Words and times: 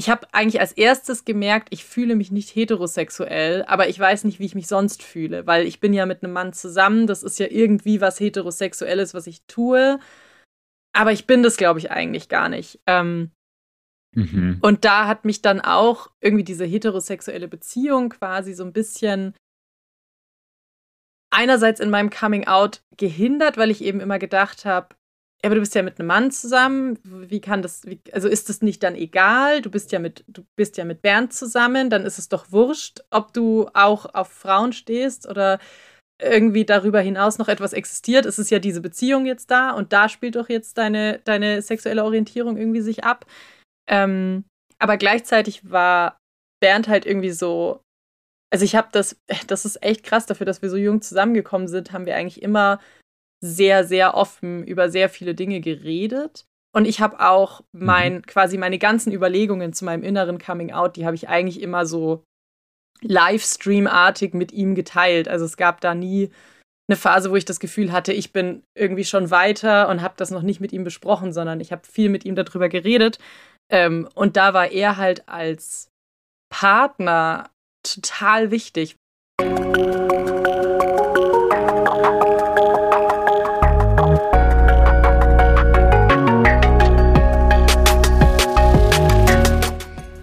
ich 0.00 0.08
habe 0.08 0.26
eigentlich 0.32 0.62
als 0.62 0.72
erstes 0.72 1.26
gemerkt, 1.26 1.68
ich 1.72 1.84
fühle 1.84 2.16
mich 2.16 2.30
nicht 2.32 2.56
heterosexuell, 2.56 3.64
aber 3.66 3.90
ich 3.90 4.00
weiß 4.00 4.24
nicht, 4.24 4.38
wie 4.38 4.46
ich 4.46 4.54
mich 4.54 4.66
sonst 4.66 5.02
fühle, 5.02 5.46
weil 5.46 5.66
ich 5.66 5.78
bin 5.78 5.92
ja 5.92 6.06
mit 6.06 6.24
einem 6.24 6.32
Mann 6.32 6.54
zusammen. 6.54 7.06
Das 7.06 7.22
ist 7.22 7.38
ja 7.38 7.48
irgendwie 7.50 8.00
was 8.00 8.18
heterosexuelles, 8.18 9.12
was 9.12 9.26
ich 9.26 9.42
tue. 9.42 10.00
Aber 10.94 11.12
ich 11.12 11.26
bin 11.26 11.42
das, 11.42 11.58
glaube 11.58 11.80
ich, 11.80 11.90
eigentlich 11.90 12.30
gar 12.30 12.48
nicht. 12.48 12.80
Ähm, 12.86 13.30
mhm. 14.14 14.56
Und 14.62 14.86
da 14.86 15.06
hat 15.06 15.26
mich 15.26 15.42
dann 15.42 15.60
auch 15.60 16.10
irgendwie 16.22 16.44
diese 16.44 16.64
heterosexuelle 16.64 17.46
Beziehung 17.46 18.08
quasi 18.08 18.54
so 18.54 18.64
ein 18.64 18.72
bisschen 18.72 19.34
einerseits 21.28 21.78
in 21.78 21.90
meinem 21.90 22.08
Coming 22.08 22.46
Out 22.46 22.82
gehindert, 22.96 23.58
weil 23.58 23.70
ich 23.70 23.84
eben 23.84 24.00
immer 24.00 24.18
gedacht 24.18 24.64
habe, 24.64 24.96
ja, 25.42 25.48
aber 25.48 25.54
du 25.54 25.60
bist 25.60 25.74
ja 25.74 25.82
mit 25.82 25.98
einem 25.98 26.08
Mann 26.08 26.30
zusammen. 26.30 26.98
Wie 27.02 27.40
kann 27.40 27.62
das, 27.62 27.86
wie, 27.86 28.00
also 28.12 28.28
ist 28.28 28.48
das 28.50 28.60
nicht 28.60 28.82
dann 28.82 28.94
egal? 28.94 29.62
Du 29.62 29.70
bist 29.70 29.90
ja 29.90 29.98
mit, 29.98 30.24
du 30.28 30.44
bist 30.56 30.76
ja 30.76 30.84
mit 30.84 31.00
Bernd 31.00 31.32
zusammen, 31.32 31.88
dann 31.88 32.04
ist 32.04 32.18
es 32.18 32.28
doch 32.28 32.52
wurscht, 32.52 33.00
ob 33.10 33.32
du 33.32 33.68
auch 33.72 34.14
auf 34.14 34.28
Frauen 34.28 34.72
stehst 34.72 35.26
oder 35.28 35.58
irgendwie 36.20 36.66
darüber 36.66 37.00
hinaus 37.00 37.38
noch 37.38 37.48
etwas 37.48 37.72
existiert. 37.72 38.26
Es 38.26 38.38
ist 38.38 38.50
ja 38.50 38.58
diese 38.58 38.82
Beziehung 38.82 39.24
jetzt 39.24 39.50
da 39.50 39.70
und 39.70 39.94
da 39.94 40.10
spielt 40.10 40.36
doch 40.36 40.50
jetzt 40.50 40.76
deine, 40.76 41.20
deine 41.24 41.62
sexuelle 41.62 42.04
Orientierung 42.04 42.58
irgendwie 42.58 42.82
sich 42.82 43.04
ab. 43.04 43.24
Ähm, 43.88 44.44
aber 44.78 44.98
gleichzeitig 44.98 45.70
war 45.70 46.18
Bernd 46.60 46.88
halt 46.88 47.06
irgendwie 47.06 47.30
so, 47.30 47.80
also 48.52 48.64
ich 48.66 48.76
habe 48.76 48.88
das, 48.92 49.16
das 49.46 49.64
ist 49.64 49.82
echt 49.82 50.04
krass 50.04 50.26
dafür, 50.26 50.44
dass 50.44 50.60
wir 50.60 50.68
so 50.68 50.76
jung 50.76 51.00
zusammengekommen 51.00 51.68
sind, 51.68 51.92
haben 51.92 52.04
wir 52.04 52.16
eigentlich 52.16 52.42
immer 52.42 52.78
sehr, 53.42 53.84
sehr 53.84 54.14
offen 54.14 54.64
über 54.64 54.90
sehr 54.90 55.08
viele 55.08 55.34
Dinge 55.34 55.60
geredet. 55.60 56.44
Und 56.72 56.84
ich 56.84 57.00
habe 57.00 57.20
auch 57.20 57.62
mhm. 57.72 57.86
mein, 57.86 58.22
quasi 58.26 58.58
meine 58.58 58.78
ganzen 58.78 59.12
Überlegungen 59.12 59.72
zu 59.72 59.84
meinem 59.84 60.02
inneren 60.02 60.38
Coming 60.38 60.72
Out, 60.72 60.96
die 60.96 61.06
habe 61.06 61.16
ich 61.16 61.28
eigentlich 61.28 61.60
immer 61.60 61.86
so 61.86 62.22
Livestream-artig 63.02 64.34
mit 64.34 64.52
ihm 64.52 64.74
geteilt. 64.74 65.28
Also 65.28 65.44
es 65.44 65.56
gab 65.56 65.80
da 65.80 65.94
nie 65.94 66.30
eine 66.88 66.96
Phase, 66.96 67.30
wo 67.30 67.36
ich 67.36 67.44
das 67.44 67.60
Gefühl 67.60 67.92
hatte, 67.92 68.12
ich 68.12 68.32
bin 68.32 68.62
irgendwie 68.76 69.04
schon 69.04 69.30
weiter 69.30 69.88
und 69.88 70.02
habe 70.02 70.14
das 70.16 70.30
noch 70.30 70.42
nicht 70.42 70.60
mit 70.60 70.72
ihm 70.72 70.84
besprochen, 70.84 71.32
sondern 71.32 71.60
ich 71.60 71.72
habe 71.72 71.82
viel 71.86 72.08
mit 72.08 72.24
ihm 72.24 72.34
darüber 72.34 72.68
geredet. 72.68 73.18
Ähm, 73.72 74.08
und 74.14 74.36
da 74.36 74.54
war 74.54 74.70
er 74.70 74.96
halt 74.96 75.28
als 75.28 75.88
Partner 76.52 77.48
total 77.82 78.50
wichtig. 78.50 78.96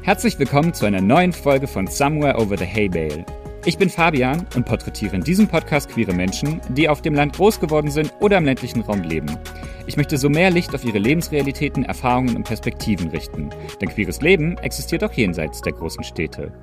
Herzlich 0.07 0.39
willkommen 0.39 0.73
zu 0.73 0.85
einer 0.85 1.01
neuen 1.01 1.33
Folge 1.33 1.67
von 1.67 1.85
Somewhere 1.85 2.39
Over 2.39 2.57
the 2.57 2.63
Hay 2.63 2.87
Bale. 2.87 3.25
Ich 3.65 3.77
bin 3.77 3.89
Fabian 3.89 4.47
und 4.55 4.65
porträtiere 4.65 5.17
in 5.17 5.21
diesem 5.21 5.49
Podcast 5.49 5.89
queere 5.89 6.13
Menschen, 6.13 6.61
die 6.69 6.87
auf 6.87 7.01
dem 7.01 7.13
Land 7.13 7.35
groß 7.35 7.59
geworden 7.59 7.91
sind 7.91 8.13
oder 8.21 8.37
im 8.37 8.45
ländlichen 8.45 8.79
Raum 8.83 9.01
leben. 9.01 9.37
Ich 9.85 9.97
möchte 9.97 10.17
so 10.17 10.29
mehr 10.29 10.49
Licht 10.49 10.73
auf 10.73 10.85
ihre 10.85 10.97
Lebensrealitäten, 10.97 11.83
Erfahrungen 11.83 12.37
und 12.37 12.45
Perspektiven 12.45 13.09
richten, 13.09 13.49
denn 13.81 13.89
queeres 13.89 14.21
Leben 14.21 14.57
existiert 14.59 15.03
auch 15.03 15.11
jenseits 15.11 15.61
der 15.61 15.73
großen 15.73 16.05
Städte. 16.05 16.53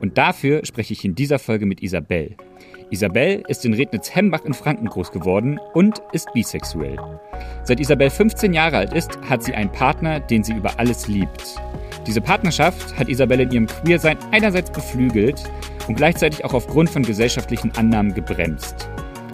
Und 0.00 0.16
dafür 0.16 0.64
spreche 0.64 0.94
ich 0.94 1.04
in 1.04 1.14
dieser 1.14 1.38
Folge 1.38 1.66
mit 1.66 1.82
Isabel. 1.82 2.34
Isabel 2.88 3.42
ist 3.48 3.66
in 3.66 3.74
Rednitz-Hembach 3.74 4.46
in 4.46 4.54
Franken 4.54 4.86
groß 4.86 5.12
geworden 5.12 5.60
und 5.74 6.00
ist 6.14 6.32
bisexuell. 6.32 6.96
Seit 7.62 7.78
Isabel 7.78 8.08
15 8.08 8.54
Jahre 8.54 8.78
alt 8.78 8.94
ist, 8.94 9.18
hat 9.28 9.42
sie 9.42 9.52
einen 9.52 9.70
Partner, 9.70 10.18
den 10.18 10.42
sie 10.42 10.54
über 10.54 10.78
alles 10.78 11.08
liebt. 11.08 11.56
Diese 12.06 12.20
Partnerschaft 12.20 12.96
hat 12.96 13.08
Isabel 13.08 13.40
in 13.40 13.50
ihrem 13.50 13.66
Queersein 13.66 14.16
einerseits 14.30 14.70
beflügelt 14.70 15.42
und 15.88 15.96
gleichzeitig 15.96 16.44
auch 16.44 16.54
aufgrund 16.54 16.88
von 16.88 17.02
gesellschaftlichen 17.02 17.72
Annahmen 17.72 18.14
gebremst. 18.14 18.88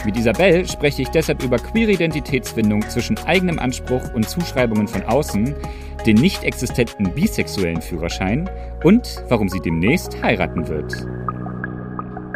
Mit 0.07 0.17
Isabel 0.17 0.67
spreche 0.67 1.03
ich 1.03 1.09
deshalb 1.09 1.43
über 1.45 1.59
queere 1.59 1.93
Identitätsfindung 1.93 2.83
zwischen 2.89 3.19
eigenem 3.19 3.59
Anspruch 3.59 4.13
und 4.15 4.29
Zuschreibungen 4.29 4.89
von 4.89 5.03
außen, 5.03 5.55
den 6.07 6.17
nicht 6.17 6.43
existenten 6.45 7.15
bisexuellen 7.15 7.83
Führerschein 7.83 8.51
und 8.83 9.23
warum 9.29 9.49
sie 9.49 9.61
demnächst 9.61 10.21
heiraten 10.23 10.67
wird. 10.67 10.93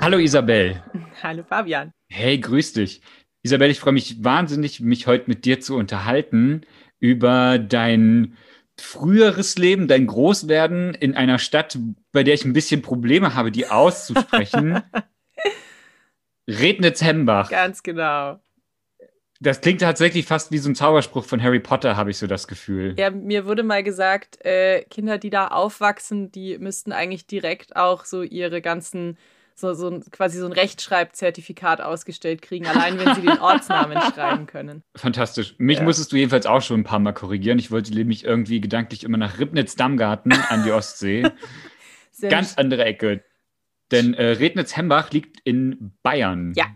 Hallo 0.02 0.18
Isabel. 0.18 0.82
Hallo 1.22 1.42
Fabian. 1.42 1.90
Hey, 2.08 2.38
grüß 2.38 2.74
dich. 2.74 3.00
Isabel, 3.42 3.70
ich 3.70 3.80
freue 3.80 3.94
mich 3.94 4.22
wahnsinnig, 4.22 4.80
mich 4.80 5.06
heute 5.06 5.24
mit 5.28 5.44
dir 5.44 5.60
zu 5.60 5.76
unterhalten 5.76 6.60
über 7.00 7.58
dein 7.58 8.36
früheres 8.80 9.56
Leben, 9.56 9.88
dein 9.88 10.06
Großwerden 10.06 10.94
in 10.94 11.14
einer 11.14 11.38
Stadt, 11.38 11.78
bei 12.12 12.22
der 12.22 12.34
ich 12.34 12.44
ein 12.44 12.52
bisschen 12.52 12.82
Probleme 12.82 13.34
habe, 13.34 13.50
die 13.50 13.68
auszusprechen. 13.68 14.82
Rednitz-Hembach. 16.48 17.50
Ganz 17.50 17.82
genau. 17.82 18.38
Das 19.40 19.60
klingt 19.60 19.82
tatsächlich 19.82 20.24
fast 20.24 20.50
wie 20.50 20.58
so 20.58 20.70
ein 20.70 20.74
Zauberspruch 20.74 21.24
von 21.24 21.42
Harry 21.42 21.60
Potter, 21.60 21.96
habe 21.96 22.10
ich 22.10 22.18
so 22.18 22.26
das 22.26 22.48
Gefühl. 22.48 22.94
Ja, 22.98 23.10
mir 23.10 23.44
wurde 23.44 23.62
mal 23.62 23.82
gesagt, 23.82 24.42
äh, 24.44 24.84
Kinder, 24.84 25.18
die 25.18 25.30
da 25.30 25.48
aufwachsen, 25.48 26.32
die 26.32 26.56
müssten 26.58 26.92
eigentlich 26.92 27.26
direkt 27.26 27.76
auch 27.76 28.04
so 28.06 28.22
ihre 28.22 28.62
ganzen 28.62 29.18
so, 29.58 29.72
so 29.72 29.88
ein, 29.88 30.04
quasi 30.10 30.38
so 30.38 30.44
ein 30.46 30.52
Rechtschreibzertifikat 30.52 31.80
ausgestellt 31.80 32.42
kriegen, 32.42 32.66
allein 32.66 32.98
wenn 32.98 33.14
sie 33.14 33.22
den 33.22 33.38
Ortsnamen 33.38 33.98
schreiben 34.14 34.46
können. 34.46 34.82
Fantastisch. 34.94 35.54
Mich 35.56 35.78
ja. 35.78 35.84
musstest 35.84 36.12
du 36.12 36.16
jedenfalls 36.16 36.44
auch 36.44 36.60
schon 36.60 36.80
ein 36.80 36.84
paar 36.84 36.98
Mal 36.98 37.12
korrigieren. 37.12 37.58
Ich 37.58 37.70
wollte 37.70 37.94
nämlich 37.94 38.24
irgendwie 38.24 38.60
gedanklich 38.60 39.02
immer 39.02 39.16
nach 39.16 39.38
Ribnitz-Dammgarten 39.38 40.32
an 40.32 40.64
die 40.64 40.72
Ostsee. 40.72 41.22
Ganz 42.20 42.50
nicht. 42.50 42.58
andere 42.58 42.84
Ecke. 42.84 43.24
Denn 43.90 44.12
äh, 44.14 44.26
Rednitz-Hembach 44.26 45.10
liegt 45.12 45.40
in 45.44 45.96
Bayern. 46.02 46.52
Ja. 46.54 46.66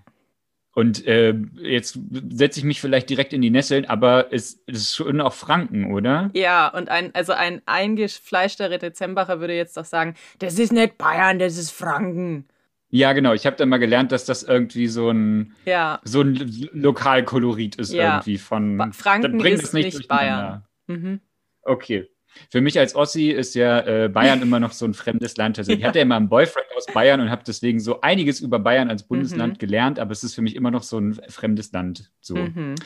Und 0.73 1.07
äh, 1.07 1.35
jetzt 1.61 1.99
setze 2.31 2.61
ich 2.61 2.65
mich 2.65 2.81
vielleicht 2.81 3.11
direkt 3.11 3.35
in 3.35 3.43
die 3.43 3.51
Nesseln, 3.51 3.85
aber 3.85 4.33
es, 4.33 4.62
es 4.67 4.79
ist 4.79 4.95
schon 4.95 5.21
auch 5.21 5.35
Franken, 5.35 5.93
oder? 5.93 6.31
Ja, 6.33 6.69
und 6.69 6.89
ein, 6.89 7.15
also 7.15 7.33
ein 7.33 7.61
eingefleischter 7.67 8.71
Rednitz-Hembacher 8.71 9.41
würde 9.41 9.55
jetzt 9.55 9.77
doch 9.77 9.85
sagen, 9.85 10.15
das 10.39 10.59
ist 10.59 10.73
nicht 10.73 10.97
Bayern, 10.97 11.39
das 11.39 11.59
ist 11.59 11.73
Franken. 11.73 12.47
Ja, 12.91 13.12
genau. 13.12 13.33
Ich 13.33 13.47
habe 13.47 13.56
dann 13.56 13.69
mal 13.69 13.78
gelernt, 13.78 14.12
dass 14.12 14.25
das 14.25 14.43
irgendwie 14.43 14.89
so 14.89 15.11
ein, 15.11 15.55
ja. 15.65 16.01
so 16.05 16.23
ein 16.23 16.34
Lokalkolorit 16.73 17.77
ist 17.77 17.93
ja. 17.93 18.15
irgendwie 18.15 18.39
von. 18.39 18.77
Ba 18.77 18.91
Franken 18.93 19.41
ist 19.41 19.73
nicht, 19.73 19.97
nicht 19.97 20.09
Bayern. 20.09 20.65
Mhm. 20.87 21.21
Okay. 21.62 22.09
Für 22.49 22.61
mich 22.61 22.79
als 22.79 22.95
Ossi 22.95 23.31
ist 23.31 23.55
ja 23.55 23.81
äh, 23.81 24.09
Bayern 24.09 24.41
immer 24.43 24.61
noch 24.61 24.73
so 24.73 24.84
ein 24.84 24.95
fremdes 24.95 25.37
Land. 25.37 25.59
Also 25.59 25.73
ich 25.73 25.84
hatte 25.84 25.99
ja 25.99 26.05
immer 26.05 26.17
einen 26.17 26.29
Boyfriend 26.29 26.67
aus 26.77 26.87
Bayern 26.87 27.21
und 27.21 27.31
habe 27.31 27.43
deswegen 27.45 27.81
so 27.81 28.00
einiges 28.03 28.41
über 28.41 28.59
Bayern 28.59 28.89
als 28.89 29.03
Bundesland 29.03 29.55
mhm. 29.55 29.59
gelernt, 29.59 29.99
aber 29.99 30.12
es 30.12 30.23
ist 30.23 30.34
für 30.34 30.43
mich 30.43 30.55
immer 30.55 30.71
noch 30.71 30.84
so 30.84 30.99
ein 30.99 31.15
fremdes 31.29 31.73
Land. 31.73 32.12
So. 32.21 32.37
Mhm. 32.37 32.77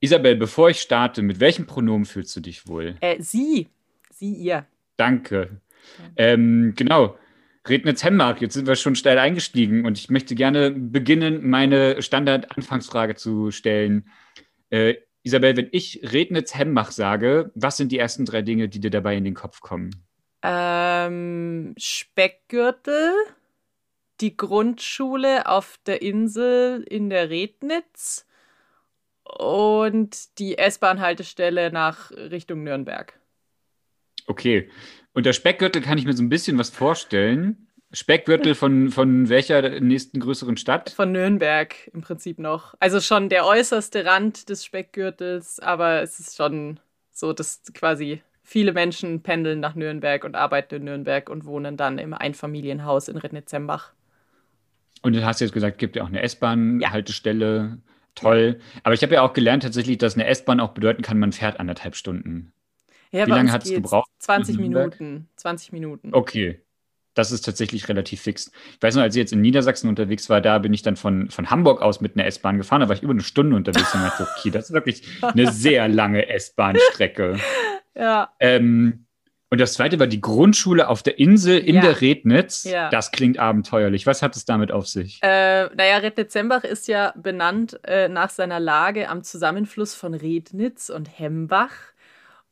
Isabel, 0.00 0.34
bevor 0.36 0.70
ich 0.70 0.80
starte, 0.80 1.22
mit 1.22 1.38
welchem 1.38 1.66
Pronomen 1.66 2.04
fühlst 2.04 2.34
du 2.34 2.40
dich 2.40 2.66
wohl? 2.66 2.96
Äh, 3.00 3.20
sie. 3.20 3.68
Sie, 4.10 4.34
ihr. 4.34 4.66
Danke. 4.96 5.60
Ähm, 6.16 6.74
genau. 6.76 7.16
Rednitz 7.68 8.02
Hemmark, 8.02 8.40
jetzt 8.40 8.54
sind 8.54 8.66
wir 8.66 8.74
schon 8.74 8.96
steil 8.96 9.18
eingestiegen 9.18 9.86
und 9.86 9.96
ich 9.96 10.10
möchte 10.10 10.34
gerne 10.34 10.70
beginnen, 10.72 11.48
meine 11.48 12.02
Standard-Anfangsfrage 12.02 13.14
zu 13.14 13.50
stellen. 13.52 14.10
Äh, 14.70 14.94
Isabel, 15.22 15.56
wenn 15.56 15.68
ich 15.70 16.00
Rednitz 16.02 16.54
Hemmach 16.54 16.90
sage, 16.90 17.52
was 17.54 17.76
sind 17.76 17.92
die 17.92 17.98
ersten 17.98 18.24
drei 18.24 18.42
Dinge, 18.42 18.68
die 18.68 18.80
dir 18.80 18.90
dabei 18.90 19.16
in 19.16 19.24
den 19.24 19.34
Kopf 19.34 19.60
kommen? 19.60 19.90
Ähm, 20.42 21.74
Speckgürtel, 21.78 23.12
die 24.20 24.36
Grundschule 24.36 25.46
auf 25.46 25.78
der 25.86 26.02
Insel 26.02 26.82
in 26.82 27.10
der 27.10 27.30
Rednitz 27.30 28.26
und 29.22 30.38
die 30.40 30.58
S-Bahn-Haltestelle 30.58 31.70
nach 31.70 32.10
Richtung 32.10 32.64
Nürnberg. 32.64 33.18
Okay. 34.26 34.68
Unter 35.14 35.32
Speckgürtel 35.32 35.82
kann 35.82 35.98
ich 35.98 36.06
mir 36.06 36.14
so 36.14 36.22
ein 36.22 36.28
bisschen 36.28 36.58
was 36.58 36.70
vorstellen. 36.70 37.68
Speckgürtel 37.92 38.54
von, 38.54 38.90
von 38.90 39.28
welcher 39.28 39.80
nächsten 39.80 40.18
größeren 40.18 40.56
Stadt? 40.56 40.90
Von 40.90 41.12
Nürnberg 41.12 41.74
im 41.92 42.00
Prinzip 42.00 42.38
noch. 42.38 42.74
Also 42.80 43.00
schon 43.00 43.28
der 43.28 43.44
äußerste 43.44 44.06
Rand 44.06 44.48
des 44.48 44.64
Speckgürtels, 44.64 45.60
aber 45.60 46.00
es 46.00 46.18
ist 46.18 46.36
schon 46.36 46.80
so, 47.10 47.34
dass 47.34 47.62
quasi 47.74 48.22
viele 48.42 48.72
Menschen 48.72 49.22
pendeln 49.22 49.60
nach 49.60 49.74
Nürnberg 49.74 50.24
und 50.24 50.34
arbeiten 50.34 50.76
in 50.76 50.84
Nürnberg 50.84 51.28
und 51.28 51.44
wohnen 51.44 51.76
dann 51.76 51.98
im 51.98 52.14
Einfamilienhaus 52.14 53.08
in 53.08 53.18
Rednitzembach. 53.18 53.92
Und 55.02 55.14
du 55.14 55.24
hast 55.24 55.40
jetzt 55.40 55.52
gesagt, 55.52 55.78
gibt 55.78 55.96
ja 55.96 56.04
auch 56.04 56.08
eine 56.08 56.22
S-Bahn-Haltestelle. 56.22 57.56
Ja. 57.56 57.92
Toll. 58.14 58.60
Aber 58.82 58.94
ich 58.94 59.02
habe 59.02 59.14
ja 59.14 59.22
auch 59.22 59.32
gelernt 59.32 59.62
tatsächlich, 59.62 59.98
dass 59.98 60.14
eine 60.14 60.26
S-Bahn 60.26 60.60
auch 60.60 60.72
bedeuten 60.72 61.02
kann, 61.02 61.18
man 61.18 61.32
fährt 61.32 61.58
anderthalb 61.58 61.96
Stunden. 61.96 62.52
Ja, 63.12 63.26
Wie 63.26 63.30
lange 63.30 63.52
hat 63.52 63.64
es 63.64 63.70
gebraucht? 63.70 64.10
20 64.18 64.58
Minuten. 64.58 65.28
20 65.36 65.72
Minuten. 65.72 66.10
Okay. 66.12 66.60
Das 67.14 67.30
ist 67.30 67.42
tatsächlich 67.42 67.90
relativ 67.90 68.22
fix. 68.22 68.50
Ich 68.76 68.82
weiß 68.82 68.94
noch, 68.94 69.02
als 69.02 69.14
ich 69.14 69.20
jetzt 69.20 69.34
in 69.34 69.42
Niedersachsen 69.42 69.86
unterwegs 69.90 70.30
war, 70.30 70.40
da 70.40 70.58
bin 70.58 70.72
ich 70.72 70.80
dann 70.80 70.96
von, 70.96 71.28
von 71.28 71.50
Hamburg 71.50 71.82
aus 71.82 72.00
mit 72.00 72.16
einer 72.16 72.24
S-Bahn 72.24 72.56
gefahren. 72.56 72.80
Da 72.80 72.88
war 72.88 72.96
ich 72.96 73.02
über 73.02 73.12
eine 73.12 73.20
Stunde 73.22 73.54
unterwegs 73.54 73.94
und 73.94 74.00
dachte, 74.02 74.26
okay, 74.38 74.50
das 74.50 74.64
ist 74.70 74.72
wirklich 74.72 75.02
eine 75.20 75.52
sehr 75.52 75.88
lange 75.88 76.26
S-Bahn-Strecke. 76.30 77.38
ja. 77.94 78.32
Ähm, 78.40 79.04
Und 79.50 79.60
das 79.60 79.74
zweite 79.74 79.98
war 80.00 80.06
die 80.06 80.22
Grundschule 80.22 80.88
auf 80.88 81.02
der 81.02 81.18
Insel 81.18 81.58
in 81.58 81.74
Ja. 81.74 81.82
der 81.82 82.00
Rednitz. 82.00 82.64
Ja. 82.64 82.88
Das 82.88 83.10
klingt 83.12 83.38
abenteuerlich. 83.38 84.06
Was 84.06 84.22
hat 84.22 84.34
es 84.34 84.46
damit 84.46 84.72
auf 84.72 84.86
sich? 84.88 85.18
Äh, 85.22 85.66
naja, 85.74 85.98
Rednitzembach 85.98 86.64
ist 86.64 86.88
ja 86.88 87.12
benannt 87.18 87.78
äh, 87.84 88.08
nach 88.08 88.30
seiner 88.30 88.58
Lage 88.58 89.10
am 89.10 89.22
Zusammenfluss 89.22 89.94
von 89.94 90.14
Rednitz 90.14 90.88
und 90.88 91.18
Hembach. 91.18 91.72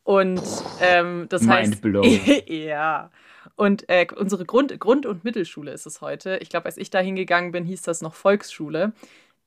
Und 0.05 0.43
ähm, 0.81 1.26
das 1.29 1.47
heißt. 1.47 1.82
Mindblown. 1.82 2.20
ja. 2.47 3.11
Und 3.56 3.88
äh, 3.88 4.06
unsere 4.17 4.44
Grund-, 4.44 4.79
Grund 4.81 5.06
und 5.06 5.25
Mittelschule 5.25 5.73
ist 5.73 5.87
es 5.87 6.00
heute. 6.00 6.38
Ich 6.38 6.49
glaube, 6.49 6.67
als 6.67 6.76
ich 6.79 6.91
da 6.91 6.99
hingegangen 6.99 7.52
bin, 7.52 7.64
hieß 7.64 7.82
das 7.82 8.00
noch 8.00 8.14
Volksschule. 8.14 8.93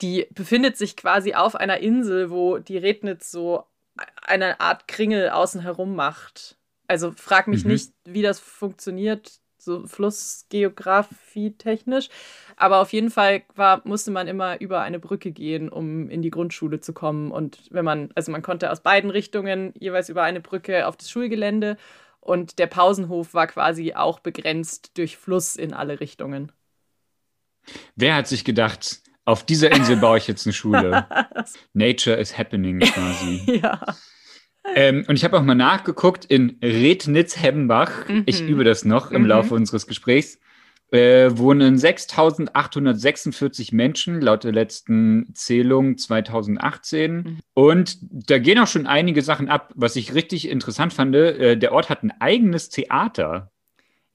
Die 0.02 0.28
befindet 0.32 0.78
sich 0.78 0.96
quasi 0.96 1.34
auf 1.34 1.56
einer 1.56 1.78
Insel, 1.80 2.30
wo 2.30 2.58
die 2.58 2.78
Rednitz 2.78 3.32
so 3.32 3.66
eine 4.22 4.60
Art 4.60 4.88
Kringel 4.88 5.30
außen 5.30 5.62
herum 5.62 5.96
macht. 5.96 6.58
Also 6.88 7.12
frag 7.12 7.48
mich 7.48 7.64
Mhm. 7.64 7.72
nicht, 7.72 7.92
wie 8.06 8.22
das 8.22 8.40
funktioniert, 8.40 9.40
so 9.64 9.86
Flussgeografie 9.88 11.52
technisch. 11.52 12.10
Aber 12.56 12.82
auf 12.82 12.94
jeden 12.94 13.10
Fall 13.10 13.44
war, 13.56 13.82
musste 13.86 14.12
man 14.12 14.28
immer 14.28 14.60
über 14.62 14.82
eine 14.82 15.00
Brücke 15.00 15.32
gehen, 15.32 15.70
um 15.70 16.10
in 16.10 16.22
die 16.22 16.30
Grundschule 16.30 16.80
zu 16.80 16.94
kommen. 16.94 17.32
Und 17.32 17.60
wenn 17.72 17.86
man, 17.86 18.12
also 18.16 18.32
man 18.32 18.42
konnte 18.42 18.72
aus 18.72 18.82
beiden 18.82 19.10
Richtungen 19.10 19.74
jeweils 19.80 20.10
über 20.10 20.24
eine 20.24 20.42
Brücke 20.42 20.88
auf 20.88 20.98
das 20.98 21.10
Schulgelände. 21.10 21.78
Und 22.20 22.60
der 22.60 22.68
Pausenhof 22.68 23.34
war 23.34 23.48
quasi 23.48 23.94
auch 23.94 24.20
begrenzt 24.20 24.98
durch 24.98 25.18
Fluss 25.18 25.56
in 25.56 25.74
alle 25.74 26.00
Richtungen. 26.00 26.52
Wer 27.96 28.16
hat 28.16 28.28
sich 28.28 28.46
gedacht, 28.46 29.02
auf 29.26 29.46
dieser 29.46 29.72
Insel 29.72 29.98
baue 29.98 30.18
ich 30.18 30.28
jetzt 30.28 30.46
eine 30.46 30.54
Schule? 30.54 31.08
Nature 31.74 32.18
is 32.18 32.38
happening 32.38 32.80
quasi. 32.80 33.60
ja. 33.62 33.80
Ähm, 34.76 35.06
und 35.08 35.16
ich 35.16 35.24
habe 35.24 35.38
auch 35.38 35.44
mal 35.44 35.56
nachgeguckt 35.56 36.26
in 36.26 36.58
Rednitz-Hembach. 36.62 37.92
Ich 38.26 38.42
Mhm. 38.44 38.48
übe 38.48 38.64
das 38.64 38.86
noch 38.86 39.12
im 39.12 39.24
Mhm. 39.24 39.28
Laufe 39.28 39.56
unseres 39.56 39.88
Gesprächs. 39.88 40.40
Äh, 40.92 41.32
wohnen 41.38 41.76
6.846 41.78 43.74
Menschen 43.74 44.22
laut 44.22 44.44
der 44.44 44.52
letzten 44.52 45.34
Zählung 45.34 45.98
2018. 45.98 47.16
Mhm. 47.16 47.40
Und 47.54 47.98
da 48.02 48.38
gehen 48.38 48.60
auch 48.60 48.68
schon 48.68 48.86
einige 48.86 49.22
Sachen 49.22 49.50
ab. 49.50 49.72
Was 49.76 49.96
ich 49.96 50.14
richtig 50.14 50.48
interessant 50.50 50.94
fand, 50.94 51.16
äh, 51.16 51.58
der 51.58 51.72
Ort 51.72 51.90
hat 51.90 52.04
ein 52.04 52.14
eigenes 52.20 52.70
Theater. 52.70 53.52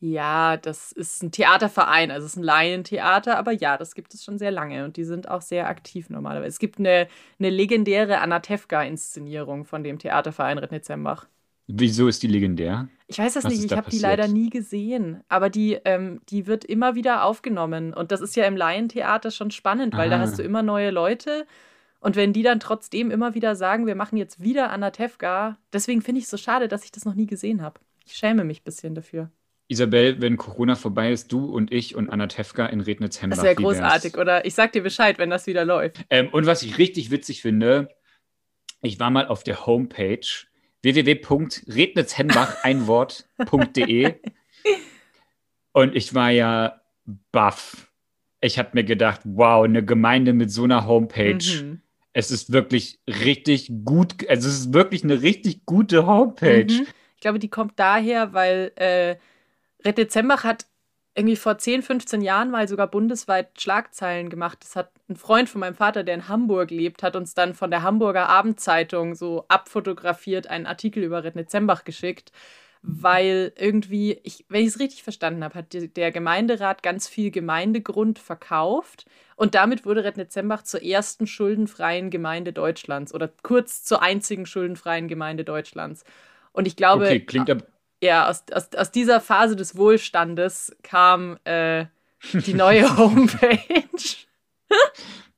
Ja, 0.00 0.56
das 0.56 0.92
ist 0.92 1.24
ein 1.24 1.32
Theaterverein, 1.32 2.12
also 2.12 2.24
es 2.24 2.32
ist 2.32 2.36
ein 2.38 2.44
Laientheater, 2.44 3.36
aber 3.36 3.50
ja, 3.50 3.76
das 3.76 3.96
gibt 3.96 4.14
es 4.14 4.22
schon 4.22 4.38
sehr 4.38 4.52
lange 4.52 4.84
und 4.84 4.96
die 4.96 5.02
sind 5.02 5.28
auch 5.28 5.42
sehr 5.42 5.66
aktiv 5.66 6.08
normalerweise. 6.08 6.48
Es 6.48 6.60
gibt 6.60 6.78
eine, 6.78 7.08
eine 7.40 7.50
legendäre 7.50 8.18
Anatevka-Inszenierung 8.20 9.64
von 9.64 9.82
dem 9.82 9.98
Theaterverein 9.98 10.58
Rednitzembach. 10.58 11.26
Wieso 11.66 12.06
ist 12.06 12.22
die 12.22 12.28
legendär? 12.28 12.88
Ich 13.08 13.18
weiß 13.18 13.34
das 13.34 13.44
Was 13.44 13.52
nicht, 13.52 13.64
ich 13.64 13.70
da 13.70 13.76
habe 13.76 13.90
die 13.90 13.98
leider 13.98 14.28
nie 14.28 14.50
gesehen, 14.50 15.22
aber 15.28 15.50
die, 15.50 15.78
ähm, 15.84 16.20
die 16.28 16.46
wird 16.46 16.64
immer 16.64 16.94
wieder 16.94 17.24
aufgenommen 17.24 17.92
und 17.92 18.12
das 18.12 18.20
ist 18.20 18.36
ja 18.36 18.44
im 18.44 18.56
Laientheater 18.56 19.30
schon 19.32 19.50
spannend, 19.50 19.96
weil 19.96 20.10
da 20.10 20.16
Ah. 20.16 20.20
hast 20.20 20.38
du 20.38 20.42
immer 20.44 20.62
neue 20.62 20.90
Leute 20.90 21.44
und 22.00 22.14
wenn 22.14 22.32
die 22.32 22.42
dann 22.44 22.60
trotzdem 22.60 23.10
immer 23.10 23.34
wieder 23.34 23.56
sagen, 23.56 23.86
wir 23.86 23.96
machen 23.96 24.16
jetzt 24.16 24.40
wieder 24.42 24.70
Anatevka, 24.70 25.58
deswegen 25.72 26.02
finde 26.02 26.20
ich 26.20 26.24
es 26.26 26.30
so 26.30 26.36
schade, 26.36 26.68
dass 26.68 26.84
ich 26.84 26.92
das 26.92 27.04
noch 27.04 27.14
nie 27.14 27.26
gesehen 27.26 27.62
habe. 27.62 27.80
Ich 28.06 28.14
schäme 28.14 28.44
mich 28.44 28.60
ein 28.60 28.64
bisschen 28.64 28.94
dafür. 28.94 29.30
Isabel, 29.68 30.20
wenn 30.20 30.38
Corona 30.38 30.74
vorbei 30.74 31.12
ist, 31.12 31.30
du 31.30 31.44
und 31.44 31.72
ich 31.72 31.94
und 31.94 32.08
Anna 32.08 32.26
Tefka 32.26 32.66
in 32.66 32.80
Rednitz-Hembach. 32.80 33.36
Das 33.36 33.44
wäre 33.44 33.56
wär's? 33.56 33.78
großartig, 33.78 34.16
oder? 34.16 34.44
Ich 34.46 34.54
sag 34.54 34.72
dir 34.72 34.82
Bescheid, 34.82 35.18
wenn 35.18 35.28
das 35.28 35.46
wieder 35.46 35.64
läuft. 35.66 35.98
Ähm, 36.08 36.28
und 36.32 36.46
was 36.46 36.62
ich 36.62 36.78
richtig 36.78 37.10
witzig 37.10 37.42
finde, 37.42 37.90
ich 38.80 38.98
war 38.98 39.10
mal 39.10 39.26
auf 39.26 39.44
der 39.44 39.66
Homepage 39.66 40.26
www.rednitzhembach 40.82 42.64
ein 42.64 42.86
Wort.de 42.86 44.14
und 45.72 45.94
ich 45.94 46.14
war 46.14 46.30
ja 46.30 46.80
baff. 47.30 47.92
Ich 48.40 48.58
habe 48.58 48.70
mir 48.72 48.84
gedacht, 48.84 49.20
wow, 49.24 49.64
eine 49.64 49.84
Gemeinde 49.84 50.32
mit 50.32 50.50
so 50.50 50.64
einer 50.64 50.86
Homepage. 50.86 51.44
Mhm. 51.62 51.82
Es 52.12 52.30
ist 52.30 52.52
wirklich 52.52 53.00
richtig 53.06 53.70
gut, 53.84 54.28
also 54.28 54.48
es 54.48 54.60
ist 54.60 54.72
wirklich 54.72 55.04
eine 55.04 55.20
richtig 55.20 55.66
gute 55.66 56.06
Homepage. 56.06 56.72
Mhm. 56.72 56.86
Ich 57.16 57.20
glaube, 57.20 57.38
die 57.38 57.50
kommt 57.50 57.78
daher, 57.78 58.32
weil 58.32 58.72
äh, 58.76 59.16
Red 59.84 59.98
Dezembach 59.98 60.44
hat 60.44 60.66
irgendwie 61.14 61.36
vor 61.36 61.58
10, 61.58 61.82
15 61.82 62.20
Jahren 62.22 62.50
mal 62.50 62.68
sogar 62.68 62.86
bundesweit 62.86 63.60
Schlagzeilen 63.60 64.30
gemacht. 64.30 64.58
Das 64.62 64.76
hat 64.76 64.92
ein 65.08 65.16
Freund 65.16 65.48
von 65.48 65.60
meinem 65.60 65.74
Vater, 65.74 66.04
der 66.04 66.14
in 66.14 66.28
Hamburg 66.28 66.70
lebt, 66.70 67.02
hat 67.02 67.16
uns 67.16 67.34
dann 67.34 67.54
von 67.54 67.70
der 67.70 67.82
Hamburger 67.82 68.28
Abendzeitung 68.28 69.14
so 69.16 69.44
abfotografiert 69.48 70.46
einen 70.46 70.66
Artikel 70.66 71.02
über 71.02 71.24
Red 71.24 71.34
Dezembach 71.34 71.82
geschickt, 71.84 72.30
weil 72.82 73.52
irgendwie, 73.56 74.20
ich, 74.22 74.44
wenn 74.48 74.62
ich 74.62 74.68
es 74.68 74.78
richtig 74.78 75.02
verstanden 75.02 75.42
habe, 75.42 75.56
hat 75.56 75.74
der 75.96 76.12
Gemeinderat 76.12 76.84
ganz 76.84 77.08
viel 77.08 77.32
Gemeindegrund 77.32 78.20
verkauft 78.20 79.04
und 79.34 79.56
damit 79.56 79.84
wurde 79.84 80.04
Red 80.04 80.18
Dezembach 80.18 80.62
zur 80.62 80.82
ersten 80.84 81.26
schuldenfreien 81.26 82.10
Gemeinde 82.10 82.52
Deutschlands 82.52 83.12
oder 83.12 83.28
kurz 83.42 83.82
zur 83.82 84.02
einzigen 84.02 84.46
schuldenfreien 84.46 85.08
Gemeinde 85.08 85.42
Deutschlands. 85.42 86.04
Und 86.52 86.68
ich 86.68 86.76
glaube, 86.76 87.06
Okay, 87.06 87.20
klingt 87.20 87.50
aber. 87.50 87.64
Ja, 88.02 88.28
aus, 88.28 88.44
aus, 88.52 88.68
aus 88.76 88.90
dieser 88.90 89.20
Phase 89.20 89.56
des 89.56 89.76
Wohlstandes 89.76 90.76
kam 90.82 91.38
äh, 91.44 91.86
die 92.32 92.54
neue 92.54 92.96
Homepage. 92.96 93.58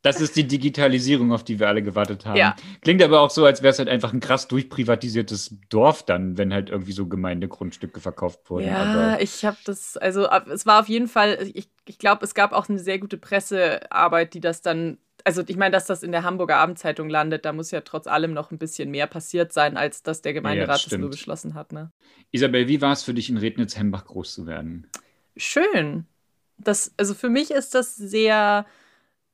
Das 0.03 0.21
ist 0.21 0.35
die 0.37 0.47
Digitalisierung, 0.47 1.31
auf 1.31 1.45
die 1.45 1.61
wir 1.61 1.69
alle 1.69 1.83
gewartet 1.83 2.25
haben. 2.25 2.37
Ja. 2.37 2.57
Klingt 2.81 3.03
aber 3.03 3.21
auch 3.21 3.29
so, 3.29 3.45
als 3.45 3.63
wäre 3.63 3.73
es 3.73 3.79
halt 3.79 3.89
einfach 3.91 4.15
ein 4.15 4.21
krass 4.21 4.49
durchprivatisiertes 4.49 5.57
Dorf 5.69 6.05
dann, 6.05 6.39
wenn 6.39 6.55
halt 6.55 6.71
irgendwie 6.71 6.93
so 6.93 7.07
Gemeindegrundstücke 7.07 8.01
verkauft 8.01 8.49
wurden. 8.49 8.67
Ja, 8.67 8.77
aber 8.83 9.23
ich 9.23 9.45
habe 9.45 9.59
das, 9.65 9.99
also 9.99 10.27
es 10.51 10.65
war 10.65 10.81
auf 10.81 10.89
jeden 10.89 11.07
Fall, 11.07 11.51
ich, 11.53 11.69
ich 11.87 11.99
glaube, 11.99 12.25
es 12.25 12.35
gab 12.35 12.53
auch 12.53 12.69
eine 12.71 12.79
sehr 12.79 12.99
gute 12.99 13.19
Pressearbeit, 13.19 14.33
die 14.33 14.41
das 14.41 14.63
dann, 14.63 14.97
also 15.25 15.43
ich 15.47 15.57
meine, 15.57 15.73
dass 15.73 15.87
das 15.87 16.03
in 16.03 16.13
der 16.13 16.23
Hamburger 16.23 16.57
Abendzeitung 16.57 17.09
landet, 17.09 17.45
da 17.45 17.53
muss 17.53 17.71
ja 17.71 17.81
trotz 17.81 18.07
allem 18.07 18.33
noch 18.33 18.51
ein 18.51 18.59
bisschen 18.59 18.91
mehr 18.91 19.07
passiert 19.07 19.53
sein, 19.53 19.77
als 19.77 20.03
dass 20.03 20.23
der 20.23 20.33
Gemeinderat 20.33 20.77
das 20.77 20.83
stimmt. 20.83 21.03
nur 21.03 21.11
beschlossen 21.11 21.55
hat. 21.55 21.73
Ne? 21.73 21.91
Isabel, 22.31 22.69
wie 22.69 22.81
war 22.81 22.93
es 22.93 23.03
für 23.03 23.15
dich 23.15 23.31
in 23.31 23.37
Rednitz-Hembach 23.37 24.05
groß 24.05 24.35
zu 24.35 24.47
werden? 24.47 24.87
schön. 25.37 26.07
Das, 26.59 26.93
also 26.99 27.15
für 27.15 27.31
mich 27.31 27.51
ist 27.51 27.75
das 27.75 27.97
sehr, 27.97 28.67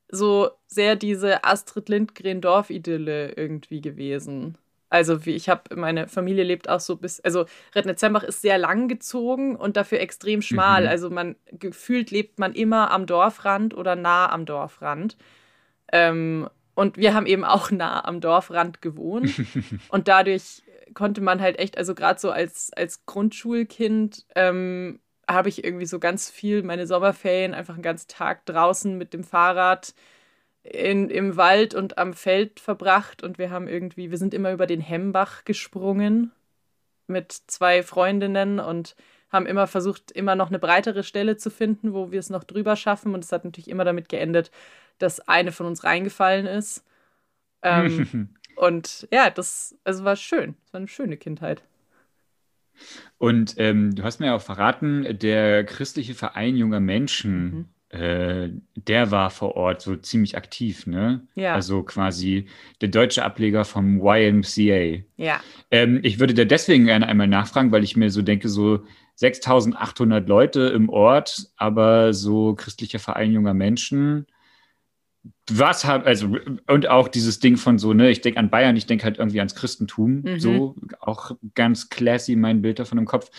so 0.09 0.49
sehr 0.67 0.95
diese 0.95 1.43
Astrid 1.43 1.89
Lindgren-Dorf-Idylle 1.89 3.33
irgendwie 3.33 3.81
gewesen. 3.81 4.57
Also 4.89 5.25
wie 5.25 5.35
ich 5.35 5.49
habe, 5.49 5.75
meine 5.75 6.07
Familie 6.07 6.45
lebt 6.45 6.69
auch 6.69 6.79
so 6.79 6.95
bis, 6.95 7.19
also 7.19 7.45
Rednitzembach 7.75 8.23
ist 8.23 8.41
sehr 8.41 8.57
lang 8.57 8.87
gezogen 8.87 9.57
und 9.57 9.75
dafür 9.75 9.99
extrem 9.99 10.41
schmal. 10.41 10.83
Mhm. 10.83 10.87
Also 10.87 11.09
man 11.09 11.35
gefühlt 11.51 12.11
lebt 12.11 12.39
man 12.39 12.53
immer 12.53 12.91
am 12.91 13.05
Dorfrand 13.05 13.75
oder 13.75 13.97
nah 13.97 14.31
am 14.31 14.45
Dorfrand. 14.45 15.17
Ähm, 15.91 16.49
und 16.75 16.97
wir 16.97 17.13
haben 17.13 17.25
eben 17.25 17.43
auch 17.43 17.71
nah 17.71 18.05
am 18.05 18.21
Dorfrand 18.21 18.81
gewohnt. 18.81 19.33
Und 19.89 20.07
dadurch 20.07 20.61
konnte 20.93 21.21
man 21.21 21.41
halt 21.41 21.57
echt, 21.57 21.77
also 21.77 21.95
gerade 21.95 22.19
so 22.19 22.29
als, 22.29 22.71
als 22.75 23.05
Grundschulkind, 23.05 24.25
ähm, 24.35 24.99
habe 25.27 25.49
ich 25.49 25.63
irgendwie 25.63 25.85
so 25.85 25.99
ganz 25.99 26.29
viel 26.29 26.63
meine 26.63 26.87
Sommerferien 26.87 27.53
einfach 27.53 27.73
einen 27.73 27.83
ganzen 27.83 28.07
Tag 28.07 28.45
draußen 28.45 28.97
mit 28.97 29.13
dem 29.13 29.23
Fahrrad 29.23 29.93
in, 30.63 31.09
im 31.09 31.35
Wald 31.35 31.73
und 31.73 31.97
am 31.97 32.13
Feld 32.13 32.59
verbracht. 32.59 33.23
Und 33.23 33.37
wir 33.37 33.49
haben 33.49 33.67
irgendwie, 33.67 34.11
wir 34.11 34.17
sind 34.17 34.33
immer 34.33 34.51
über 34.51 34.67
den 34.67 34.81
Hembach 34.81 35.43
gesprungen 35.45 36.31
mit 37.07 37.31
zwei 37.31 37.83
Freundinnen 37.83 38.59
und 38.59 38.95
haben 39.29 39.45
immer 39.45 39.67
versucht, 39.67 40.11
immer 40.11 40.35
noch 40.35 40.49
eine 40.49 40.59
breitere 40.59 41.03
Stelle 41.03 41.37
zu 41.37 41.49
finden, 41.49 41.93
wo 41.93 42.11
wir 42.11 42.19
es 42.19 42.29
noch 42.29 42.43
drüber 42.43 42.75
schaffen. 42.75 43.13
Und 43.13 43.23
es 43.23 43.31
hat 43.31 43.45
natürlich 43.45 43.69
immer 43.69 43.85
damit 43.85 44.09
geendet, 44.09 44.51
dass 44.99 45.19
eine 45.27 45.51
von 45.51 45.65
uns 45.65 45.83
reingefallen 45.83 46.45
ist. 46.45 46.83
Ähm, 47.61 48.29
und 48.55 49.07
ja, 49.11 49.29
das 49.29 49.75
also 49.83 50.03
war 50.03 50.15
schön. 50.15 50.55
Es 50.65 50.73
war 50.73 50.79
eine 50.79 50.87
schöne 50.87 51.17
Kindheit. 51.17 51.63
Und 53.17 53.55
ähm, 53.57 53.95
du 53.95 54.03
hast 54.03 54.19
mir 54.19 54.27
ja 54.27 54.35
auch 54.35 54.41
verraten, 54.41 55.17
der 55.19 55.63
christliche 55.63 56.13
Verein 56.13 56.55
junger 56.55 56.79
Menschen, 56.79 57.67
Mhm. 57.91 57.99
äh, 57.99 58.49
der 58.75 59.11
war 59.11 59.29
vor 59.31 59.55
Ort 59.55 59.81
so 59.81 59.95
ziemlich 59.95 60.37
aktiv, 60.37 60.85
ne? 60.85 61.21
Ja. 61.35 61.53
Also 61.53 61.83
quasi 61.83 62.45
der 62.81 62.89
deutsche 62.89 63.23
Ableger 63.23 63.65
vom 63.65 63.99
YMCA. 63.99 65.03
Ja. 65.15 65.41
Ähm, 65.71 65.99
ich 66.03 66.19
würde 66.19 66.33
da 66.33 66.45
deswegen 66.45 66.85
gerne 66.85 67.07
einmal 67.07 67.27
nachfragen, 67.27 67.71
weil 67.71 67.83
ich 67.83 67.97
mir 67.97 68.11
so 68.11 68.21
denke, 68.21 68.49
so 68.49 68.83
6800 69.17 70.27
Leute 70.29 70.61
im 70.67 70.89
Ort, 70.89 71.47
aber 71.57 72.13
so 72.13 72.53
christlicher 72.55 72.99
Verein 72.99 73.33
junger 73.33 73.53
Menschen. 73.53 74.27
Was 75.49 75.85
haben, 75.85 76.05
also, 76.05 76.37
und 76.67 76.87
auch 76.87 77.07
dieses 77.07 77.39
Ding 77.39 77.57
von 77.57 77.79
so, 77.79 77.93
ne, 77.93 78.09
ich 78.09 78.21
denke 78.21 78.39
an 78.39 78.49
Bayern, 78.49 78.77
ich 78.77 78.85
denke 78.85 79.03
halt 79.03 79.17
irgendwie 79.17 79.39
ans 79.39 79.55
Christentum, 79.55 80.21
Mhm. 80.21 80.39
so, 80.39 80.75
auch 80.99 81.31
ganz 81.55 81.89
classy 81.89 82.35
mein 82.35 82.61
Bild 82.61 82.79
davon 82.79 82.97
im 82.99 83.05
Kopf. 83.05 83.29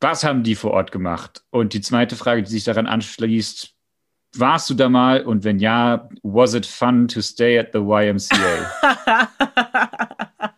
Was 0.00 0.22
haben 0.22 0.42
die 0.42 0.54
vor 0.54 0.72
Ort 0.72 0.92
gemacht? 0.92 1.44
Und 1.50 1.72
die 1.72 1.80
zweite 1.80 2.14
Frage, 2.16 2.42
die 2.42 2.50
sich 2.50 2.64
daran 2.64 2.86
anschließt, 2.86 3.74
warst 4.36 4.68
du 4.68 4.74
da 4.74 4.88
mal? 4.88 5.24
Und 5.24 5.44
wenn 5.44 5.58
ja, 5.60 6.08
was 6.22 6.54
it 6.54 6.66
fun 6.66 7.08
to 7.08 7.22
stay 7.22 7.58
at 7.58 7.68
the 7.72 7.78
YMCA? 7.78 9.22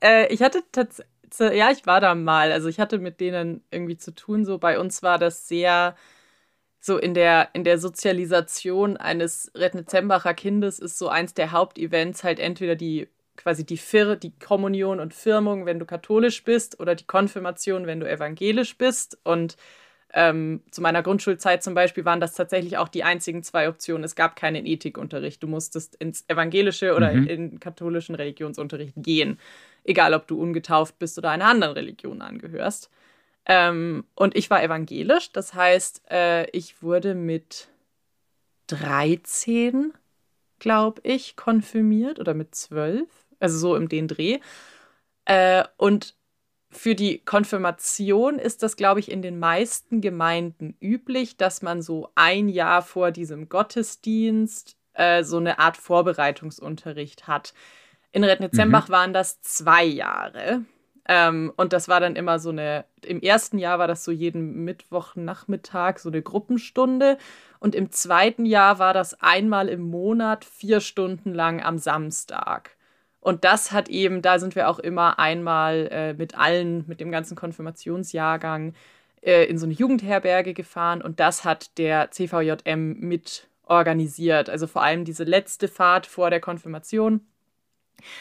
äh, 0.00 0.32
ich 0.32 0.42
hatte 0.42 0.62
tatsächlich 0.72 1.10
ja, 1.44 1.70
ich 1.70 1.86
war 1.86 2.00
da 2.00 2.14
mal. 2.14 2.52
Also 2.52 2.68
ich 2.68 2.80
hatte 2.80 2.98
mit 2.98 3.20
denen 3.20 3.64
irgendwie 3.70 3.96
zu 3.96 4.14
tun. 4.14 4.44
So 4.44 4.58
bei 4.58 4.78
uns 4.78 5.02
war 5.02 5.18
das 5.18 5.48
sehr 5.48 5.96
so 6.80 6.98
in 6.98 7.14
der, 7.14 7.50
in 7.54 7.64
der 7.64 7.78
Sozialisation 7.78 8.96
eines 8.96 9.50
Rednitzenbacher 9.56 10.34
Kindes 10.34 10.78
ist 10.78 10.98
so 10.98 11.08
eins 11.08 11.34
der 11.34 11.52
Hauptevents 11.52 12.24
halt 12.24 12.38
entweder 12.40 12.76
die 12.76 13.08
quasi 13.36 13.64
die 13.66 13.76
Fir 13.76 14.16
die 14.16 14.32
Kommunion 14.38 15.00
und 15.00 15.14
Firmung, 15.14 15.66
wenn 15.66 15.78
du 15.78 15.86
katholisch 15.86 16.44
bist, 16.44 16.80
oder 16.80 16.94
die 16.94 17.06
Konfirmation, 17.06 17.86
wenn 17.86 18.00
du 18.00 18.08
evangelisch 18.10 18.78
bist. 18.78 19.18
Und 19.24 19.56
ähm, 20.12 20.62
zu 20.70 20.80
meiner 20.80 21.02
Grundschulzeit 21.02 21.62
zum 21.62 21.74
Beispiel 21.74 22.04
waren 22.04 22.20
das 22.20 22.34
tatsächlich 22.34 22.78
auch 22.78 22.88
die 22.88 23.04
einzigen 23.04 23.42
zwei 23.42 23.68
Optionen. 23.68 24.04
Es 24.04 24.14
gab 24.14 24.36
keinen 24.36 24.66
Ethikunterricht. 24.66 25.42
Du 25.42 25.46
musstest 25.46 25.94
ins 25.96 26.24
evangelische 26.28 26.94
oder 26.94 27.12
mhm. 27.12 27.26
in 27.26 27.50
den 27.50 27.60
katholischen 27.60 28.14
Religionsunterricht 28.14 28.94
gehen, 28.96 29.38
egal 29.84 30.14
ob 30.14 30.26
du 30.26 30.40
ungetauft 30.40 30.98
bist 30.98 31.18
oder 31.18 31.30
einer 31.30 31.46
anderen 31.46 31.74
Religion 31.74 32.22
angehörst. 32.22 32.90
Ähm, 33.46 34.04
und 34.14 34.36
ich 34.36 34.50
war 34.50 34.62
evangelisch, 34.62 35.30
das 35.32 35.54
heißt, 35.54 36.02
äh, 36.10 36.50
ich 36.50 36.82
wurde 36.82 37.14
mit 37.14 37.68
13, 38.66 39.92
glaube 40.58 41.00
ich, 41.04 41.36
konfirmiert 41.36 42.18
oder 42.18 42.34
mit 42.34 42.56
12, 42.56 43.08
also 43.38 43.58
so 43.58 43.76
im 43.76 43.88
den 43.88 44.08
Dreh. 44.08 44.40
Äh, 45.26 45.64
und 45.76 46.15
für 46.76 46.94
die 46.94 47.18
Konfirmation 47.24 48.38
ist 48.38 48.62
das, 48.62 48.76
glaube 48.76 49.00
ich, 49.00 49.10
in 49.10 49.22
den 49.22 49.38
meisten 49.38 50.00
Gemeinden 50.00 50.76
üblich, 50.80 51.36
dass 51.36 51.62
man 51.62 51.82
so 51.82 52.10
ein 52.14 52.48
Jahr 52.48 52.82
vor 52.82 53.10
diesem 53.10 53.48
Gottesdienst 53.48 54.76
äh, 54.94 55.24
so 55.24 55.38
eine 55.38 55.58
Art 55.58 55.76
Vorbereitungsunterricht 55.76 57.26
hat. 57.26 57.54
In 58.12 58.24
Rednitzembach 58.24 58.88
mhm. 58.88 58.92
waren 58.92 59.12
das 59.12 59.40
zwei 59.42 59.84
Jahre. 59.84 60.62
Ähm, 61.08 61.52
und 61.56 61.72
das 61.72 61.88
war 61.88 62.00
dann 62.00 62.16
immer 62.16 62.38
so 62.38 62.50
eine, 62.50 62.84
im 63.02 63.20
ersten 63.20 63.58
Jahr 63.58 63.78
war 63.78 63.86
das 63.86 64.04
so 64.04 64.10
jeden 64.10 64.64
Mittwochnachmittag 64.64 65.98
so 65.98 66.08
eine 66.08 66.22
Gruppenstunde. 66.22 67.18
Und 67.58 67.74
im 67.74 67.90
zweiten 67.92 68.44
Jahr 68.44 68.78
war 68.78 68.92
das 68.92 69.20
einmal 69.22 69.68
im 69.68 69.82
Monat 69.82 70.44
vier 70.44 70.80
Stunden 70.80 71.32
lang 71.32 71.62
am 71.62 71.78
Samstag. 71.78 72.75
Und 73.26 73.44
das 73.44 73.72
hat 73.72 73.88
eben, 73.88 74.22
da 74.22 74.38
sind 74.38 74.54
wir 74.54 74.68
auch 74.68 74.78
immer 74.78 75.18
einmal 75.18 75.88
äh, 75.90 76.14
mit 76.14 76.38
allen, 76.38 76.84
mit 76.86 77.00
dem 77.00 77.10
ganzen 77.10 77.36
Konfirmationsjahrgang 77.36 78.74
äh, 79.22 79.44
in 79.46 79.58
so 79.58 79.66
eine 79.66 79.74
Jugendherberge 79.74 80.54
gefahren. 80.54 81.02
Und 81.02 81.18
das 81.18 81.44
hat 81.44 81.76
der 81.78 82.10
CVJM 82.12 83.00
mit 83.00 83.48
organisiert. 83.64 84.48
Also 84.48 84.68
vor 84.68 84.82
allem 84.82 85.04
diese 85.04 85.24
letzte 85.24 85.66
Fahrt 85.66 86.06
vor 86.06 86.30
der 86.30 86.40
Konfirmation 86.40 87.20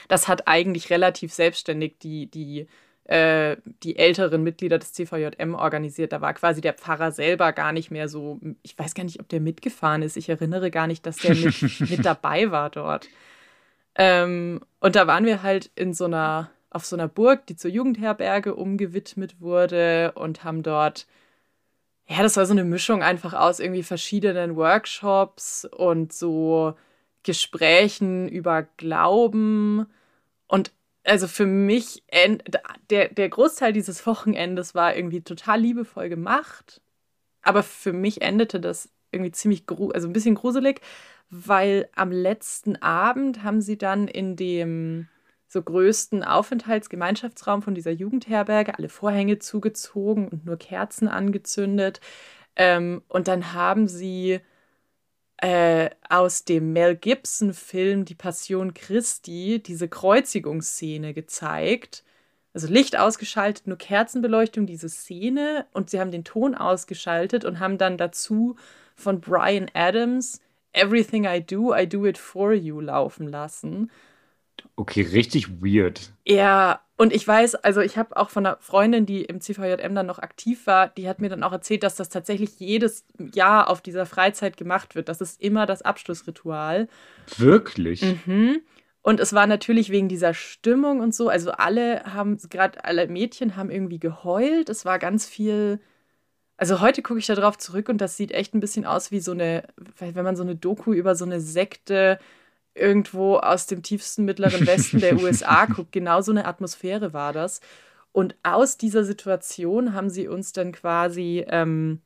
das 0.08 0.28
hat 0.28 0.48
eigentlich 0.48 0.90
relativ 0.90 1.34
selbstständig 1.34 1.98
die, 2.00 2.28
die, 2.28 2.68
äh, 3.06 3.58
die 3.84 3.98
älteren 3.98 4.44
Mitglieder 4.44 4.78
des 4.78 4.94
CVJM 4.94 5.54
organisiert. 5.54 6.14
Da 6.14 6.22
war 6.22 6.34
quasi 6.34 6.62
der 6.62 6.74
Pfarrer 6.74 7.12
selber 7.12 7.54
gar 7.54 7.72
nicht 7.72 7.92
mehr 7.92 8.08
so, 8.08 8.40
ich 8.64 8.78
weiß 8.78 8.94
gar 8.94 9.04
nicht, 9.04 9.20
ob 9.20 9.30
der 9.30 9.42
mitgefahren 9.42 10.02
ist. 10.02 10.18
Ich 10.18 10.30
erinnere 10.30 10.72
gar 10.72 10.88
nicht, 10.88 11.06
dass 11.06 11.18
der 11.18 11.36
mit, 11.36 11.80
mit 11.90 12.06
dabei 12.06 12.52
war 12.52 12.70
dort. 12.70 13.08
Ähm, 13.96 14.62
und 14.80 14.96
da 14.96 15.08
waren 15.08 15.26
wir 15.26 15.44
halt 15.44 15.72
in 15.76 15.94
so 15.94 16.06
einer, 16.06 16.52
auf 16.70 16.86
so 16.86 16.96
einer 16.96 17.08
Burg, 17.08 17.48
die 17.48 17.56
zur 17.56 17.72
Jugendherberge 17.72 18.56
umgewidmet 18.56 19.42
wurde 19.42 20.14
und 20.16 20.44
haben 20.44 20.64
dort 20.64 21.08
ja, 22.08 22.22
das 22.22 22.38
war 22.38 22.46
so 22.46 22.54
eine 22.54 22.64
Mischung 22.64 23.02
einfach 23.02 23.34
aus 23.34 23.60
irgendwie 23.60 23.84
verschiedenen 23.84 24.56
Workshops 24.56 25.66
und 25.66 26.14
so 26.14 26.76
Gesprächen 27.24 28.30
über 28.30 28.64
Glauben. 28.78 29.88
Und 30.48 30.72
also 31.04 31.28
für 31.28 31.48
mich, 31.48 32.04
der, 32.92 33.10
der 33.10 33.30
Großteil 33.30 33.74
dieses 33.74 34.06
Wochenendes 34.06 34.76
war 34.76 34.96
irgendwie 34.96 35.22
total 35.22 35.60
liebevoll 35.62 36.10
gemacht. 36.10 36.82
Aber 37.42 37.64
für 37.64 37.94
mich 37.94 38.22
endete 38.22 38.60
das 38.60 38.90
irgendwie 39.12 39.32
ziemlich, 39.32 39.64
also 39.94 40.08
ein 40.08 40.14
bisschen 40.14 40.36
gruselig, 40.36 40.82
weil 41.30 41.90
am 41.96 42.12
letzten 42.12 42.76
Abend 42.78 43.44
haben 43.44 43.62
sie 43.62 43.78
dann 43.78 44.08
in 44.08 44.36
dem 44.36 45.08
so 45.48 45.62
größten 45.62 46.24
Aufenthaltsgemeinschaftsraum 46.24 47.62
von 47.62 47.76
dieser 47.76 47.92
Jugendherberge 47.92 48.78
alle 48.78 48.90
Vorhänge 48.90 49.40
zugezogen 49.40 50.28
und 50.28 50.46
nur 50.46 50.58
Kerzen 50.58 51.08
angezündet. 51.08 52.02
Ähm, 52.56 53.04
und 53.08 53.28
dann 53.28 53.54
haben 53.54 53.88
sie 53.88 54.42
äh, 55.38 55.90
aus 56.10 56.46
dem 56.46 56.74
Mel 56.74 56.96
Gibson-Film 56.96 58.06
Die 58.06 58.16
Passion 58.16 58.74
Christi 58.74 59.62
diese 59.64 59.88
Kreuzigungsszene 59.88 61.14
gezeigt. 61.14 62.04
Also 62.54 62.68
Licht 62.68 62.98
ausgeschaltet, 62.98 63.68
nur 63.68 63.78
Kerzenbeleuchtung, 63.78 64.66
diese 64.66 64.90
Szene. 64.90 65.68
Und 65.74 65.90
sie 65.90 66.00
haben 66.00 66.12
den 66.12 66.24
Ton 66.24 66.56
ausgeschaltet 66.56 67.46
und 67.46 67.60
haben 67.60 67.78
dann 67.78 67.98
dazu 67.98 68.56
von 68.96 69.20
Brian 69.20 69.70
Adams 69.74 70.40
Everything 70.76 71.26
I 71.26 71.42
Do, 71.42 71.76
I 71.76 71.88
Do 71.88 72.06
It 72.06 72.18
For 72.18 72.54
You 72.54 72.80
laufen 72.82 73.28
lassen. 73.28 73.92
Okay, 74.76 75.02
richtig 75.02 75.62
weird. 75.62 76.12
Ja, 76.26 76.82
und 76.98 77.14
ich 77.14 77.28
weiß, 77.28 77.56
also 77.56 77.82
ich 77.82 77.98
habe 77.98 78.16
auch 78.16 78.30
von 78.30 78.46
einer 78.46 78.58
Freundin, 78.62 79.06
die 79.06 79.24
im 79.24 79.42
CVJM 79.42 79.96
dann 79.96 80.06
noch 80.06 80.20
aktiv 80.20 80.66
war, 80.66 80.88
die 80.88 81.10
hat 81.10 81.20
mir 81.20 81.30
dann 81.30 81.44
auch 81.44 81.52
erzählt, 81.52 81.84
dass 81.84 81.96
das 81.96 82.10
tatsächlich 82.10 82.60
jedes 82.60 83.06
Jahr 83.34 83.70
auf 83.70 83.82
dieser 83.82 84.06
Freizeit 84.06 84.56
gemacht 84.56 84.96
wird. 84.96 85.10
Das 85.10 85.20
ist 85.20 85.42
immer 85.42 85.66
das 85.66 85.82
Abschlussritual. 85.82 86.88
Wirklich? 87.38 88.02
Mhm. 88.02 88.62
Und 89.02 89.20
es 89.20 89.34
war 89.34 89.46
natürlich 89.46 89.92
wegen 89.92 90.08
dieser 90.08 90.34
Stimmung 90.34 91.00
und 91.02 91.14
so. 91.14 91.30
Also 91.30 91.52
alle 91.52 92.04
haben, 92.06 92.38
gerade 92.50 92.84
alle 92.86 93.08
Mädchen 93.08 93.56
haben 93.56 93.70
irgendwie 93.70 94.00
geheult. 94.00 94.70
Es 94.70 94.86
war 94.86 94.98
ganz 94.98 95.28
viel. 95.28 95.80
Also 96.58 96.80
heute 96.80 97.02
gucke 97.02 97.20
ich 97.20 97.26
da 97.26 97.36
drauf 97.36 97.58
zurück 97.58 97.90
und 97.90 98.00
das 98.00 98.16
sieht 98.16 98.32
echt 98.32 98.54
ein 98.54 98.62
bisschen 98.62 98.86
aus 98.86 99.12
wie 99.12 99.20
so 99.20 99.32
eine, 99.32 99.68
wenn 100.00 100.24
man 100.24 100.36
so 100.38 100.44
eine 100.44 100.56
Doku 100.56 100.94
über 100.94 101.16
so 101.16 101.26
eine 101.26 101.42
Sekte 101.42 102.20
irgendwo 102.74 103.38
aus 103.38 103.68
dem 103.68 103.84
tiefsten 103.84 104.26
mittleren 104.26 104.66
Westen 104.66 105.00
der 105.00 105.16
USA 105.22 105.66
guckt. 105.66 105.92
Genau 105.92 106.22
so 106.22 106.32
eine 106.32 106.46
Atmosphäre 106.46 107.14
war 107.14 107.34
das. 107.34 107.62
Und 108.12 108.36
aus 108.44 108.78
dieser 108.78 109.04
Situation 109.04 109.94
haben 109.94 110.10
sie 110.10 110.28
uns 110.28 110.54
dann 110.54 110.72
quasi 110.72 111.46
ähm, 111.50 112.02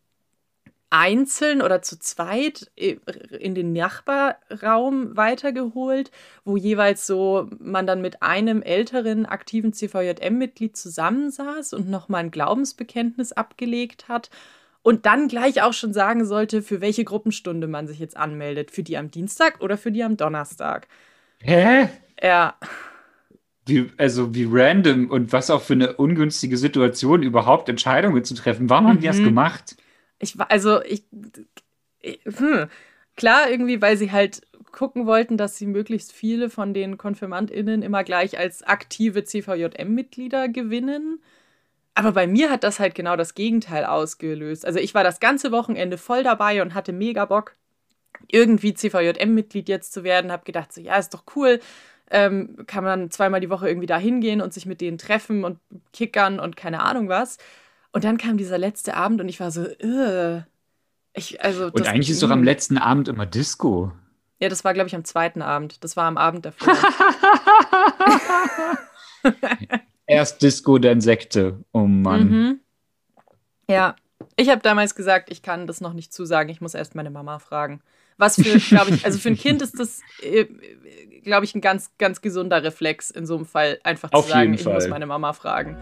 einzeln 0.89 1.61
oder 1.61 1.81
zu 1.81 1.99
zweit 1.99 2.71
in 2.75 3.55
den 3.55 3.73
Nachbarraum 3.73 5.15
weitergeholt, 5.15 6.11
wo 6.45 6.57
jeweils 6.57 7.05
so 7.05 7.47
man 7.59 7.85
dann 7.85 8.01
mit 8.01 8.23
einem 8.23 8.61
älteren 8.63 9.25
aktiven 9.25 9.73
CVJM-Mitglied 9.73 10.75
zusammensaß 10.75 11.73
und 11.73 11.89
nochmal 11.89 12.25
ein 12.25 12.31
Glaubensbekenntnis 12.31 13.33
abgelegt 13.33 14.07
hat 14.07 14.29
und 14.81 15.05
dann 15.05 15.27
gleich 15.27 15.61
auch 15.61 15.73
schon 15.73 15.93
sagen 15.93 16.25
sollte, 16.25 16.61
für 16.61 16.81
welche 16.81 17.03
Gruppenstunde 17.03 17.67
man 17.67 17.87
sich 17.87 17.99
jetzt 17.99 18.17
anmeldet. 18.17 18.71
Für 18.71 18.83
die 18.83 18.97
am 18.97 19.11
Dienstag 19.11 19.61
oder 19.61 19.77
für 19.77 19.91
die 19.91 20.03
am 20.03 20.17
Donnerstag. 20.17 20.87
Hä? 21.41 21.89
Ja. 22.21 22.55
Wie, 23.65 23.91
also 23.97 24.33
wie 24.33 24.47
random 24.49 25.11
und 25.11 25.31
was 25.31 25.51
auch 25.51 25.61
für 25.61 25.73
eine 25.73 25.93
ungünstige 25.93 26.57
Situation, 26.57 27.21
überhaupt 27.21 27.69
Entscheidungen 27.69 28.23
zu 28.23 28.33
treffen. 28.33 28.69
Warum 28.69 28.87
haben 28.87 28.99
die 28.99 29.07
das 29.07 29.17
mhm. 29.17 29.25
gemacht? 29.25 29.75
Ich 30.19 30.37
war, 30.37 30.51
also 30.51 30.81
ich, 30.83 31.03
hm, 32.01 32.67
klar, 33.15 33.49
irgendwie, 33.49 33.81
weil 33.81 33.97
sie 33.97 34.11
halt 34.11 34.41
gucken 34.71 35.05
wollten, 35.05 35.37
dass 35.37 35.57
sie 35.57 35.65
möglichst 35.67 36.11
viele 36.13 36.49
von 36.49 36.73
den 36.73 36.97
KonfirmandInnen 36.97 37.81
immer 37.81 38.03
gleich 38.03 38.37
als 38.37 38.63
aktive 38.63 39.23
CVJM-Mitglieder 39.23 40.47
gewinnen. 40.49 41.21
Aber 41.95 42.13
bei 42.13 42.27
mir 42.27 42.51
hat 42.51 42.63
das 42.63 42.79
halt 42.79 42.95
genau 42.95 43.15
das 43.15 43.35
Gegenteil 43.35 43.85
ausgelöst. 43.85 44.65
Also 44.65 44.79
ich 44.79 44.93
war 44.95 45.03
das 45.03 45.19
ganze 45.19 45.51
Wochenende 45.51 45.97
voll 45.97 46.23
dabei 46.23 46.61
und 46.61 46.73
hatte 46.73 46.93
mega 46.93 47.25
Bock, 47.25 47.55
irgendwie 48.27 48.73
CVJM-Mitglied 48.73 49.69
jetzt 49.69 49.93
zu 49.93 50.03
werden. 50.03 50.31
Hab 50.31 50.45
gedacht, 50.45 50.73
so, 50.73 50.81
ja, 50.81 50.97
ist 50.97 51.13
doch 51.13 51.23
cool. 51.35 51.59
Ähm, 52.11 52.65
kann 52.67 52.83
man 52.83 53.11
zweimal 53.11 53.41
die 53.41 53.49
Woche 53.49 53.67
irgendwie 53.67 53.87
da 53.87 53.97
hingehen 53.97 54.41
und 54.41 54.53
sich 54.53 54.65
mit 54.65 54.81
denen 54.81 54.97
treffen 54.97 55.43
und 55.43 55.59
kickern 55.93 56.39
und 56.39 56.55
keine 56.57 56.81
Ahnung 56.81 57.09
was. 57.09 57.37
Und 57.91 58.03
dann 58.03 58.17
kam 58.17 58.37
dieser 58.37 58.57
letzte 58.57 58.95
Abend 58.95 59.21
und 59.21 59.29
ich 59.29 59.39
war 59.39 59.51
so, 59.51 59.61
Ugh. 59.61 60.43
ich, 61.13 61.43
also. 61.43 61.65
Und 61.65 61.87
eigentlich 61.87 62.09
ist 62.09 62.21
doch 62.21 62.29
am 62.29 62.43
letzten 62.43 62.77
Abend 62.77 63.07
immer 63.07 63.25
Disco. 63.25 63.91
Ja, 64.39 64.47
das 64.47 64.63
war, 64.63 64.73
glaube 64.73 64.87
ich, 64.87 64.95
am 64.95 65.03
zweiten 65.03 65.41
Abend. 65.41 65.83
Das 65.83 65.97
war 65.97 66.05
am 66.05 66.17
Abend 66.17 66.45
davor. 66.45 66.73
Erst 70.05 70.41
Disco, 70.41 70.77
dann 70.77 71.01
Sekte. 71.01 71.63
Oh 71.71 71.85
Mann. 71.85 72.29
Mhm. 72.29 72.59
Ja, 73.69 73.95
ich 74.35 74.49
habe 74.49 74.61
damals 74.61 74.95
gesagt, 74.95 75.31
ich 75.31 75.41
kann 75.41 75.67
das 75.67 75.81
noch 75.81 75.93
nicht 75.93 76.13
zusagen. 76.13 76.49
Ich 76.49 76.61
muss 76.61 76.73
erst 76.73 76.95
meine 76.95 77.11
Mama 77.11 77.39
fragen. 77.39 77.81
Was 78.17 78.35
für, 78.35 78.57
glaube 78.57 78.91
ich, 78.95 79.05
also 79.05 79.17
für 79.19 79.29
ein 79.29 79.37
Kind 79.37 79.61
ist 79.61 79.79
das, 79.79 80.01
äh, 80.21 80.45
glaube 81.23 81.45
ich, 81.45 81.55
ein 81.55 81.61
ganz, 81.61 81.91
ganz 81.97 82.21
gesunder 82.21 82.63
Reflex 82.63 83.11
in 83.11 83.25
so 83.25 83.35
einem 83.35 83.45
Fall, 83.45 83.79
einfach 83.83 84.11
Auf 84.11 84.25
zu 84.25 84.31
sagen, 84.31 84.53
ich 84.53 84.63
Fall. 84.63 84.73
muss 84.73 84.87
meine 84.87 85.05
Mama 85.05 85.33
fragen. 85.33 85.77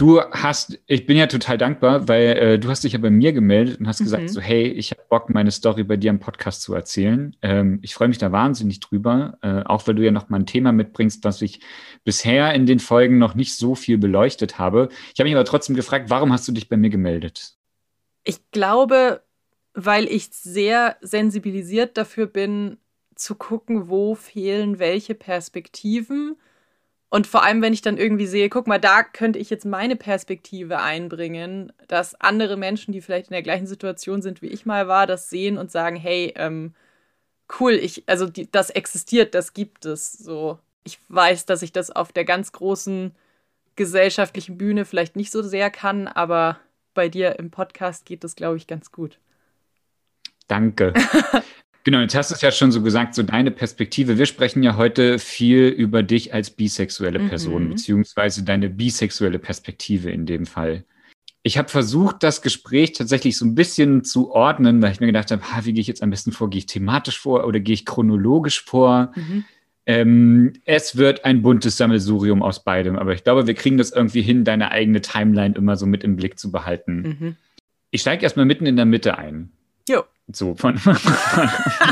Du 0.00 0.18
hast, 0.22 0.78
ich 0.86 1.04
bin 1.04 1.18
ja 1.18 1.26
total 1.26 1.58
dankbar, 1.58 2.08
weil 2.08 2.28
äh, 2.28 2.58
du 2.58 2.70
hast 2.70 2.84
dich 2.84 2.94
ja 2.94 2.98
bei 2.98 3.10
mir 3.10 3.34
gemeldet 3.34 3.80
und 3.80 3.86
hast 3.86 4.00
mhm. 4.00 4.04
gesagt, 4.04 4.30
so 4.30 4.40
hey, 4.40 4.66
ich 4.66 4.92
habe 4.92 5.02
Bock, 5.10 5.28
meine 5.28 5.50
Story 5.50 5.84
bei 5.84 5.98
dir 5.98 6.08
im 6.08 6.20
Podcast 6.20 6.62
zu 6.62 6.72
erzählen. 6.72 7.36
Ähm, 7.42 7.80
ich 7.82 7.92
freue 7.92 8.08
mich 8.08 8.16
da 8.16 8.32
wahnsinnig 8.32 8.80
drüber, 8.80 9.36
äh, 9.42 9.62
auch 9.66 9.86
weil 9.86 9.96
du 9.96 10.02
ja 10.02 10.10
noch 10.10 10.30
mal 10.30 10.38
ein 10.38 10.46
Thema 10.46 10.72
mitbringst, 10.72 11.22
das 11.22 11.42
ich 11.42 11.60
bisher 12.02 12.54
in 12.54 12.64
den 12.64 12.78
Folgen 12.78 13.18
noch 13.18 13.34
nicht 13.34 13.54
so 13.56 13.74
viel 13.74 13.98
beleuchtet 13.98 14.58
habe. 14.58 14.88
Ich 15.12 15.20
habe 15.20 15.28
mich 15.28 15.36
aber 15.36 15.44
trotzdem 15.44 15.76
gefragt, 15.76 16.08
warum 16.08 16.32
hast 16.32 16.48
du 16.48 16.52
dich 16.52 16.70
bei 16.70 16.78
mir 16.78 16.88
gemeldet? 16.88 17.56
Ich 18.24 18.38
glaube, 18.52 19.22
weil 19.74 20.06
ich 20.06 20.30
sehr 20.30 20.96
sensibilisiert 21.02 21.98
dafür 21.98 22.26
bin, 22.26 22.78
zu 23.16 23.34
gucken, 23.34 23.90
wo 23.90 24.14
fehlen 24.14 24.78
welche 24.78 25.14
Perspektiven. 25.14 26.36
Und 27.10 27.26
vor 27.26 27.42
allem, 27.42 27.60
wenn 27.60 27.72
ich 27.72 27.82
dann 27.82 27.96
irgendwie 27.96 28.26
sehe, 28.26 28.48
guck 28.48 28.68
mal, 28.68 28.78
da 28.78 29.02
könnte 29.02 29.40
ich 29.40 29.50
jetzt 29.50 29.66
meine 29.66 29.96
Perspektive 29.96 30.78
einbringen, 30.80 31.72
dass 31.88 32.14
andere 32.20 32.56
Menschen, 32.56 32.92
die 32.92 33.00
vielleicht 33.00 33.28
in 33.28 33.34
der 33.34 33.42
gleichen 33.42 33.66
Situation 33.66 34.22
sind, 34.22 34.42
wie 34.42 34.46
ich 34.46 34.64
mal 34.64 34.86
war, 34.86 35.08
das 35.08 35.28
sehen 35.28 35.58
und 35.58 35.72
sagen, 35.72 35.96
hey, 35.96 36.32
ähm, 36.36 36.72
cool, 37.58 37.72
ich, 37.72 38.04
also 38.06 38.28
die, 38.28 38.48
das 38.50 38.70
existiert, 38.70 39.34
das 39.34 39.54
gibt 39.54 39.86
es. 39.86 40.12
So, 40.12 40.60
ich 40.84 41.00
weiß, 41.08 41.46
dass 41.46 41.62
ich 41.62 41.72
das 41.72 41.90
auf 41.90 42.12
der 42.12 42.24
ganz 42.24 42.52
großen 42.52 43.12
gesellschaftlichen 43.74 44.56
Bühne 44.56 44.84
vielleicht 44.84 45.16
nicht 45.16 45.32
so 45.32 45.42
sehr 45.42 45.70
kann, 45.70 46.06
aber 46.06 46.60
bei 46.94 47.08
dir 47.08 47.40
im 47.40 47.50
Podcast 47.50 48.06
geht 48.06 48.22
das, 48.22 48.36
glaube 48.36 48.56
ich, 48.56 48.68
ganz 48.68 48.92
gut. 48.92 49.18
Danke. 50.46 50.94
genau, 51.84 52.00
jetzt 52.00 52.14
hast 52.14 52.30
du 52.30 52.34
es 52.34 52.40
ja 52.40 52.50
schon 52.50 52.72
so 52.72 52.82
gesagt, 52.82 53.14
so 53.14 53.22
deine 53.22 53.50
Perspektive. 53.50 54.18
Wir 54.18 54.26
sprechen 54.26 54.62
ja 54.62 54.76
heute 54.76 55.18
viel 55.18 55.68
über 55.68 56.02
dich 56.02 56.34
als 56.34 56.50
bisexuelle 56.50 57.20
Person, 57.20 57.64
mhm. 57.64 57.68
beziehungsweise 57.70 58.44
deine 58.44 58.68
bisexuelle 58.68 59.38
Perspektive 59.38 60.10
in 60.10 60.26
dem 60.26 60.46
Fall. 60.46 60.84
Ich 61.42 61.56
habe 61.56 61.68
versucht, 61.68 62.22
das 62.22 62.42
Gespräch 62.42 62.92
tatsächlich 62.92 63.38
so 63.38 63.46
ein 63.46 63.54
bisschen 63.54 64.04
zu 64.04 64.30
ordnen, 64.30 64.82
weil 64.82 64.92
ich 64.92 65.00
mir 65.00 65.06
gedacht 65.06 65.30
habe, 65.30 65.42
wie 65.64 65.72
gehe 65.72 65.80
ich 65.80 65.86
jetzt 65.86 66.02
am 66.02 66.10
besten 66.10 66.32
vor? 66.32 66.50
Gehe 66.50 66.58
ich 66.58 66.66
thematisch 66.66 67.18
vor 67.18 67.46
oder 67.46 67.60
gehe 67.60 67.74
ich 67.74 67.86
chronologisch 67.86 68.62
vor? 68.62 69.12
Mhm. 69.14 69.44
Ähm, 69.86 70.52
es 70.66 70.96
wird 70.96 71.24
ein 71.24 71.40
buntes 71.40 71.78
Sammelsurium 71.78 72.42
aus 72.42 72.62
beidem, 72.62 72.96
aber 72.96 73.14
ich 73.14 73.24
glaube, 73.24 73.46
wir 73.46 73.54
kriegen 73.54 73.78
das 73.78 73.90
irgendwie 73.90 74.20
hin, 74.20 74.44
deine 74.44 74.70
eigene 74.70 75.00
Timeline 75.00 75.54
immer 75.54 75.76
so 75.76 75.86
mit 75.86 76.04
im 76.04 76.16
Blick 76.16 76.38
zu 76.38 76.52
behalten. 76.52 77.00
Mhm. 77.02 77.36
Ich 77.90 78.02
steige 78.02 78.22
erstmal 78.22 78.44
mitten 78.44 78.66
in 78.66 78.76
der 78.76 78.84
Mitte 78.84 79.16
ein. 79.16 79.50
Jo. 79.88 80.04
So 80.32 80.54
von, 80.54 80.78
von, 80.78 80.96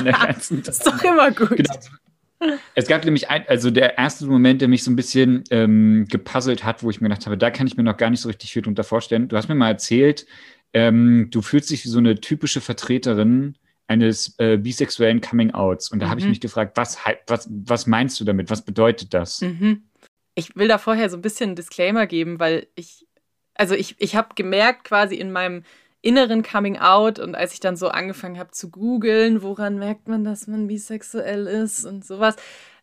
der 0.04 0.12
ganzen. 0.12 0.62
das 0.62 0.78
ist 0.78 0.86
doch 0.86 1.02
immer 1.02 1.30
gut. 1.30 1.56
Genau. 1.56 1.74
Es 2.74 2.86
gab 2.86 3.04
nämlich 3.04 3.30
ein, 3.30 3.44
also 3.48 3.70
der 3.70 3.98
erste 3.98 4.26
Moment, 4.26 4.60
der 4.60 4.68
mich 4.68 4.84
so 4.84 4.90
ein 4.90 4.96
bisschen 4.96 5.42
ähm, 5.50 6.06
gepuzzelt 6.08 6.62
hat, 6.64 6.82
wo 6.82 6.90
ich 6.90 7.00
mir 7.00 7.08
gedacht 7.08 7.26
habe, 7.26 7.36
da 7.36 7.50
kann 7.50 7.66
ich 7.66 7.76
mir 7.76 7.82
noch 7.82 7.96
gar 7.96 8.10
nicht 8.10 8.20
so 8.20 8.28
richtig 8.28 8.52
viel 8.52 8.62
drunter 8.62 8.84
vorstellen. 8.84 9.28
Du 9.28 9.36
hast 9.36 9.48
mir 9.48 9.56
mal 9.56 9.68
erzählt, 9.68 10.26
ähm, 10.72 11.28
du 11.30 11.42
fühlst 11.42 11.70
dich 11.70 11.84
wie 11.84 11.88
so 11.88 11.98
eine 11.98 12.20
typische 12.20 12.60
Vertreterin 12.60 13.56
eines 13.88 14.38
äh, 14.38 14.56
bisexuellen 14.58 15.20
Coming-Outs. 15.20 15.90
Und 15.90 16.00
da 16.00 16.06
mhm. 16.06 16.10
habe 16.10 16.20
ich 16.20 16.26
mich 16.26 16.40
gefragt, 16.40 16.76
was, 16.76 16.98
was, 17.26 17.48
was 17.50 17.86
meinst 17.86 18.20
du 18.20 18.24
damit? 18.24 18.50
Was 18.50 18.64
bedeutet 18.64 19.14
das? 19.14 19.40
Mhm. 19.40 19.82
Ich 20.34 20.54
will 20.54 20.68
da 20.68 20.78
vorher 20.78 21.10
so 21.10 21.16
ein 21.16 21.22
bisschen 21.22 21.50
einen 21.50 21.56
Disclaimer 21.56 22.06
geben, 22.06 22.38
weil 22.38 22.68
ich, 22.76 23.06
also 23.54 23.74
ich, 23.74 23.96
ich 23.98 24.14
habe 24.14 24.34
gemerkt 24.36 24.84
quasi 24.84 25.16
in 25.16 25.32
meinem 25.32 25.64
inneren 26.02 26.42
Coming 26.42 26.78
Out 26.78 27.18
und 27.18 27.34
als 27.34 27.52
ich 27.52 27.60
dann 27.60 27.76
so 27.76 27.88
angefangen 27.88 28.38
habe 28.38 28.50
zu 28.52 28.70
googeln, 28.70 29.42
woran 29.42 29.78
merkt 29.78 30.08
man, 30.08 30.24
dass 30.24 30.46
man 30.46 30.68
bisexuell 30.68 31.46
ist 31.46 31.84
und 31.84 32.04
sowas, 32.04 32.36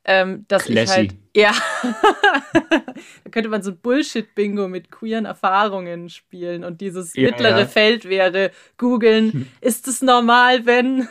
ähm, 0.04 0.46
dass 0.48 0.66
Classy. 0.66 0.84
ich 0.84 0.90
halt, 0.92 1.16
ja, 1.36 1.54
da 3.24 3.30
könnte 3.32 3.50
man 3.50 3.64
so 3.64 3.74
Bullshit-Bingo 3.74 4.68
mit 4.68 4.92
queeren 4.92 5.26
Erfahrungen 5.26 6.10
spielen 6.10 6.64
und 6.64 6.82
dieses 6.82 7.16
ja, 7.16 7.30
mittlere 7.30 7.60
ja. 7.60 7.66
Feld 7.66 8.06
wäre 8.06 8.52
googeln, 8.78 9.34
hm. 9.34 9.48
ist 9.62 9.88
es 9.88 10.02
normal, 10.02 10.66
wenn? 10.66 11.08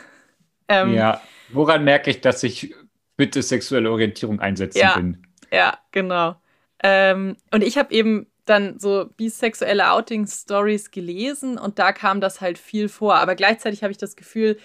Ähm, 0.67 0.93
ja, 0.93 1.21
woran 1.49 1.83
merke 1.83 2.09
ich, 2.09 2.21
dass 2.21 2.41
ich 2.43 2.73
bitte 3.17 3.41
sexuelle 3.41 3.91
Orientierung 3.91 4.39
einsetzen 4.39 4.79
ja, 4.79 4.95
bin? 4.95 5.27
Ja, 5.51 5.77
genau. 5.91 6.35
Ähm, 6.81 7.35
und 7.51 7.63
ich 7.63 7.77
habe 7.77 7.93
eben 7.93 8.27
dann 8.45 8.79
so 8.79 9.09
bisexuelle 9.17 9.91
Outing-Stories 9.91 10.91
gelesen 10.91 11.57
und 11.57 11.79
da 11.79 11.91
kam 11.91 12.21
das 12.21 12.41
halt 12.41 12.57
viel 12.57 12.89
vor. 12.89 13.15
Aber 13.15 13.35
gleichzeitig 13.35 13.83
habe 13.83 13.91
ich 13.91 13.97
das 13.97 14.15
Gefühl, 14.15 14.57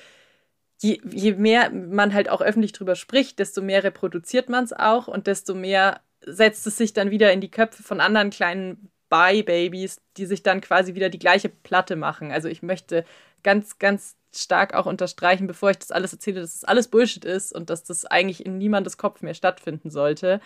je, 0.81 1.00
je 1.11 1.33
mehr 1.33 1.70
man 1.70 2.14
halt 2.14 2.28
auch 2.28 2.40
öffentlich 2.40 2.72
drüber 2.72 2.94
spricht, 2.94 3.38
desto 3.38 3.62
mehr 3.62 3.85
reproduziert 3.85 4.48
man 4.48 4.64
es 4.64 4.72
auch 4.72 5.09
und 5.09 5.26
desto 5.26 5.54
mehr 5.54 6.00
setzt 6.24 6.66
es 6.66 6.76
sich 6.76 6.92
dann 6.92 7.11
wieder 7.11 7.33
in 7.33 7.40
die 7.40 7.50
Köpfe 7.50 7.83
von 7.83 8.00
anderen 8.00 8.31
kleinen 8.31 8.90
Bye-Babys, 9.09 10.00
die 10.16 10.26
sich 10.26 10.42
dann 10.42 10.61
quasi 10.61 10.94
wieder 10.94 11.09
die 11.09 11.18
gleiche 11.18 11.48
Platte 11.48 11.96
machen. 11.96 12.31
Also 12.31 12.48
ich 12.48 12.62
möchte 12.62 13.04
ganz, 13.42 13.78
ganz 13.78 14.16
stark 14.33 14.74
auch 14.74 14.87
unterstreichen, 14.87 15.46
bevor 15.46 15.70
ich 15.70 15.78
das 15.78 15.90
alles 15.90 16.12
erzähle, 16.12 16.40
dass 16.40 16.61
das 16.61 16.64
alles 16.64 16.88
Bullshit 16.88 17.24
ist 17.24 17.52
und 17.52 17.70
dass 17.70 17.83
das 17.83 18.04
eigentlich 18.04 18.46
in 18.46 18.59
niemandes 18.59 18.96
Kopf 18.96 19.22
mehr 19.22 19.35
stattfinden 19.35 19.90
sollte. 19.90 20.40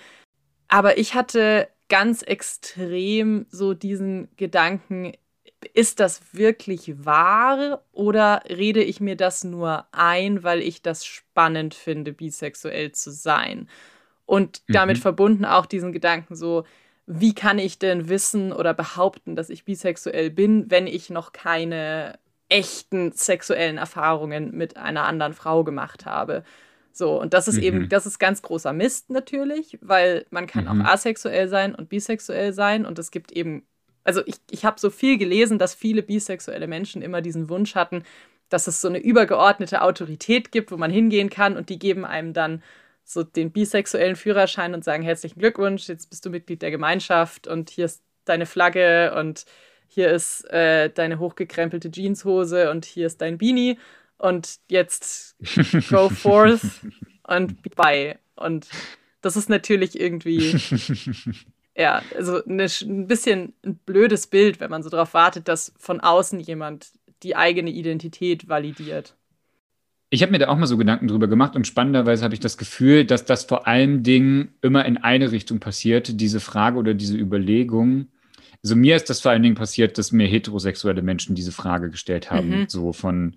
Aber 0.68 0.96
ich 0.96 1.14
hatte 1.14 1.68
ganz 1.94 2.22
extrem 2.22 3.46
so 3.50 3.72
diesen 3.72 4.28
Gedanken, 4.36 5.12
ist 5.74 6.00
das 6.00 6.34
wirklich 6.34 7.04
wahr 7.04 7.84
oder 7.92 8.42
rede 8.48 8.82
ich 8.82 8.98
mir 8.98 9.14
das 9.14 9.44
nur 9.44 9.86
ein, 9.92 10.42
weil 10.42 10.60
ich 10.60 10.82
das 10.82 11.04
spannend 11.04 11.72
finde, 11.72 12.12
bisexuell 12.12 12.90
zu 12.90 13.12
sein? 13.12 13.68
Und 14.26 14.62
damit 14.66 14.96
mhm. 14.96 15.02
verbunden 15.02 15.44
auch 15.44 15.66
diesen 15.66 15.92
Gedanken 15.92 16.34
so, 16.34 16.64
wie 17.06 17.32
kann 17.32 17.60
ich 17.60 17.78
denn 17.78 18.08
wissen 18.08 18.52
oder 18.52 18.74
behaupten, 18.74 19.36
dass 19.36 19.48
ich 19.48 19.64
bisexuell 19.64 20.30
bin, 20.30 20.68
wenn 20.72 20.88
ich 20.88 21.10
noch 21.10 21.30
keine 21.30 22.18
echten 22.48 23.12
sexuellen 23.12 23.78
Erfahrungen 23.78 24.50
mit 24.50 24.76
einer 24.76 25.04
anderen 25.04 25.32
Frau 25.32 25.62
gemacht 25.62 26.06
habe? 26.06 26.42
So, 26.96 27.20
und 27.20 27.34
das 27.34 27.48
ist 27.48 27.56
mhm. 27.56 27.62
eben, 27.62 27.88
das 27.88 28.06
ist 28.06 28.18
ganz 28.18 28.40
großer 28.40 28.72
Mist 28.72 29.10
natürlich, 29.10 29.78
weil 29.80 30.26
man 30.30 30.46
kann 30.46 30.64
mhm. 30.64 30.82
auch 30.82 30.92
asexuell 30.92 31.48
sein 31.48 31.74
und 31.74 31.88
bisexuell 31.88 32.52
sein 32.52 32.86
und 32.86 32.98
es 32.98 33.10
gibt 33.10 33.32
eben 33.32 33.66
also 34.04 34.22
ich, 34.26 34.36
ich 34.50 34.64
habe 34.64 34.78
so 34.78 34.90
viel 34.90 35.18
gelesen, 35.18 35.58
dass 35.58 35.74
viele 35.74 36.02
bisexuelle 36.02 36.66
Menschen 36.66 37.02
immer 37.02 37.22
diesen 37.22 37.48
Wunsch 37.48 37.74
hatten, 37.74 38.04
dass 38.50 38.66
es 38.66 38.80
so 38.80 38.88
eine 38.88 38.98
übergeordnete 38.98 39.82
Autorität 39.82 40.52
gibt, 40.52 40.70
wo 40.70 40.76
man 40.76 40.90
hingehen 40.90 41.30
kann 41.30 41.56
und 41.56 41.70
die 41.70 41.78
geben 41.78 42.04
einem 42.04 42.34
dann 42.34 42.62
so 43.02 43.22
den 43.22 43.50
bisexuellen 43.50 44.16
Führerschein 44.16 44.74
und 44.74 44.84
sagen 44.84 45.02
herzlichen 45.02 45.38
Glückwunsch, 45.38 45.88
jetzt 45.88 46.08
bist 46.10 46.24
du 46.24 46.30
Mitglied 46.30 46.62
der 46.62 46.70
Gemeinschaft 46.70 47.46
und 47.46 47.70
hier 47.70 47.86
ist 47.86 48.02
deine 48.24 48.46
Flagge 48.46 49.14
und 49.18 49.44
hier 49.88 50.10
ist 50.10 50.44
äh, 50.50 50.90
deine 50.90 51.18
hochgekrempelte 51.18 51.90
Jeanshose 51.90 52.70
und 52.70 52.84
hier 52.84 53.06
ist 53.06 53.20
dein 53.20 53.38
Beanie 53.38 53.78
und 54.18 54.58
jetzt 54.68 55.36
go 55.88 56.08
forth 56.10 56.62
und 57.26 57.62
bye. 57.76 58.18
Und 58.36 58.68
das 59.20 59.36
ist 59.36 59.48
natürlich 59.48 59.98
irgendwie 59.98 60.56
ja, 61.76 62.02
also 62.16 62.44
eine, 62.44 62.66
ein 62.82 63.06
bisschen 63.06 63.54
ein 63.64 63.76
blödes 63.84 64.26
Bild, 64.26 64.60
wenn 64.60 64.70
man 64.70 64.82
so 64.82 64.90
darauf 64.90 65.14
wartet, 65.14 65.48
dass 65.48 65.72
von 65.78 66.00
außen 66.00 66.40
jemand 66.40 66.92
die 67.22 67.36
eigene 67.36 67.70
Identität 67.70 68.48
validiert. 68.48 69.16
Ich 70.10 70.22
habe 70.22 70.30
mir 70.30 70.38
da 70.38 70.48
auch 70.48 70.56
mal 70.56 70.66
so 70.66 70.76
Gedanken 70.76 71.08
drüber 71.08 71.26
gemacht 71.26 71.56
und 71.56 71.66
spannenderweise 71.66 72.22
habe 72.22 72.34
ich 72.34 72.40
das 72.40 72.56
Gefühl, 72.56 73.04
dass 73.04 73.24
das 73.24 73.44
vor 73.44 73.66
allen 73.66 74.04
Dingen 74.04 74.54
immer 74.62 74.84
in 74.84 74.98
eine 74.98 75.32
Richtung 75.32 75.58
passiert, 75.58 76.20
diese 76.20 76.38
Frage 76.38 76.78
oder 76.78 76.94
diese 76.94 77.16
Überlegung. 77.16 78.08
Also 78.62 78.76
mir 78.76 78.94
ist 78.94 79.10
das 79.10 79.20
vor 79.20 79.32
allen 79.32 79.42
Dingen 79.42 79.56
passiert, 79.56 79.98
dass 79.98 80.12
mir 80.12 80.28
heterosexuelle 80.28 81.02
Menschen 81.02 81.34
diese 81.34 81.50
Frage 81.50 81.90
gestellt 81.90 82.30
haben, 82.30 82.60
mhm. 82.60 82.68
so 82.68 82.92
von 82.92 83.36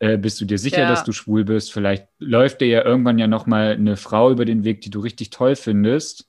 äh, 0.00 0.18
bist 0.18 0.40
du 0.40 0.44
dir 0.44 0.58
sicher, 0.58 0.80
ja. 0.80 0.88
dass 0.88 1.04
du 1.04 1.12
schwul 1.12 1.44
bist? 1.44 1.72
Vielleicht 1.72 2.08
läuft 2.18 2.60
dir 2.60 2.68
ja 2.68 2.84
irgendwann 2.84 3.18
ja 3.18 3.26
noch 3.28 3.46
mal 3.46 3.72
eine 3.72 3.96
Frau 3.96 4.30
über 4.30 4.44
den 4.44 4.64
Weg, 4.64 4.80
die 4.80 4.90
du 4.90 5.00
richtig 5.00 5.30
toll 5.30 5.54
findest 5.54 6.26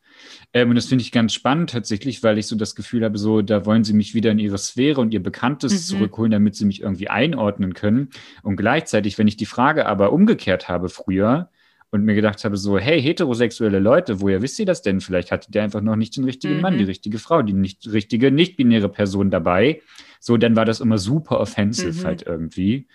ähm, 0.54 0.70
und 0.70 0.76
das 0.76 0.86
finde 0.86 1.04
ich 1.04 1.12
ganz 1.12 1.34
spannend 1.34 1.70
tatsächlich, 1.70 2.24
weil 2.24 2.38
ich 2.38 2.48
so 2.48 2.56
das 2.56 2.76
Gefühl 2.76 3.04
habe, 3.04 3.18
so, 3.18 3.42
da 3.42 3.66
wollen 3.66 3.84
sie 3.84 3.94
mich 3.94 4.14
wieder 4.14 4.32
in 4.32 4.40
ihre 4.40 4.58
Sphäre 4.58 5.02
und 5.02 5.14
ihr 5.14 5.24
Bekanntes 5.24 5.74
mhm. 5.74 5.78
zurückholen, 5.78 6.32
damit 6.32 6.56
sie 6.56 6.66
mich 6.66 6.82
irgendwie 6.82 7.10
einordnen 7.10 7.74
können. 7.74 8.10
Und 8.44 8.58
gleichzeitig, 8.58 9.18
wenn 9.18 9.28
ich 9.28 9.38
die 9.38 9.46
Frage 9.46 9.86
aber 9.86 10.12
umgekehrt 10.12 10.70
habe 10.70 10.90
früher, 10.90 11.50
und 11.94 12.06
mir 12.06 12.16
gedacht 12.16 12.46
habe, 12.46 12.56
so, 12.56 12.80
hey, 12.80 13.02
heterosexuelle 13.02 13.80
Leute, 13.80 14.22
woher 14.22 14.42
wisst 14.42 14.58
ihr 14.60 14.66
das 14.66 14.82
denn? 14.82 15.02
Vielleicht 15.02 15.30
hattet 15.30 15.54
ihr 15.54 15.62
einfach 15.62 15.82
noch 15.82 15.98
nicht 15.98 16.16
den 16.16 16.24
richtigen 16.24 16.56
mhm. 16.56 16.62
Mann, 16.62 16.78
die 16.78 16.84
mhm. 16.84 16.90
richtige 16.90 17.20
Frau, 17.20 17.42
die 17.42 17.52
nicht 17.52 17.86
richtige, 17.92 18.32
nicht-binäre 18.32 18.88
Person 18.88 19.30
dabei. 19.30 19.82
So, 20.22 20.38
dann 20.38 20.56
war 20.56 20.64
das 20.64 20.80
immer 20.80 20.98
super 20.98 21.42
offensive 21.42 22.00
mhm. 22.00 22.06
halt 22.06 22.22
irgendwie. 22.26 22.88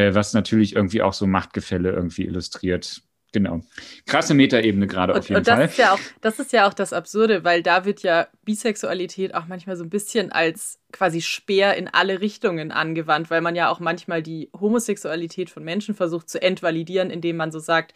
Äh, 0.00 0.14
was 0.14 0.32
natürlich 0.32 0.76
irgendwie 0.76 1.02
auch 1.02 1.12
so 1.12 1.26
Machtgefälle 1.26 1.90
irgendwie 1.90 2.24
illustriert. 2.24 3.02
Genau. 3.32 3.60
Krasse 4.06 4.34
Metaebene 4.34 4.88
gerade 4.88 5.14
auf 5.14 5.28
jeden 5.28 5.38
und 5.38 5.46
das 5.46 5.54
Fall. 5.54 5.66
Ist 5.66 5.78
ja 5.78 5.92
auch, 5.92 6.00
das 6.20 6.40
ist 6.40 6.52
ja 6.52 6.66
auch 6.66 6.74
das 6.74 6.92
Absurde, 6.92 7.44
weil 7.44 7.62
da 7.62 7.84
wird 7.84 8.02
ja 8.02 8.26
Bisexualität 8.44 9.34
auch 9.34 9.46
manchmal 9.46 9.76
so 9.76 9.84
ein 9.84 9.90
bisschen 9.90 10.32
als 10.32 10.80
quasi 10.90 11.20
Speer 11.20 11.76
in 11.76 11.86
alle 11.86 12.20
Richtungen 12.20 12.72
angewandt, 12.72 13.30
weil 13.30 13.40
man 13.40 13.54
ja 13.54 13.68
auch 13.68 13.78
manchmal 13.78 14.20
die 14.22 14.50
Homosexualität 14.58 15.48
von 15.48 15.62
Menschen 15.62 15.94
versucht 15.94 16.28
zu 16.28 16.42
entvalidieren, 16.42 17.10
indem 17.10 17.36
man 17.36 17.52
so 17.52 17.60
sagt, 17.60 17.94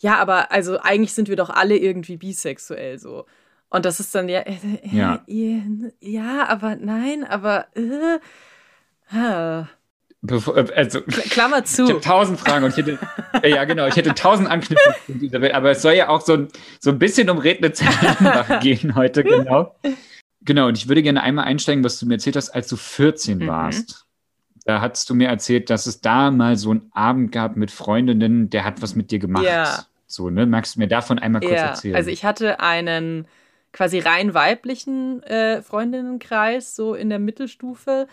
ja, 0.00 0.16
aber 0.18 0.50
also 0.50 0.80
eigentlich 0.80 1.12
sind 1.12 1.28
wir 1.28 1.36
doch 1.36 1.50
alle 1.50 1.76
irgendwie 1.76 2.16
bisexuell 2.16 2.98
so. 2.98 3.26
Und 3.70 3.84
das 3.84 4.00
ist 4.00 4.12
dann 4.16 4.28
ja, 4.28 4.40
äh, 4.40 4.58
Ja. 4.90 5.22
äh, 5.28 5.62
ja, 6.00 6.48
aber 6.48 6.74
nein, 6.74 7.22
aber 7.22 7.68
äh, 7.76 8.18
ah. 9.16 9.68
Bevor, 10.24 10.56
äh, 10.56 10.66
also, 10.76 11.00
Kl- 11.00 11.28
Klammer 11.30 11.58
ich 11.58 11.64
zu. 11.64 11.86
hätte 11.88 12.00
tausend 12.00 12.38
Fragen 12.38 12.64
und 12.64 12.70
ich 12.70 12.76
hätte, 12.76 12.98
äh, 13.42 13.50
ja 13.50 13.64
genau, 13.64 13.86
ich 13.88 13.96
hätte 13.96 14.14
tausend 14.14 14.48
Anknüpfungspunkte 14.48 15.54
aber 15.54 15.70
es 15.72 15.82
soll 15.82 15.94
ja 15.94 16.08
auch 16.08 16.20
so, 16.20 16.34
ein- 16.34 16.48
so 16.78 16.90
ein 16.90 16.98
bisschen 16.98 17.28
um 17.28 17.38
Rednitz-Hernbach 17.38 18.60
gehen 18.60 18.94
heute, 18.94 19.24
genau. 19.24 19.74
Genau, 20.44 20.68
und 20.68 20.78
ich 20.78 20.88
würde 20.88 21.02
gerne 21.02 21.22
einmal 21.22 21.44
einsteigen, 21.44 21.82
was 21.84 21.98
du 21.98 22.06
mir 22.06 22.14
erzählt 22.14 22.36
hast, 22.36 22.50
als 22.50 22.68
du 22.68 22.76
14 22.76 23.38
Mhm. 23.38 23.46
warst. 23.48 24.06
Da 24.64 24.80
hast 24.80 25.10
du 25.10 25.14
mir 25.16 25.26
erzählt, 25.28 25.70
dass 25.70 25.86
es 25.86 26.00
da 26.00 26.30
mal 26.30 26.56
so 26.56 26.70
einen 26.70 26.90
Abend 26.94 27.32
gab 27.32 27.56
mit 27.56 27.72
Freundinnen, 27.72 28.48
der 28.48 28.64
hat 28.64 28.80
was 28.80 28.94
mit 28.94 29.10
dir 29.10 29.18
gemacht. 29.18 29.44
Ja. 29.44 29.84
So, 30.06 30.30
ne? 30.30 30.46
Magst 30.46 30.76
du 30.76 30.80
mir 30.80 30.86
davon 30.88 31.18
einmal 31.18 31.40
kurz 31.40 31.52
Ja, 31.54 31.66
erzählen? 31.68 31.96
also 31.96 32.10
ich 32.10 32.24
hatte 32.24 32.60
einen 32.60 33.26
quasi 33.72 33.98
rein 33.98 34.34
weiblichen 34.34 35.22
äh, 35.24 35.62
Freundinnenkreis 35.62 36.76
so 36.76 36.94
in 36.94 37.08
der 37.08 37.18
Mittelstufe 37.18 38.06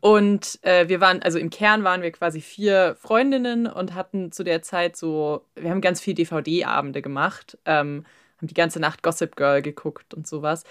und 0.00 0.60
äh, 0.62 0.88
wir 0.88 1.00
waren, 1.00 1.22
also 1.22 1.38
im 1.38 1.50
Kern 1.50 1.82
waren 1.82 2.02
wir 2.02 2.12
quasi 2.12 2.40
vier 2.40 2.96
Freundinnen 3.00 3.66
und 3.66 3.94
hatten 3.94 4.30
zu 4.30 4.44
der 4.44 4.62
Zeit 4.62 4.96
so, 4.96 5.44
wir 5.56 5.70
haben 5.70 5.80
ganz 5.80 6.00
viel 6.00 6.14
DVD-Abende 6.14 7.02
gemacht, 7.02 7.58
ähm, 7.64 8.04
haben 8.38 8.46
die 8.46 8.54
ganze 8.54 8.78
Nacht 8.78 9.02
Gossip 9.02 9.34
Girl 9.34 9.60
geguckt 9.60 10.14
und 10.14 10.26
sowas. 10.26 10.62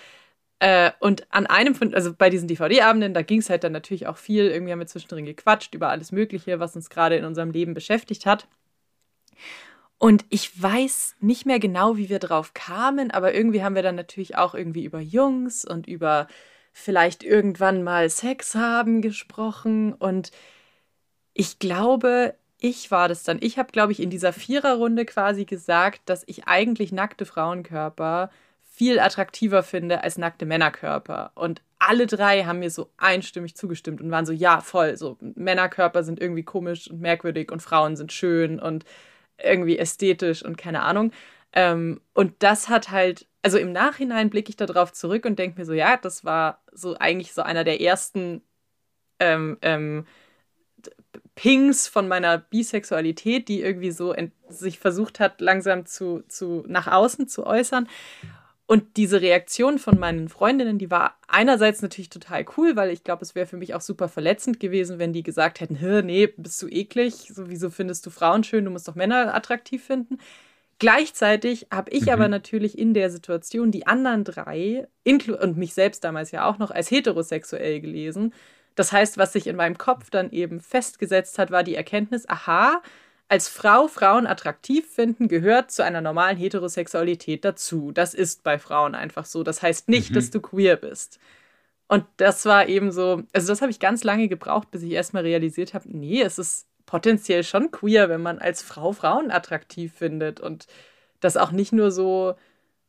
Äh, 0.60 0.92
und 1.02 1.28
an 1.32 1.46
einem 1.46 1.76
von, 1.76 1.94
also 1.94 2.14
bei 2.14 2.30
diesen 2.30 2.48
DVD-Abenden, 2.48 3.14
da 3.14 3.22
ging 3.22 3.40
es 3.40 3.50
halt 3.50 3.64
dann 3.66 3.74
natürlich 3.74 4.08
auch 4.08 4.18
viel, 4.18 4.46
irgendwie 4.48 4.72
haben 4.72 4.80
wir 4.80 4.88
zwischendrin 4.88 5.26
gequatscht 5.26 5.76
über 5.76 5.90
alles 5.90 6.12
Mögliche, 6.14 6.60
was 6.60 6.76
uns 6.76 6.90
gerade 6.90 7.18
in 7.18 7.26
unserem 7.26 7.52
Leben 7.52 7.74
beschäftigt 7.74 8.26
hat. 8.26 8.48
Und 10.00 10.26
ich 10.30 10.62
weiß 10.62 11.16
nicht 11.20 11.46
mehr 11.46 11.60
genau, 11.60 11.98
wie 11.98 12.10
wir 12.10 12.20
drauf 12.20 12.54
kamen, 12.54 13.12
aber 13.12 13.34
irgendwie 13.34 13.64
haben 13.64 13.76
wir 13.76 13.84
dann 13.84 13.96
natürlich 13.96 14.38
auch 14.38 14.56
irgendwie 14.56 14.86
über 14.86 15.00
Jungs 15.00 15.66
und 15.66 15.88
über 15.88 16.28
vielleicht 16.80 17.24
irgendwann 17.24 17.84
mal 17.84 18.10
Sex 18.10 18.56
haben 18.56 19.02
gesprochen. 19.02 19.94
Und 19.94 20.32
ich 21.34 21.60
glaube, 21.60 22.36
ich 22.60 22.92
war 22.92 23.08
das 23.08 23.24
dann. 23.24 23.40
Ich 23.42 23.58
habe, 23.58 23.72
glaube 23.72 23.92
ich, 23.92 24.00
in 24.00 24.10
dieser 24.10 24.34
Viererrunde 24.34 25.06
quasi 25.06 25.46
gesagt, 25.46 26.02
dass 26.06 26.24
ich 26.28 26.48
eigentlich 26.48 26.92
nackte 26.92 27.26
Frauenkörper 27.26 28.30
viel 28.64 29.00
attraktiver 29.00 29.64
finde 29.64 30.04
als 30.04 30.18
nackte 30.18 30.46
Männerkörper. 30.46 31.32
Und 31.36 31.62
alle 31.80 32.06
drei 32.06 32.44
haben 32.44 32.60
mir 32.60 32.70
so 32.70 32.90
einstimmig 32.98 33.56
zugestimmt 33.56 34.00
und 34.02 34.12
waren 34.12 34.26
so, 34.26 34.34
ja, 34.34 34.62
voll, 34.62 34.98
so 34.98 35.18
Männerkörper 35.20 36.04
sind 36.04 36.20
irgendwie 36.20 36.44
komisch 36.44 36.90
und 36.90 37.02
merkwürdig 37.02 37.52
und 37.52 37.62
Frauen 37.62 37.96
sind 37.96 38.12
schön 38.14 38.60
und 38.60 38.86
irgendwie 39.44 39.78
ästhetisch 39.78 40.44
und 40.44 40.58
keine 40.58 40.84
Ahnung. 40.84 41.12
Ähm, 41.54 42.02
und 42.14 42.34
das 42.40 42.70
hat 42.70 42.92
halt, 42.92 43.27
also 43.42 43.58
im 43.58 43.72
Nachhinein 43.72 44.30
blicke 44.30 44.50
ich 44.50 44.56
darauf 44.58 44.94
zurück 44.94 45.26
und 45.26 45.40
denke 45.40 45.60
mir 45.60 45.66
so, 45.66 45.74
ja, 45.74 45.98
das 45.98 46.26
war 46.26 46.64
so 46.72 46.98
eigentlich 46.98 47.34
so 47.34 47.42
einer 47.42 47.64
der 47.64 47.82
ersten 47.82 48.42
ähm, 49.20 49.58
ähm, 49.62 50.06
Pings 51.36 51.88
von 51.88 52.08
meiner 52.08 52.38
Bisexualität, 52.40 53.48
die 53.48 53.62
irgendwie 53.62 53.92
so 53.92 54.14
sich 54.50 54.80
versucht 54.80 55.20
hat, 55.20 55.40
langsam 55.40 55.86
zu, 55.86 56.24
zu 56.28 56.64
nach 56.68 56.88
außen 56.88 57.28
zu 57.28 57.46
äußern. 57.46 57.88
Und 58.66 58.98
diese 58.98 59.22
Reaktion 59.22 59.80
von 59.80 59.98
meinen 59.98 60.28
Freundinnen, 60.28 60.78
die 60.78 60.92
war 60.92 61.18
einerseits 61.28 61.82
natürlich 61.82 62.10
total 62.10 62.46
cool, 62.58 62.76
weil 62.76 62.90
ich 62.90 63.04
glaube, 63.04 63.22
es 63.24 63.34
wäre 63.34 63.46
für 63.46 63.56
mich 63.56 63.74
auch 63.74 63.82
super 63.82 64.10
verletzend 64.10 64.60
gewesen, 64.60 65.00
wenn 65.00 65.14
die 65.14 65.24
gesagt 65.24 65.62
hätten, 65.62 65.76
"Hä, 65.76 66.02
nee, 66.02 66.28
bist 66.28 66.62
du 66.62 66.68
eklig, 66.68 67.32
so, 67.34 67.50
wieso 67.50 67.70
findest 67.70 68.06
du 68.06 68.10
Frauen 68.10 68.44
schön, 68.44 68.66
du 68.66 68.72
musst 68.72 68.88
doch 68.88 68.96
Männer 68.96 69.34
attraktiv 69.34 69.84
finden. 69.86 70.18
Gleichzeitig 70.80 71.68
habe 71.72 71.90
ich 71.92 72.04
Mhm. 72.04 72.10
aber 72.10 72.28
natürlich 72.28 72.78
in 72.78 72.94
der 72.94 73.10
Situation 73.10 73.72
die 73.72 73.88
anderen 73.88 74.24
drei 74.24 74.88
und 75.06 75.58
mich 75.58 75.74
selbst 75.74 76.04
damals 76.04 76.32
ja 76.32 76.46
auch 76.48 76.60
noch 76.60 76.72
als 76.72 76.92
heterosexuell 76.92 77.82
gelesen. 77.82 78.34
Das 78.76 78.92
heißt, 78.92 79.18
was 79.18 79.34
sich 79.34 79.48
in 79.48 79.56
meinem 79.56 79.78
Kopf 79.80 80.12
dann 80.12 80.32
eben 80.32 80.60
festgesetzt 80.60 81.40
hat, 81.40 81.50
war 81.50 81.64
die 81.64 81.76
Erkenntnis, 81.76 82.30
aha, 82.30 82.82
als 83.28 83.50
Frau 83.50 83.88
Frauen 83.88 84.28
attraktiv 84.28 84.88
finden 84.88 85.28
gehört 85.28 85.72
zu 85.72 85.84
einer 85.84 86.00
normalen 86.00 86.38
Heterosexualität 86.38 87.44
dazu. 87.44 87.92
Das 87.92 88.14
ist 88.14 88.44
bei 88.44 88.60
Frauen 88.60 88.94
einfach 88.96 89.26
so. 89.26 89.44
Das 89.44 89.62
heißt 89.64 89.90
nicht, 89.90 90.12
Mhm. 90.12 90.16
dass 90.16 90.30
du 90.32 90.40
queer 90.40 90.76
bist. 90.78 91.20
Und 91.88 92.06
das 92.18 92.46
war 92.46 92.68
eben 92.70 92.92
so, 92.92 93.24
also 93.34 93.48
das 93.48 93.62
habe 93.62 93.72
ich 93.72 93.80
ganz 93.80 94.04
lange 94.04 94.28
gebraucht, 94.28 94.70
bis 94.72 94.84
ich 94.84 94.92
erstmal 94.92 95.24
realisiert 95.24 95.74
habe, 95.74 95.86
nee, 95.90 96.22
es 96.22 96.38
ist 96.38 96.68
potenziell 96.88 97.44
schon 97.46 97.72
queer, 97.72 98.10
wenn 98.10 98.22
man 98.24 98.40
als 98.40 98.64
Frau 98.64 98.94
Frauen 98.94 99.32
attraktiv 99.32 99.94
findet 99.94 100.40
und 100.42 100.68
das 101.22 101.38
auch 101.38 101.52
nicht 101.52 101.74
nur 101.74 101.92
so 101.92 102.36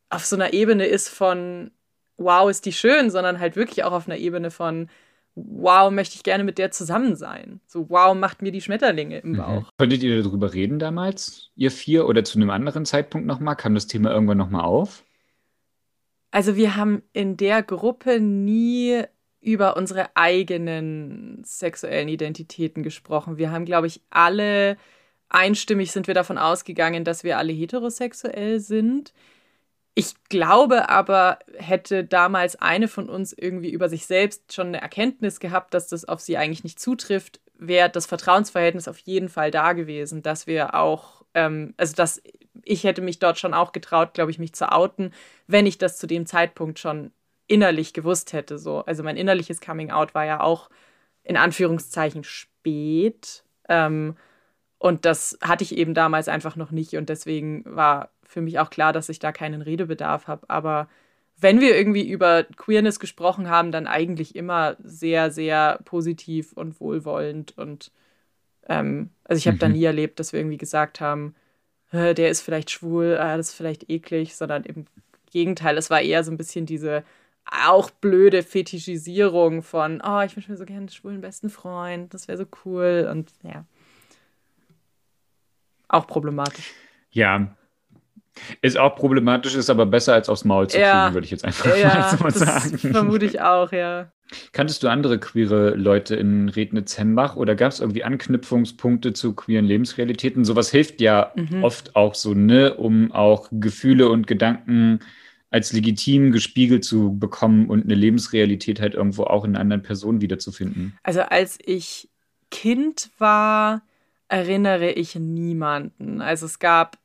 auf 0.09 0.25
so 0.25 0.35
einer 0.37 0.53
Ebene 0.53 0.85
ist 0.87 1.09
von 1.09 1.71
wow, 2.17 2.49
ist 2.49 2.65
die 2.65 2.73
schön, 2.73 3.11
sondern 3.11 3.39
halt 3.39 3.55
wirklich 3.55 3.83
auch 3.85 3.93
auf 3.93 4.07
einer 4.07 4.17
Ebene 4.17 4.51
von 4.51 4.89
wow, 5.35 5.91
möchte 5.91 6.15
ich 6.15 6.23
gerne 6.23 6.43
mit 6.43 6.57
der 6.57 6.71
zusammen 6.71 7.15
sein. 7.15 7.61
So 7.67 7.89
wow, 7.89 8.15
macht 8.15 8.41
mir 8.41 8.51
die 8.51 8.61
Schmetterlinge 8.61 9.19
im 9.19 9.33
Mhm. 9.33 9.37
Bauch. 9.37 9.71
Konntet 9.77 10.03
ihr 10.03 10.21
darüber 10.23 10.53
reden 10.53 10.79
damals, 10.79 11.51
ihr 11.55 11.71
vier, 11.71 12.07
oder 12.07 12.23
zu 12.23 12.37
einem 12.39 12.49
anderen 12.49 12.85
Zeitpunkt 12.85 13.27
nochmal? 13.27 13.55
Kam 13.55 13.75
das 13.75 13.87
Thema 13.87 14.11
irgendwann 14.11 14.37
nochmal 14.37 14.65
auf? 14.65 15.03
Also 16.31 16.55
wir 16.55 16.75
haben 16.75 17.01
in 17.13 17.37
der 17.37 17.63
Gruppe 17.63 18.19
nie 18.19 19.03
über 19.41 19.77
unsere 19.77 20.15
eigenen 20.15 21.43
sexuellen 21.45 22.09
Identitäten 22.09 22.83
gesprochen. 22.83 23.37
Wir 23.37 23.51
haben, 23.51 23.65
glaube 23.65 23.87
ich, 23.87 24.01
alle 24.09 24.77
einstimmig 25.29 25.91
sind 25.91 26.07
wir 26.07 26.13
davon 26.13 26.37
ausgegangen, 26.37 27.03
dass 27.03 27.23
wir 27.23 27.37
alle 27.37 27.53
heterosexuell 27.53 28.59
sind. 28.59 29.13
Ich 29.95 30.13
glaube 30.29 30.89
aber, 30.89 31.39
hätte 31.57 32.03
damals 32.03 32.55
eine 32.55 32.87
von 32.87 33.09
uns 33.09 33.33
irgendwie 33.33 33.69
über 33.69 33.89
sich 33.89 34.05
selbst 34.05 34.53
schon 34.53 34.67
eine 34.67 34.81
Erkenntnis 34.81 35.39
gehabt, 35.39 35.73
dass 35.73 35.87
das 35.87 36.05
auf 36.05 36.21
sie 36.21 36.37
eigentlich 36.37 36.63
nicht 36.63 36.79
zutrifft, 36.79 37.41
wäre 37.57 37.89
das 37.89 38.05
Vertrauensverhältnis 38.05 38.87
auf 38.87 38.97
jeden 38.99 39.29
Fall 39.29 39.51
da 39.51 39.73
gewesen, 39.73 40.21
dass 40.21 40.47
wir 40.47 40.73
auch, 40.75 41.25
ähm, 41.33 41.73
also 41.77 41.95
dass 41.95 42.21
ich 42.63 42.83
hätte 42.83 43.01
mich 43.01 43.19
dort 43.19 43.39
schon 43.39 43.53
auch 43.53 43.71
getraut, 43.71 44.13
glaube 44.13 44.31
ich, 44.31 44.39
mich 44.39 44.53
zu 44.53 44.71
outen, 44.71 45.13
wenn 45.47 45.65
ich 45.65 45.77
das 45.77 45.97
zu 45.97 46.07
dem 46.07 46.25
Zeitpunkt 46.25 46.79
schon 46.79 47.11
innerlich 47.49 47.93
gewusst 47.93 48.31
hätte. 48.31 48.57
So. 48.57 48.85
Also 48.85 49.03
mein 49.03 49.17
innerliches 49.17 49.59
Coming 49.59 49.91
Out 49.91 50.15
war 50.15 50.25
ja 50.25 50.39
auch 50.39 50.69
in 51.23 51.35
Anführungszeichen 51.35 52.23
spät. 52.23 53.43
Ähm, 53.67 54.15
und 54.77 55.03
das 55.03 55.37
hatte 55.41 55.63
ich 55.65 55.75
eben 55.77 55.93
damals 55.93 56.29
einfach 56.29 56.55
noch 56.55 56.71
nicht. 56.71 56.95
Und 56.95 57.09
deswegen 57.09 57.63
war 57.65 58.11
für 58.23 58.41
mich 58.41 58.59
auch 58.59 58.69
klar, 58.69 58.93
dass 58.93 59.09
ich 59.09 59.19
da 59.19 59.31
keinen 59.31 59.61
Redebedarf 59.61 60.27
habe. 60.27 60.49
Aber 60.49 60.87
wenn 61.37 61.59
wir 61.59 61.75
irgendwie 61.75 62.07
über 62.07 62.43
Queerness 62.43 62.99
gesprochen 62.99 63.49
haben, 63.49 63.71
dann 63.71 63.87
eigentlich 63.87 64.35
immer 64.35 64.77
sehr, 64.83 65.31
sehr 65.31 65.79
positiv 65.85 66.53
und 66.53 66.79
wohlwollend. 66.79 67.57
Und 67.57 67.91
ähm, 68.67 69.09
also 69.23 69.39
ich 69.39 69.47
habe 69.47 69.57
da 69.57 69.67
Mhm. 69.67 69.73
nie 69.73 69.83
erlebt, 69.85 70.19
dass 70.19 70.33
wir 70.33 70.39
irgendwie 70.39 70.57
gesagt 70.57 71.01
haben, 71.01 71.35
"Hä, 71.91 72.13
der 72.13 72.29
ist 72.29 72.41
vielleicht 72.41 72.69
schwul, 72.71 73.17
ah, 73.19 73.37
das 73.37 73.49
ist 73.49 73.55
vielleicht 73.55 73.89
eklig, 73.89 74.35
sondern 74.35 74.63
im 74.63 74.85
Gegenteil, 75.31 75.77
es 75.77 75.89
war 75.89 76.01
eher 76.01 76.23
so 76.23 76.31
ein 76.31 76.37
bisschen 76.37 76.65
diese 76.65 77.03
auch 77.45 77.89
blöde 77.89 78.43
Fetischisierung 78.43 79.63
von, 79.63 80.01
oh, 80.05 80.21
ich 80.21 80.35
wünsche 80.35 80.51
mir 80.51 80.57
so 80.57 80.65
gerne 80.65 80.79
einen 80.81 80.89
schwulen 80.89 81.21
besten 81.21 81.49
Freund, 81.49 82.13
das 82.13 82.27
wäre 82.27 82.37
so 82.37 82.45
cool 82.65 83.07
und 83.11 83.31
ja. 83.43 83.65
Auch 85.87 86.05
problematisch. 86.07 86.71
Ja. 87.11 87.55
Ist 88.61 88.77
auch 88.77 88.95
problematisch, 88.95 89.55
ist 89.55 89.69
aber 89.69 89.85
besser 89.85 90.13
als 90.13 90.29
aufs 90.29 90.45
Maul 90.45 90.69
zu 90.69 90.79
Ja. 90.79 91.03
kriegen, 91.05 91.13
würde 91.15 91.25
ich 91.25 91.31
jetzt 91.31 91.43
einfach 91.43 91.75
Ja, 91.75 92.15
mal 92.21 92.31
so 92.31 92.45
das 92.45 92.63
sagen. 92.63 92.77
vermute 92.77 93.25
ich 93.25 93.41
auch, 93.41 93.71
ja. 93.71 94.11
Kanntest 94.51 94.83
du 94.83 94.87
andere 94.87 95.19
queere 95.19 95.71
Leute 95.71 96.15
in 96.15 96.49
Rednitz-Hembach 96.49 97.35
oder 97.35 97.55
gab 97.55 97.71
es 97.71 97.79
irgendwie 97.79 98.03
Anknüpfungspunkte 98.03 99.13
zu 99.13 99.33
queeren 99.33 99.65
Lebensrealitäten? 99.65 100.45
Sowas 100.45 100.69
hilft 100.69 101.01
ja 101.01 101.33
Mhm. 101.35 101.63
oft 101.63 101.95
auch 101.95 102.13
so, 102.13 102.35
ne, 102.35 102.75
um 102.75 103.11
auch 103.11 103.47
Gefühle 103.51 104.07
und 104.09 104.27
Gedanken 104.27 104.99
als 105.49 105.73
legitim 105.73 106.31
gespiegelt 106.31 106.83
zu 106.85 107.17
bekommen 107.17 107.69
und 107.69 107.83
eine 107.83 107.95
Lebensrealität 107.95 108.79
halt 108.79 108.93
irgendwo 108.93 109.23
auch 109.23 109.43
in 109.43 109.51
einer 109.51 109.61
anderen 109.61 109.81
Person 109.81 110.21
wiederzufinden. 110.21 110.97
Also 111.03 111.21
als 111.21 111.57
ich 111.63 112.09
Kind 112.51 113.09
war, 113.17 113.81
erinnere 114.27 114.91
ich 114.91 115.15
niemanden. 115.15 116.21
Also 116.21 116.45
es 116.45 116.59
gab 116.59 116.97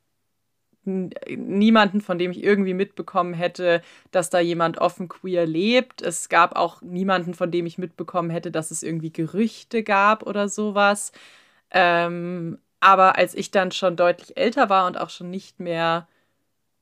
niemanden, 0.85 2.01
von 2.01 2.19
dem 2.19 2.29
ich 2.29 2.43
irgendwie 2.43 2.75
mitbekommen 2.75 3.33
hätte, 3.33 3.81
dass 4.11 4.29
da 4.29 4.39
jemand 4.39 4.77
offen 4.77 5.07
queer 5.07 5.47
lebt. 5.47 6.03
Es 6.03 6.29
gab 6.29 6.55
auch 6.55 6.81
niemanden, 6.83 7.33
von 7.33 7.49
dem 7.49 7.65
ich 7.65 7.79
mitbekommen 7.79 8.29
hätte, 8.29 8.51
dass 8.51 8.69
es 8.69 8.83
irgendwie 8.83 9.11
Gerüchte 9.11 9.81
gab 9.81 10.23
oder 10.23 10.47
sowas. 10.47 11.11
Ähm, 11.71 12.59
aber 12.79 13.17
als 13.17 13.33
ich 13.33 13.49
dann 13.49 13.71
schon 13.71 13.95
deutlich 13.95 14.37
älter 14.37 14.69
war 14.69 14.85
und 14.85 14.99
auch 14.99 15.09
schon 15.09 15.31
nicht 15.31 15.59
mehr, 15.59 16.07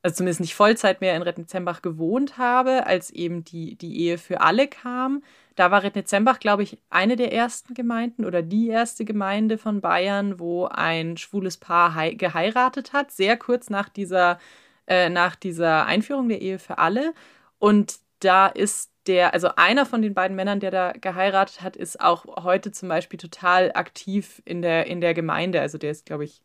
also 0.04 0.18
zumindest 0.18 0.42
nicht 0.42 0.56
Vollzeit 0.56 1.02
mehr 1.02 1.16
in 1.16 1.22
Rettnitzembach 1.22 1.82
gewohnt 1.82 2.38
habe, 2.38 2.86
als 2.86 3.10
eben 3.10 3.44
die, 3.44 3.76
die 3.76 4.00
Ehe 4.02 4.18
für 4.18 4.42
alle 4.42 4.68
kam, 4.68 5.24
da 5.56 5.72
war 5.72 5.84
Rettnitzembach, 5.84 6.40
glaube 6.40 6.64
ich, 6.64 6.80
eine 6.90 7.16
der 7.16 7.32
ersten 7.32 7.74
Gemeinden 7.74 8.26
oder 8.26 8.42
die 8.42 8.70
erste 8.70 9.06
Gemeinde 9.06 9.58
von 9.58 9.82
Bayern, 9.82 10.40
wo 10.40 10.66
ein 10.66 11.18
schwules 11.18 11.58
Paar 11.58 11.96
hei- 11.96 12.14
geheiratet 12.16 12.92
hat, 12.94 13.12
sehr 13.12 13.38
kurz 13.38 13.70
nach 13.70 13.90
dieser, 13.90 14.40
äh, 14.88 15.10
nach 15.10 15.36
dieser 15.36 15.86
Einführung 15.86 16.28
der 16.30 16.42
Ehe 16.42 16.60
für 16.60 16.80
alle. 16.80 17.14
Und 17.60 18.00
da 18.20 18.48
ist 18.48 18.92
der, 19.08 19.34
also 19.34 19.50
einer 19.56 19.86
von 19.86 20.02
den 20.02 20.14
beiden 20.14 20.36
Männern, 20.36 20.60
der 20.60 20.72
da 20.72 20.92
geheiratet 20.94 21.62
hat, 21.62 21.76
ist 21.76 22.02
auch 22.02 22.26
heute 22.44 22.72
zum 22.72 22.90
Beispiel 22.90 23.20
total 23.20 23.72
aktiv 23.74 24.42
in 24.46 24.62
der, 24.62 24.88
in 24.88 25.02
der 25.02 25.14
Gemeinde. 25.14 25.62
Also 25.62 25.78
der 25.78 25.92
ist, 25.92 26.06
glaube 26.06 26.24
ich, 26.26 26.42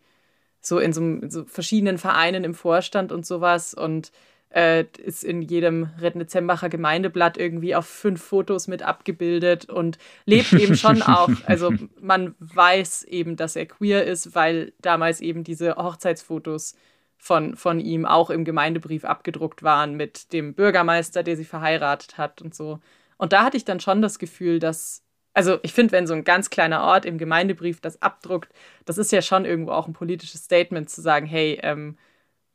so 0.61 0.79
in 0.79 0.93
so, 0.93 1.01
in 1.01 1.31
so, 1.31 1.45
verschiedenen 1.45 1.99
Vereinen 1.99 2.45
im 2.45 2.55
Vorstand 2.55 3.13
und 3.13 3.27
sowas 3.27 3.75
und 3.75 4.13
äh, 4.51 4.85
ist 4.99 5.25
in 5.25 5.43
jedem 5.43 5.91
Rednitzenbacher 6.01 6.69
Gemeindeblatt 6.69 7.37
irgendwie 7.37 7.75
auf 7.75 7.87
fünf 7.87 8.23
Fotos 8.23 8.67
mit 8.67 8.83
abgebildet 8.83 9.67
und 9.67 9.99
lebt 10.25 10.53
eben 10.53 10.77
schon 10.77 11.03
auch. 11.03 11.29
Also 11.47 11.73
man 12.01 12.35
weiß 12.39 13.05
eben, 13.05 13.37
dass 13.37 13.57
er 13.57 13.67
queer 13.67 14.05
ist, 14.05 14.35
weil 14.35 14.73
damals 14.81 15.21
eben 15.21 15.45
diese 15.45 15.77
Hochzeitsfotos 15.77 16.75
von, 17.19 17.57
von 17.57 17.81
ihm 17.81 18.07
auch 18.07 18.31
im 18.31 18.45
Gemeindebrief 18.45 19.05
abgedruckt 19.05 19.63
waren 19.63 19.97
mit 19.97 20.33
dem 20.33 20.55
Bürgermeister, 20.55 21.23
der 21.23 21.37
sie 21.37 21.45
verheiratet 21.45 22.17
hat 22.17 22.41
und 22.41 22.55
so. 22.55 22.81
Und 23.17 23.33
da 23.33 23.45
hatte 23.45 23.57
ich 23.57 23.65
dann 23.65 23.81
schon 23.81 24.01
das 24.01 24.19
Gefühl, 24.19 24.61
dass, 24.61 25.03
also 25.39 25.61
ich 25.63 25.73
finde, 25.73 25.93
wenn 25.93 26.09
so 26.09 26.15
ein 26.15 26.25
ganz 26.25 26.51
kleiner 26.51 26.83
Ort 26.83 27.07
im 27.07 27.17
Gemeindebrief 27.17 27.81
das 27.81 28.03
abdruckt, 28.03 28.53
das 28.87 28.99
ist 28.99 29.13
ja 29.13 29.23
schon 29.23 29.45
irgendwo 29.45 29.71
auch 29.71 29.87
ein 29.87 29.93
politisches 29.93 30.43
Statement 30.43 30.91
zu 30.91 31.01
sagen, 31.01 31.27
hey, 31.27 31.61
ähm, 31.63 31.97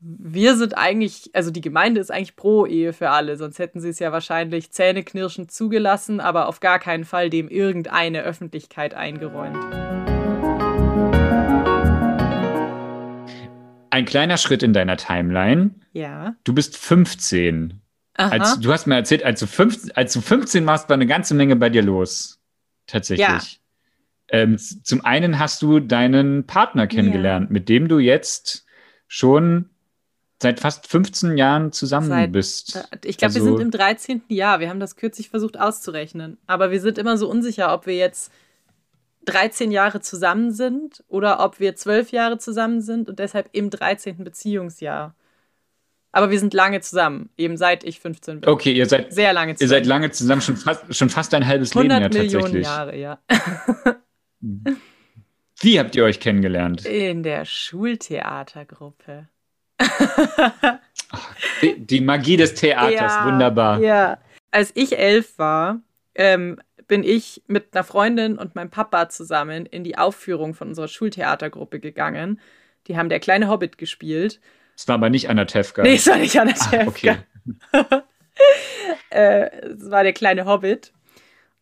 wir 0.01 0.57
sind 0.57 0.77
eigentlich, 0.77 1.29
also 1.31 1.49
die 1.49 1.61
Gemeinde 1.61 2.01
ist 2.01 2.11
eigentlich 2.11 2.35
pro 2.35 2.65
Ehe 2.65 2.91
für 2.91 3.09
alle, 3.09 3.37
sonst 3.37 3.57
hätten 3.57 3.79
sie 3.79 3.87
es 3.87 3.99
ja 3.99 4.11
wahrscheinlich 4.11 4.73
zähneknirschend 4.73 5.49
zugelassen, 5.49 6.19
aber 6.19 6.49
auf 6.49 6.59
gar 6.59 6.77
keinen 6.77 7.05
Fall 7.05 7.29
dem 7.29 7.47
irgendeine 7.47 8.23
Öffentlichkeit 8.23 8.93
eingeräumt. 8.93 9.55
Ein 13.91 14.03
kleiner 14.03 14.35
Schritt 14.35 14.61
in 14.61 14.73
deiner 14.73 14.97
Timeline. 14.97 15.75
Ja. 15.93 16.35
Du 16.43 16.53
bist 16.53 16.75
15. 16.75 17.79
Als, 18.15 18.59
du 18.59 18.73
hast 18.73 18.87
mir 18.87 18.95
erzählt, 18.95 19.23
als 19.23 19.39
du, 19.39 19.47
15, 19.47 19.95
als 19.95 20.11
du 20.11 20.19
15 20.19 20.65
warst, 20.65 20.89
war 20.89 20.95
eine 20.95 21.07
ganze 21.07 21.33
Menge 21.33 21.55
bei 21.55 21.69
dir 21.69 21.81
los. 21.81 22.42
Tatsächlich. 22.87 23.27
Ja. 23.27 23.41
Ähm, 24.29 24.57
zum 24.57 25.05
einen 25.05 25.39
hast 25.39 25.61
du 25.61 25.79
deinen 25.79 26.45
Partner 26.45 26.87
kennengelernt, 26.87 27.49
ja. 27.49 27.53
mit 27.53 27.69
dem 27.69 27.87
du 27.87 27.99
jetzt 27.99 28.65
schon 29.07 29.69
seit 30.41 30.59
fast 30.59 30.87
15 30.87 31.37
Jahren 31.37 31.71
zusammen 31.71 32.07
seit, 32.07 32.31
bist. 32.31 32.75
Äh, 32.75 32.97
ich 33.05 33.17
glaube, 33.17 33.33
also, 33.33 33.45
wir 33.45 33.51
sind 33.51 33.61
im 33.61 33.71
13. 33.71 34.23
Jahr. 34.27 34.59
Wir 34.59 34.69
haben 34.69 34.79
das 34.79 34.95
kürzlich 34.95 35.29
versucht 35.29 35.59
auszurechnen. 35.59 36.37
Aber 36.47 36.71
wir 36.71 36.81
sind 36.81 36.97
immer 36.97 37.17
so 37.17 37.29
unsicher, 37.29 37.73
ob 37.73 37.87
wir 37.87 37.95
jetzt 37.95 38.31
13 39.25 39.71
Jahre 39.71 40.01
zusammen 40.01 40.51
sind 40.51 41.03
oder 41.07 41.43
ob 41.43 41.59
wir 41.59 41.75
12 41.75 42.11
Jahre 42.11 42.37
zusammen 42.37 42.81
sind 42.81 43.09
und 43.09 43.19
deshalb 43.19 43.49
im 43.53 43.69
13. 43.69 44.23
Beziehungsjahr. 44.23 45.15
Aber 46.15 46.29
wir 46.29 46.39
sind 46.39 46.53
lange 46.53 46.79
zusammen, 46.79 47.31
eben 47.37 47.57
seit 47.57 47.83
ich 47.83 47.99
15 47.99 48.41
bin. 48.41 48.49
Okay, 48.49 48.71
ihr 48.71 48.85
seid 48.85 49.11
sehr 49.11 49.33
lange 49.33 49.55
zusammen. 49.55 49.65
Ihr 49.65 49.77
seid 49.77 49.85
lange 49.87 50.11
zusammen, 50.11 50.41
schon 50.41 50.57
fast, 50.57 50.95
schon 50.95 51.09
fast 51.09 51.33
ein 51.33 51.45
halbes 51.45 51.73
Leben 51.73 51.89
ja 51.89 51.99
tatsächlich. 52.01 52.33
Millionen 52.33 52.61
Jahre, 52.61 52.95
ja. 52.95 53.19
Wie 55.59 55.79
habt 55.79 55.95
ihr 55.95 56.03
euch 56.03 56.19
kennengelernt? 56.19 56.85
In 56.85 57.23
der 57.23 57.45
Schultheatergruppe. 57.45 59.27
die, 61.63 61.79
die, 61.79 62.01
Magie 62.01 62.37
des 62.37 62.53
Theaters, 62.53 62.93
ja, 62.93 63.25
wunderbar. 63.25 63.79
Ja. 63.79 64.19
Als 64.51 64.71
ich 64.75 64.99
elf 64.99 65.39
war, 65.39 65.81
ähm, 66.13 66.59
bin 66.87 67.03
ich 67.03 67.41
mit 67.47 67.73
einer 67.73 67.83
Freundin 67.83 68.37
und 68.37 68.53
meinem 68.53 68.69
Papa 68.69 69.09
zusammen 69.09 69.65
in 69.65 69.83
die 69.83 69.97
Aufführung 69.97 70.53
von 70.53 70.67
unserer 70.67 70.87
Schultheatergruppe 70.87 71.79
gegangen. 71.79 72.39
Die 72.85 72.97
haben 72.97 73.09
der 73.09 73.19
kleine 73.19 73.49
Hobbit 73.49 73.79
gespielt. 73.79 74.39
Es 74.75 74.87
war 74.87 74.95
aber 74.95 75.09
nicht 75.09 75.29
Anna 75.29 75.45
Tefka. 75.45 75.83
Nee, 75.83 75.95
es 75.95 76.07
war 76.07 76.17
nicht 76.17 76.39
Anna 76.39 76.53
Tefka. 76.53 76.77
Ah, 76.77 76.87
okay. 76.87 77.15
äh, 79.09 79.67
es 79.67 79.89
war 79.89 80.03
der 80.03 80.13
kleine 80.13 80.45
Hobbit. 80.45 80.93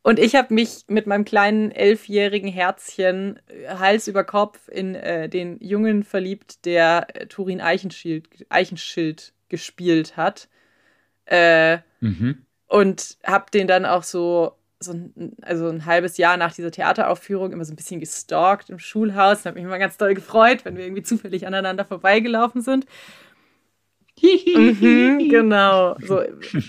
Und 0.04 0.18
ich 0.18 0.36
habe 0.36 0.54
mich 0.54 0.86
mit 0.88 1.06
meinem 1.06 1.26
kleinen 1.26 1.70
elfjährigen 1.72 2.50
Herzchen 2.50 3.40
äh, 3.48 3.76
Hals 3.76 4.08
über 4.08 4.24
Kopf 4.24 4.68
in 4.68 4.96
äh, 4.96 5.30
den 5.30 5.60
Jungen 5.60 6.04
verliebt, 6.04 6.66
der 6.66 7.08
äh, 7.14 7.28
Turin 7.28 7.62
Eichenschild, 7.62 8.28
Eichenschild 8.50 9.34
gespielt 9.50 10.18
hat. 10.18 10.50
Äh, 11.26 11.80
mhm. 12.00 12.46
Und 12.68 13.18
habe 13.24 13.52
den 13.54 13.68
dann 13.68 13.86
auch 13.86 14.04
so 14.04 14.56
so 14.84 14.94
ein, 14.94 15.36
also 15.42 15.68
ein 15.68 15.86
halbes 15.86 16.18
Jahr 16.18 16.38
nach 16.38 16.54
dieser 16.54 16.72
Theateraufführung 16.72 17.52
immer 17.52 17.66
so 17.66 17.74
ein 17.74 17.76
bisschen 17.76 18.00
gestalkt 18.00 18.70
im 18.70 18.80
Schulhaus 18.80 19.40
und 19.40 19.46
habe 19.46 19.56
mich 19.56 19.64
immer 19.64 19.80
ganz 19.80 19.98
doll 19.98 20.14
gefreut, 20.14 20.66
wenn 20.66 20.78
wir 20.78 20.86
irgendwie 20.86 21.04
zufällig 21.04 21.48
aneinander 21.48 21.86
vorbeigelaufen 21.86 22.62
sind. 22.62 22.86
mhm, 24.56 25.30
genau. 25.30 25.96
So, 26.00 26.22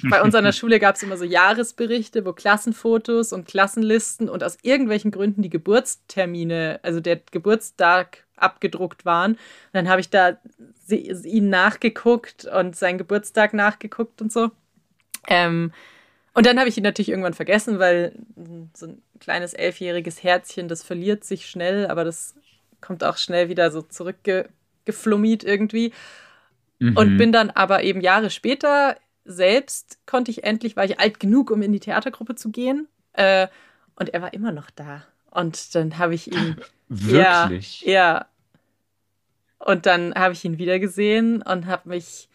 bei 0.08 0.22
uns 0.22 0.34
an 0.34 0.44
der 0.44 0.52
Schule 0.52 0.78
gab 0.78 0.96
es 0.96 1.02
immer 1.02 1.16
so 1.16 1.24
Jahresberichte, 1.24 2.24
wo 2.24 2.32
Klassenfotos 2.32 3.32
und 3.32 3.46
Klassenlisten 3.46 4.28
und 4.28 4.42
aus 4.42 4.56
irgendwelchen 4.62 5.10
Gründen 5.10 5.42
die 5.42 5.50
Geburtstermine, 5.50 6.80
also 6.82 7.00
der 7.00 7.20
Geburtstag 7.30 8.24
abgedruckt 8.36 9.04
waren. 9.04 9.32
Und 9.32 9.38
dann 9.72 9.88
habe 9.88 10.00
ich 10.00 10.08
da 10.08 10.38
ihn 10.88 11.50
nachgeguckt 11.50 12.46
und 12.46 12.74
seinen 12.74 12.98
Geburtstag 12.98 13.54
nachgeguckt 13.54 14.22
und 14.22 14.32
so. 14.32 14.50
Ähm, 15.28 15.72
und 16.34 16.46
dann 16.46 16.58
habe 16.58 16.68
ich 16.68 16.76
ihn 16.76 16.82
natürlich 16.82 17.10
irgendwann 17.10 17.34
vergessen, 17.34 17.78
weil 17.78 18.14
so 18.74 18.86
ein 18.86 19.02
kleines 19.20 19.52
elfjähriges 19.52 20.22
Herzchen, 20.22 20.68
das 20.68 20.82
verliert 20.82 21.24
sich 21.24 21.46
schnell, 21.46 21.86
aber 21.86 22.04
das 22.04 22.34
kommt 22.80 23.04
auch 23.04 23.18
schnell 23.18 23.48
wieder 23.48 23.70
so 23.70 23.82
zurückgeflummiert 23.82 25.44
irgendwie. 25.44 25.92
Mhm. 26.78 26.96
Und 26.96 27.16
bin 27.16 27.32
dann 27.32 27.50
aber 27.50 27.82
eben 27.84 28.00
Jahre 28.00 28.30
später 28.30 28.96
selbst 29.24 29.98
konnte 30.06 30.30
ich 30.30 30.44
endlich, 30.44 30.76
war 30.76 30.84
ich 30.84 30.98
alt 30.98 31.20
genug, 31.20 31.50
um 31.50 31.62
in 31.62 31.72
die 31.72 31.80
Theatergruppe 31.80 32.34
zu 32.34 32.50
gehen. 32.50 32.88
Äh, 33.12 33.48
und 33.94 34.12
er 34.12 34.22
war 34.22 34.32
immer 34.32 34.52
noch 34.52 34.70
da. 34.70 35.04
Und 35.30 35.74
dann 35.74 35.98
habe 35.98 36.14
ich 36.14 36.32
ihn. 36.32 36.56
Wirklich? 36.88 37.82
Ja. 37.82 37.92
ja. 37.92 38.26
Und 39.58 39.86
dann 39.86 40.14
habe 40.14 40.34
ich 40.34 40.44
ihn 40.44 40.58
wieder 40.58 40.78
gesehen 40.78 41.40
und 41.42 41.66
habe 41.66 41.88
mich 41.88 42.28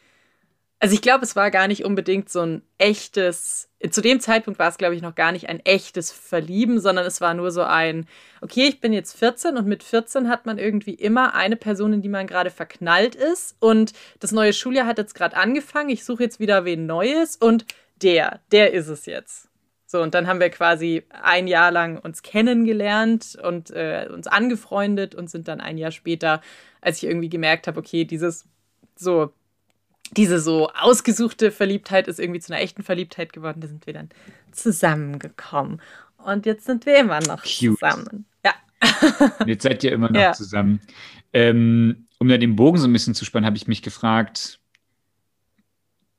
also 0.79 0.93
ich 0.93 1.01
glaube, 1.01 1.23
es 1.23 1.35
war 1.35 1.49
gar 1.49 1.67
nicht 1.67 1.85
unbedingt 1.85 2.29
so 2.29 2.41
ein 2.41 2.61
echtes, 2.77 3.69
zu 3.89 4.01
dem 4.01 4.19
Zeitpunkt 4.19 4.59
war 4.59 4.69
es, 4.69 4.77
glaube 4.77 4.95
ich, 4.95 5.01
noch 5.01 5.15
gar 5.15 5.31
nicht 5.31 5.49
ein 5.49 5.59
echtes 5.65 6.11
Verlieben, 6.11 6.79
sondern 6.79 7.05
es 7.05 7.19
war 7.19 7.33
nur 7.33 7.51
so 7.51 7.63
ein, 7.63 8.07
okay, 8.41 8.67
ich 8.67 8.79
bin 8.79 8.93
jetzt 8.93 9.17
14 9.17 9.57
und 9.57 9.67
mit 9.67 9.81
14 9.81 10.29
hat 10.29 10.45
man 10.45 10.59
irgendwie 10.59 10.93
immer 10.93 11.33
eine 11.33 11.55
Person, 11.55 11.93
in 11.93 12.01
die 12.01 12.09
man 12.09 12.27
gerade 12.27 12.51
verknallt 12.51 13.15
ist 13.15 13.55
und 13.59 13.93
das 14.19 14.31
neue 14.31 14.53
Schuljahr 14.53 14.85
hat 14.85 14.99
jetzt 14.99 15.15
gerade 15.15 15.35
angefangen, 15.35 15.89
ich 15.89 16.05
suche 16.05 16.23
jetzt 16.23 16.39
wieder 16.39 16.63
wen 16.63 16.85
Neues 16.85 17.35
und 17.37 17.65
der, 18.03 18.41
der 18.51 18.73
ist 18.73 18.87
es 18.87 19.07
jetzt. 19.07 19.49
So, 19.87 20.01
und 20.01 20.13
dann 20.13 20.27
haben 20.27 20.41
wir 20.41 20.49
quasi 20.49 21.03
ein 21.23 21.47
Jahr 21.47 21.71
lang 21.71 21.97
uns 21.97 22.21
kennengelernt 22.21 23.37
und 23.41 23.71
äh, 23.71 24.07
uns 24.13 24.27
angefreundet 24.27 25.15
und 25.15 25.29
sind 25.29 25.47
dann 25.47 25.61
ein 25.61 25.77
Jahr 25.77 25.91
später, 25.91 26.41
als 26.81 26.97
ich 26.97 27.05
irgendwie 27.05 27.29
gemerkt 27.29 27.67
habe, 27.67 27.79
okay, 27.79 28.03
dieses 28.03 28.45
so 28.95 29.31
diese 30.15 30.39
so 30.39 30.69
ausgesuchte 30.69 31.51
Verliebtheit 31.51 32.07
ist 32.07 32.19
irgendwie 32.19 32.39
zu 32.39 32.53
einer 32.53 32.61
echten 32.61 32.83
Verliebtheit 32.83 33.33
geworden. 33.33 33.61
Da 33.61 33.67
sind 33.67 33.85
wir 33.85 33.93
dann 33.93 34.09
zusammengekommen. 34.51 35.81
Und 36.17 36.45
jetzt 36.45 36.65
sind 36.65 36.85
wir 36.85 36.99
immer 36.99 37.19
noch 37.21 37.43
Cute. 37.43 37.77
zusammen. 37.77 38.25
Ja. 38.45 38.53
jetzt 39.45 39.63
seid 39.63 39.83
ihr 39.83 39.91
immer 39.91 40.09
noch 40.09 40.19
ja. 40.19 40.33
zusammen. 40.33 40.81
Ähm, 41.33 42.05
um 42.19 42.27
da 42.27 42.37
den 42.37 42.55
Bogen 42.55 42.77
so 42.77 42.87
ein 42.87 42.93
bisschen 42.93 43.15
zu 43.15 43.25
spannen, 43.25 43.45
habe 43.45 43.57
ich 43.57 43.67
mich 43.67 43.81
gefragt, 43.81 44.59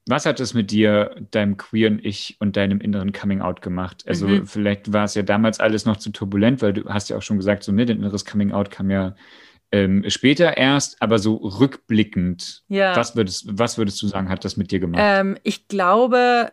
was 0.06 0.24
hat 0.24 0.40
es 0.40 0.54
mit 0.54 0.70
dir, 0.70 1.14
deinem 1.30 1.58
queeren 1.58 2.00
Ich 2.02 2.36
und 2.40 2.56
deinem 2.56 2.80
inneren 2.80 3.12
Coming-out 3.12 3.60
gemacht? 3.60 4.04
Also 4.06 4.26
mhm. 4.26 4.46
vielleicht 4.46 4.92
war 4.92 5.04
es 5.04 5.14
ja 5.14 5.22
damals 5.22 5.60
alles 5.60 5.84
noch 5.84 5.98
zu 5.98 6.10
turbulent, 6.10 6.62
weil 6.62 6.72
du 6.72 6.88
hast 6.88 7.10
ja 7.10 7.16
auch 7.18 7.22
schon 7.22 7.36
gesagt, 7.36 7.62
so 7.62 7.72
ne, 7.72 7.84
dein 7.84 7.98
inneres 7.98 8.24
Coming-out 8.24 8.70
kam 8.70 8.90
ja 8.90 9.14
ähm, 9.70 10.04
später 10.08 10.56
erst, 10.56 11.00
aber 11.02 11.18
so 11.18 11.36
rückblickend, 11.36 12.62
ja. 12.68 12.96
was, 12.96 13.16
würdest, 13.16 13.46
was 13.50 13.78
würdest 13.78 14.00
du 14.02 14.06
sagen, 14.06 14.28
hat 14.28 14.44
das 14.44 14.56
mit 14.56 14.70
dir 14.70 14.80
gemacht? 14.80 15.02
Ähm, 15.04 15.36
ich 15.42 15.68
glaube, 15.68 16.52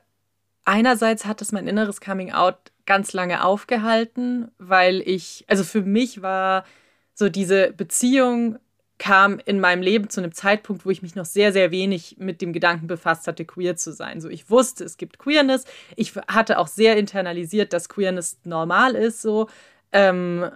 einerseits 0.65 1.25
hat 1.25 1.41
das 1.41 1.51
mein 1.51 1.67
inneres 1.67 2.01
Coming 2.01 2.33
Out 2.33 2.57
ganz 2.85 3.13
lange 3.13 3.43
aufgehalten, 3.43 4.51
weil 4.57 5.01
ich, 5.01 5.45
also 5.47 5.63
für 5.63 5.81
mich 5.81 6.21
war 6.21 6.65
so 7.13 7.29
diese 7.29 7.71
Beziehung 7.71 8.59
kam 8.97 9.39
in 9.43 9.59
meinem 9.59 9.81
Leben 9.81 10.09
zu 10.09 10.21
einem 10.21 10.31
Zeitpunkt, 10.31 10.85
wo 10.85 10.89
ich 10.89 11.01
mich 11.01 11.15
noch 11.15 11.25
sehr, 11.25 11.51
sehr 11.51 11.71
wenig 11.71 12.15
mit 12.17 12.41
dem 12.41 12.53
Gedanken 12.53 12.87
befasst 12.87 13.27
hatte, 13.27 13.43
queer 13.43 13.75
zu 13.75 13.91
sein. 13.91 14.21
So, 14.21 14.29
ich 14.29 14.49
wusste, 14.49 14.85
es 14.85 14.97
gibt 14.97 15.19
Queerness. 15.19 15.65
Ich 15.97 16.15
hatte 16.27 16.59
auch 16.59 16.67
sehr 16.67 16.95
internalisiert, 16.95 17.73
dass 17.73 17.89
Queerness 17.89 18.39
normal 18.45 18.95
ist, 18.95 19.21
so. 19.21 19.49
Ähm, 19.91 20.49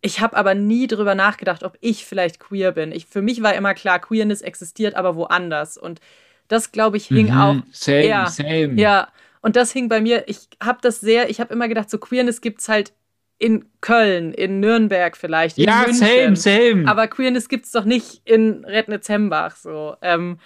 ich 0.00 0.20
habe 0.20 0.36
aber 0.36 0.54
nie 0.54 0.86
drüber 0.86 1.14
nachgedacht, 1.14 1.64
ob 1.64 1.76
ich 1.80 2.04
vielleicht 2.04 2.40
queer 2.40 2.72
bin. 2.72 2.92
Ich, 2.92 3.06
für 3.06 3.22
mich 3.22 3.42
war 3.42 3.54
immer 3.54 3.74
klar, 3.74 3.98
Queerness 3.98 4.42
existiert, 4.42 4.94
aber 4.94 5.16
woanders. 5.16 5.76
Und 5.76 6.00
das, 6.48 6.72
glaube 6.72 6.96
ich, 6.96 7.06
hing 7.06 7.32
mhm, 7.32 7.40
auch. 7.40 7.56
Same, 7.72 8.02
eher, 8.02 8.26
same. 8.26 8.74
Ja, 8.74 9.08
und 9.40 9.56
das 9.56 9.72
hing 9.72 9.88
bei 9.88 10.00
mir, 10.00 10.24
ich 10.28 10.48
habe 10.62 10.78
das 10.82 11.00
sehr, 11.00 11.30
ich 11.30 11.40
habe 11.40 11.52
immer 11.52 11.68
gedacht, 11.68 11.90
so 11.90 11.98
Queerness 11.98 12.40
gibt 12.40 12.60
es 12.60 12.68
halt 12.68 12.92
in 13.38 13.66
Köln, 13.80 14.32
in 14.32 14.60
Nürnberg 14.60 15.16
vielleicht. 15.16 15.58
Ja, 15.58 15.82
München. 15.86 16.34
same, 16.34 16.36
same. 16.36 16.88
Aber 16.88 17.06
Queerness 17.06 17.48
gibt 17.48 17.66
es 17.66 17.72
doch 17.72 17.84
nicht 17.84 18.22
in 18.24 18.64
Rednitzembach 18.64 19.56
so. 19.56 19.96
Ähm, 20.02 20.38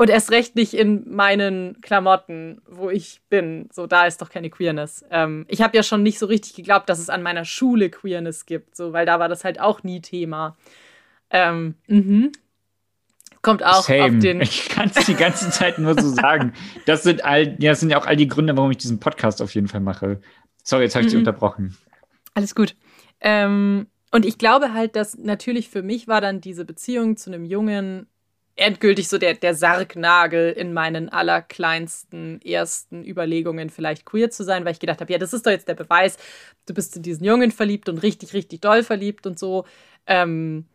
Und 0.00 0.10
erst 0.10 0.30
recht 0.30 0.54
nicht 0.54 0.74
in 0.74 1.12
meinen 1.12 1.80
Klamotten, 1.80 2.62
wo 2.68 2.88
ich 2.88 3.20
bin. 3.28 3.68
So, 3.72 3.88
da 3.88 4.06
ist 4.06 4.22
doch 4.22 4.30
keine 4.30 4.48
Queerness. 4.48 5.04
Ähm, 5.10 5.44
ich 5.48 5.60
habe 5.60 5.76
ja 5.76 5.82
schon 5.82 6.04
nicht 6.04 6.20
so 6.20 6.26
richtig 6.26 6.54
geglaubt, 6.54 6.88
dass 6.88 7.00
es 7.00 7.10
an 7.10 7.20
meiner 7.20 7.44
Schule 7.44 7.90
Queerness 7.90 8.46
gibt, 8.46 8.76
so, 8.76 8.92
weil 8.92 9.06
da 9.06 9.18
war 9.18 9.28
das 9.28 9.42
halt 9.42 9.60
auch 9.60 9.82
nie 9.82 10.00
Thema. 10.00 10.56
Ähm, 11.30 11.74
mhm. 11.88 12.30
Kommt 13.42 13.64
auch 13.64 13.82
Same. 13.82 14.04
auf 14.04 14.18
den. 14.20 14.40
Ich 14.40 14.68
kann 14.68 14.88
es 14.94 15.04
die 15.06 15.14
ganze 15.14 15.50
Zeit 15.50 15.80
nur 15.80 16.00
so 16.00 16.08
sagen. 16.10 16.52
Das 16.86 17.02
sind 17.02 17.24
all, 17.24 17.56
ja, 17.58 17.72
das 17.72 17.80
sind 17.80 17.90
ja 17.90 18.00
auch 18.00 18.06
all 18.06 18.16
die 18.16 18.28
Gründe, 18.28 18.56
warum 18.56 18.70
ich 18.70 18.78
diesen 18.78 19.00
Podcast 19.00 19.42
auf 19.42 19.52
jeden 19.52 19.66
Fall 19.66 19.80
mache. 19.80 20.20
Sorry, 20.62 20.84
jetzt 20.84 20.94
habe 20.94 21.06
ich 21.06 21.12
mhm. 21.12 21.18
dich 21.18 21.26
unterbrochen. 21.26 21.76
Alles 22.34 22.54
gut. 22.54 22.76
Ähm, 23.20 23.88
und 24.12 24.24
ich 24.24 24.38
glaube 24.38 24.74
halt, 24.74 24.94
dass 24.94 25.18
natürlich 25.18 25.68
für 25.68 25.82
mich 25.82 26.06
war 26.06 26.20
dann 26.20 26.40
diese 26.40 26.64
Beziehung 26.64 27.16
zu 27.16 27.30
einem 27.30 27.44
Jungen 27.44 28.06
endgültig 28.58 29.08
so 29.08 29.18
der, 29.18 29.34
der 29.34 29.54
Sargnagel 29.54 30.52
in 30.52 30.72
meinen 30.72 31.08
allerkleinsten 31.08 32.42
ersten 32.42 33.04
Überlegungen, 33.04 33.70
vielleicht 33.70 34.04
queer 34.04 34.30
zu 34.30 34.44
sein, 34.44 34.64
weil 34.64 34.72
ich 34.72 34.80
gedacht 34.80 35.00
habe, 35.00 35.12
ja, 35.12 35.18
das 35.18 35.32
ist 35.32 35.46
doch 35.46 35.50
jetzt 35.50 35.68
der 35.68 35.74
Beweis, 35.74 36.18
du 36.66 36.74
bist 36.74 36.96
in 36.96 37.02
diesen 37.02 37.24
Jungen 37.24 37.52
verliebt 37.52 37.88
und 37.88 38.02
richtig, 38.02 38.34
richtig 38.34 38.60
doll 38.60 38.82
verliebt 38.82 39.26
und 39.26 39.38
so. 39.38 39.64
Ähm, 40.06 40.66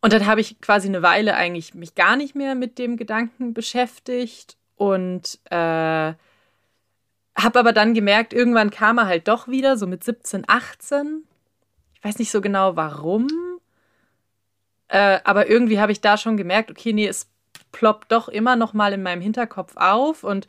und 0.00 0.12
dann 0.12 0.26
habe 0.26 0.40
ich 0.40 0.60
quasi 0.60 0.88
eine 0.88 1.02
Weile 1.02 1.34
eigentlich 1.34 1.74
mich 1.74 1.96
gar 1.96 2.16
nicht 2.16 2.36
mehr 2.36 2.54
mit 2.54 2.78
dem 2.78 2.96
Gedanken 2.96 3.52
beschäftigt 3.52 4.56
und 4.76 5.40
äh, 5.50 5.56
habe 5.56 7.58
aber 7.58 7.72
dann 7.72 7.94
gemerkt, 7.94 8.32
irgendwann 8.32 8.70
kam 8.70 8.98
er 8.98 9.06
halt 9.06 9.26
doch 9.26 9.48
wieder, 9.48 9.76
so 9.76 9.86
mit 9.86 10.04
17, 10.04 10.44
18. 10.46 11.24
Ich 11.94 12.04
weiß 12.04 12.18
nicht 12.20 12.30
so 12.30 12.40
genau 12.40 12.76
warum. 12.76 13.26
Äh, 14.88 15.20
aber 15.24 15.48
irgendwie 15.48 15.80
habe 15.80 15.92
ich 15.92 16.00
da 16.00 16.16
schon 16.16 16.36
gemerkt, 16.36 16.70
okay, 16.70 16.92
nee, 16.92 17.06
es 17.06 17.30
ploppt 17.72 18.10
doch 18.10 18.28
immer 18.28 18.56
noch 18.56 18.72
mal 18.72 18.92
in 18.92 19.02
meinem 19.02 19.20
Hinterkopf 19.20 19.76
auf 19.76 20.24
und 20.24 20.46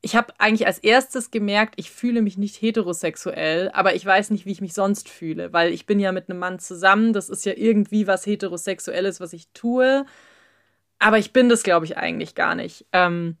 ich 0.00 0.14
habe 0.14 0.32
eigentlich 0.38 0.66
als 0.66 0.78
erstes 0.78 1.30
gemerkt, 1.30 1.74
ich 1.76 1.90
fühle 1.90 2.22
mich 2.22 2.38
nicht 2.38 2.60
heterosexuell, 2.60 3.70
aber 3.72 3.94
ich 3.94 4.06
weiß 4.06 4.30
nicht, 4.30 4.46
wie 4.46 4.52
ich 4.52 4.60
mich 4.60 4.72
sonst 4.72 5.08
fühle, 5.08 5.52
weil 5.52 5.72
ich 5.72 5.86
bin 5.86 5.98
ja 5.98 6.12
mit 6.12 6.30
einem 6.30 6.38
Mann 6.38 6.60
zusammen, 6.60 7.12
das 7.12 7.28
ist 7.28 7.44
ja 7.44 7.52
irgendwie 7.56 8.06
was 8.06 8.24
heterosexuelles, 8.24 9.20
was 9.20 9.32
ich 9.32 9.48
tue, 9.54 10.06
aber 11.00 11.18
ich 11.18 11.32
bin 11.32 11.48
das, 11.48 11.62
glaube 11.62 11.86
ich, 11.86 11.96
eigentlich 11.96 12.34
gar 12.36 12.54
nicht. 12.54 12.86
Ähm, 12.92 13.36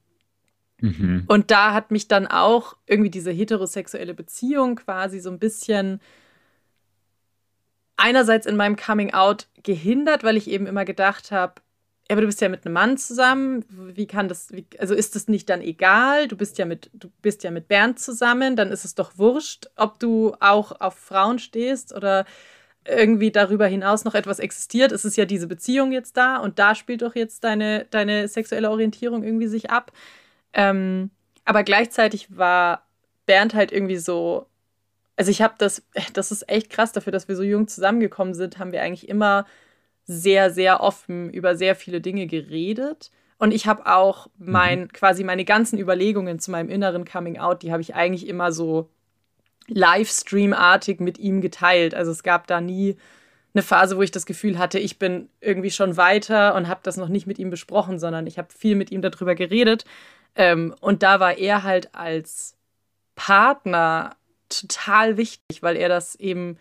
mhm. 0.80 1.24
Und 1.28 1.50
da 1.52 1.72
hat 1.74 1.92
mich 1.92 2.08
dann 2.08 2.26
auch 2.26 2.76
irgendwie 2.86 3.10
diese 3.10 3.30
heterosexuelle 3.30 4.14
Beziehung 4.14 4.76
quasi 4.76 5.20
so 5.20 5.30
ein 5.30 5.38
bisschen 5.38 6.00
einerseits 7.98 8.46
in 8.46 8.56
meinem 8.56 8.76
Coming 8.76 9.12
Out 9.12 9.48
gehindert, 9.62 10.24
weil 10.24 10.36
ich 10.36 10.48
eben 10.48 10.66
immer 10.66 10.84
gedacht 10.84 11.30
habe, 11.30 11.54
ja, 12.08 12.14
aber 12.14 12.22
du 12.22 12.26
bist 12.26 12.40
ja 12.40 12.48
mit 12.48 12.64
einem 12.64 12.72
Mann 12.72 12.96
zusammen. 12.96 13.66
Wie 13.68 14.06
kann 14.06 14.28
das, 14.28 14.50
wie, 14.50 14.64
also 14.78 14.94
ist 14.94 15.14
es 15.14 15.28
nicht 15.28 15.50
dann 15.50 15.60
egal? 15.60 16.26
Du 16.26 16.36
bist 16.36 16.56
ja 16.56 16.64
mit, 16.64 16.90
du 16.94 17.10
bist 17.20 17.44
ja 17.44 17.50
mit 17.50 17.68
Bernd 17.68 17.98
zusammen, 17.98 18.56
dann 18.56 18.72
ist 18.72 18.86
es 18.86 18.94
doch 18.94 19.18
wurscht, 19.18 19.66
ob 19.76 19.98
du 19.98 20.34
auch 20.40 20.80
auf 20.80 20.94
Frauen 20.94 21.38
stehst 21.38 21.94
oder 21.94 22.24
irgendwie 22.86 23.30
darüber 23.30 23.66
hinaus 23.66 24.04
noch 24.04 24.14
etwas 24.14 24.38
existiert. 24.38 24.92
Es 24.92 25.04
ist 25.04 25.18
ja 25.18 25.26
diese 25.26 25.46
Beziehung 25.46 25.92
jetzt 25.92 26.16
da 26.16 26.38
und 26.38 26.58
da 26.58 26.74
spielt 26.74 27.02
doch 27.02 27.14
jetzt 27.14 27.44
deine, 27.44 27.84
deine 27.90 28.26
sexuelle 28.28 28.70
Orientierung 28.70 29.22
irgendwie 29.22 29.48
sich 29.48 29.70
ab. 29.70 29.92
Ähm, 30.54 31.10
aber 31.44 31.62
gleichzeitig 31.62 32.34
war 32.34 32.86
Bernd 33.26 33.52
halt 33.52 33.70
irgendwie 33.70 33.98
so 33.98 34.46
also 35.18 35.30
ich 35.30 35.42
habe 35.42 35.54
das, 35.58 35.82
das 36.14 36.32
ist 36.32 36.48
echt 36.48 36.70
krass 36.70 36.92
dafür, 36.92 37.12
dass 37.12 37.28
wir 37.28 37.36
so 37.36 37.42
jung 37.42 37.68
zusammengekommen 37.68 38.34
sind, 38.34 38.58
haben 38.58 38.72
wir 38.72 38.82
eigentlich 38.82 39.08
immer 39.08 39.44
sehr, 40.06 40.50
sehr 40.50 40.80
offen 40.80 41.28
über 41.30 41.54
sehr 41.54 41.76
viele 41.76 42.00
Dinge 42.00 42.26
geredet. 42.26 43.10
Und 43.36 43.52
ich 43.52 43.66
habe 43.66 43.86
auch 43.86 44.28
mein, 44.38 44.82
mhm. 44.82 44.92
quasi 44.92 45.22
meine 45.22 45.44
ganzen 45.44 45.78
Überlegungen 45.78 46.38
zu 46.38 46.50
meinem 46.50 46.70
inneren 46.70 47.04
Coming 47.04 47.38
Out, 47.38 47.62
die 47.62 47.72
habe 47.72 47.82
ich 47.82 47.94
eigentlich 47.94 48.26
immer 48.26 48.52
so 48.52 48.88
Livestream-artig 49.68 51.00
mit 51.00 51.18
ihm 51.18 51.40
geteilt. 51.40 51.94
Also 51.94 52.10
es 52.10 52.22
gab 52.22 52.46
da 52.46 52.60
nie 52.60 52.96
eine 53.54 53.62
Phase, 53.62 53.96
wo 53.96 54.02
ich 54.02 54.10
das 54.10 54.26
Gefühl 54.26 54.58
hatte, 54.58 54.78
ich 54.78 54.98
bin 54.98 55.28
irgendwie 55.40 55.70
schon 55.70 55.96
weiter 55.96 56.54
und 56.54 56.68
habe 56.68 56.80
das 56.82 56.96
noch 56.96 57.08
nicht 57.08 57.26
mit 57.26 57.38
ihm 57.38 57.50
besprochen, 57.50 57.98
sondern 57.98 58.26
ich 58.26 58.38
habe 58.38 58.48
viel 58.56 58.76
mit 58.76 58.90
ihm 58.90 59.02
darüber 59.02 59.34
geredet. 59.34 59.84
Ähm, 60.34 60.74
und 60.80 61.02
da 61.02 61.20
war 61.20 61.36
er 61.36 61.62
halt 61.62 61.94
als 61.94 62.56
Partner 63.14 64.16
total 64.48 65.16
wichtig, 65.16 65.62
weil 65.62 65.76
er 65.76 65.88
das 65.88 66.14
eben 66.16 66.58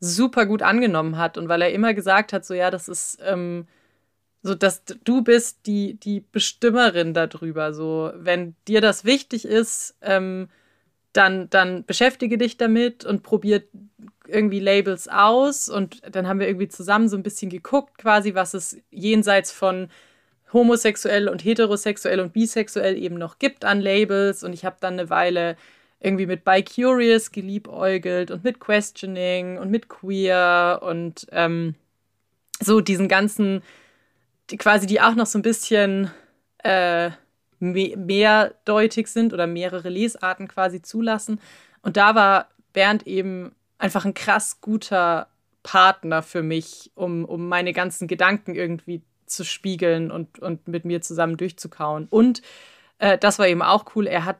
super 0.00 0.46
gut 0.46 0.62
angenommen 0.62 1.18
hat 1.18 1.38
und 1.38 1.48
weil 1.48 1.62
er 1.62 1.72
immer 1.72 1.94
gesagt 1.94 2.32
hat, 2.32 2.44
so 2.44 2.54
ja, 2.54 2.70
das 2.70 2.88
ist 2.88 3.18
ähm, 3.24 3.66
so, 4.42 4.54
dass 4.54 4.84
du 4.84 5.22
bist 5.22 5.66
die, 5.66 5.94
die 5.94 6.20
Bestimmerin 6.20 7.14
darüber. 7.14 7.72
So, 7.74 8.12
wenn 8.14 8.54
dir 8.68 8.80
das 8.80 9.04
wichtig 9.04 9.44
ist, 9.44 9.96
ähm, 10.00 10.48
dann, 11.12 11.50
dann 11.50 11.84
beschäftige 11.84 12.38
dich 12.38 12.56
damit 12.56 13.04
und 13.04 13.22
probier 13.22 13.64
irgendwie 14.26 14.60
Labels 14.60 15.08
aus. 15.08 15.68
Und 15.68 16.02
dann 16.14 16.28
haben 16.28 16.38
wir 16.38 16.46
irgendwie 16.46 16.68
zusammen 16.68 17.08
so 17.08 17.16
ein 17.16 17.22
bisschen 17.22 17.50
geguckt, 17.50 17.98
quasi, 17.98 18.34
was 18.34 18.54
es 18.54 18.78
jenseits 18.90 19.50
von 19.50 19.88
homosexuell 20.52 21.28
und 21.28 21.44
heterosexuell 21.44 22.20
und 22.20 22.32
bisexuell 22.32 22.96
eben 22.96 23.16
noch 23.16 23.38
gibt 23.38 23.64
an 23.64 23.80
Labels. 23.80 24.44
Und 24.44 24.52
ich 24.52 24.64
habe 24.64 24.76
dann 24.80 24.94
eine 24.94 25.10
Weile 25.10 25.56
irgendwie 26.00 26.26
mit 26.26 26.44
By 26.44 26.62
Curious 26.62 27.32
geliebäugelt 27.32 28.30
und 28.30 28.44
mit 28.44 28.60
Questioning 28.60 29.58
und 29.58 29.70
mit 29.70 29.88
Queer 29.88 30.80
und 30.82 31.26
ähm, 31.32 31.74
so 32.60 32.80
diesen 32.80 33.08
ganzen, 33.08 33.62
die 34.50 34.56
quasi, 34.56 34.86
die 34.86 35.00
auch 35.00 35.14
noch 35.14 35.26
so 35.26 35.38
ein 35.38 35.42
bisschen 35.42 36.10
äh, 36.58 37.10
me 37.58 37.96
mehrdeutig 37.96 39.08
sind 39.08 39.32
oder 39.32 39.46
mehrere 39.46 39.88
Lesarten 39.88 40.48
quasi 40.48 40.82
zulassen. 40.82 41.40
Und 41.82 41.96
da 41.96 42.14
war 42.14 42.48
Bernd 42.72 43.06
eben 43.06 43.52
einfach 43.78 44.04
ein 44.04 44.14
krass 44.14 44.60
guter 44.60 45.28
Partner 45.62 46.22
für 46.22 46.42
mich, 46.42 46.92
um, 46.94 47.24
um 47.24 47.48
meine 47.48 47.72
ganzen 47.72 48.08
Gedanken 48.08 48.54
irgendwie 48.54 49.02
zu 49.26 49.44
spiegeln 49.44 50.10
und, 50.10 50.38
und 50.38 50.68
mit 50.68 50.84
mir 50.84 51.02
zusammen 51.02 51.36
durchzukauen. 51.36 52.06
Und 52.08 52.42
äh, 52.98 53.18
das 53.18 53.38
war 53.38 53.48
eben 53.48 53.62
auch 53.62 53.84
cool, 53.94 54.06
er 54.06 54.24
hat 54.24 54.38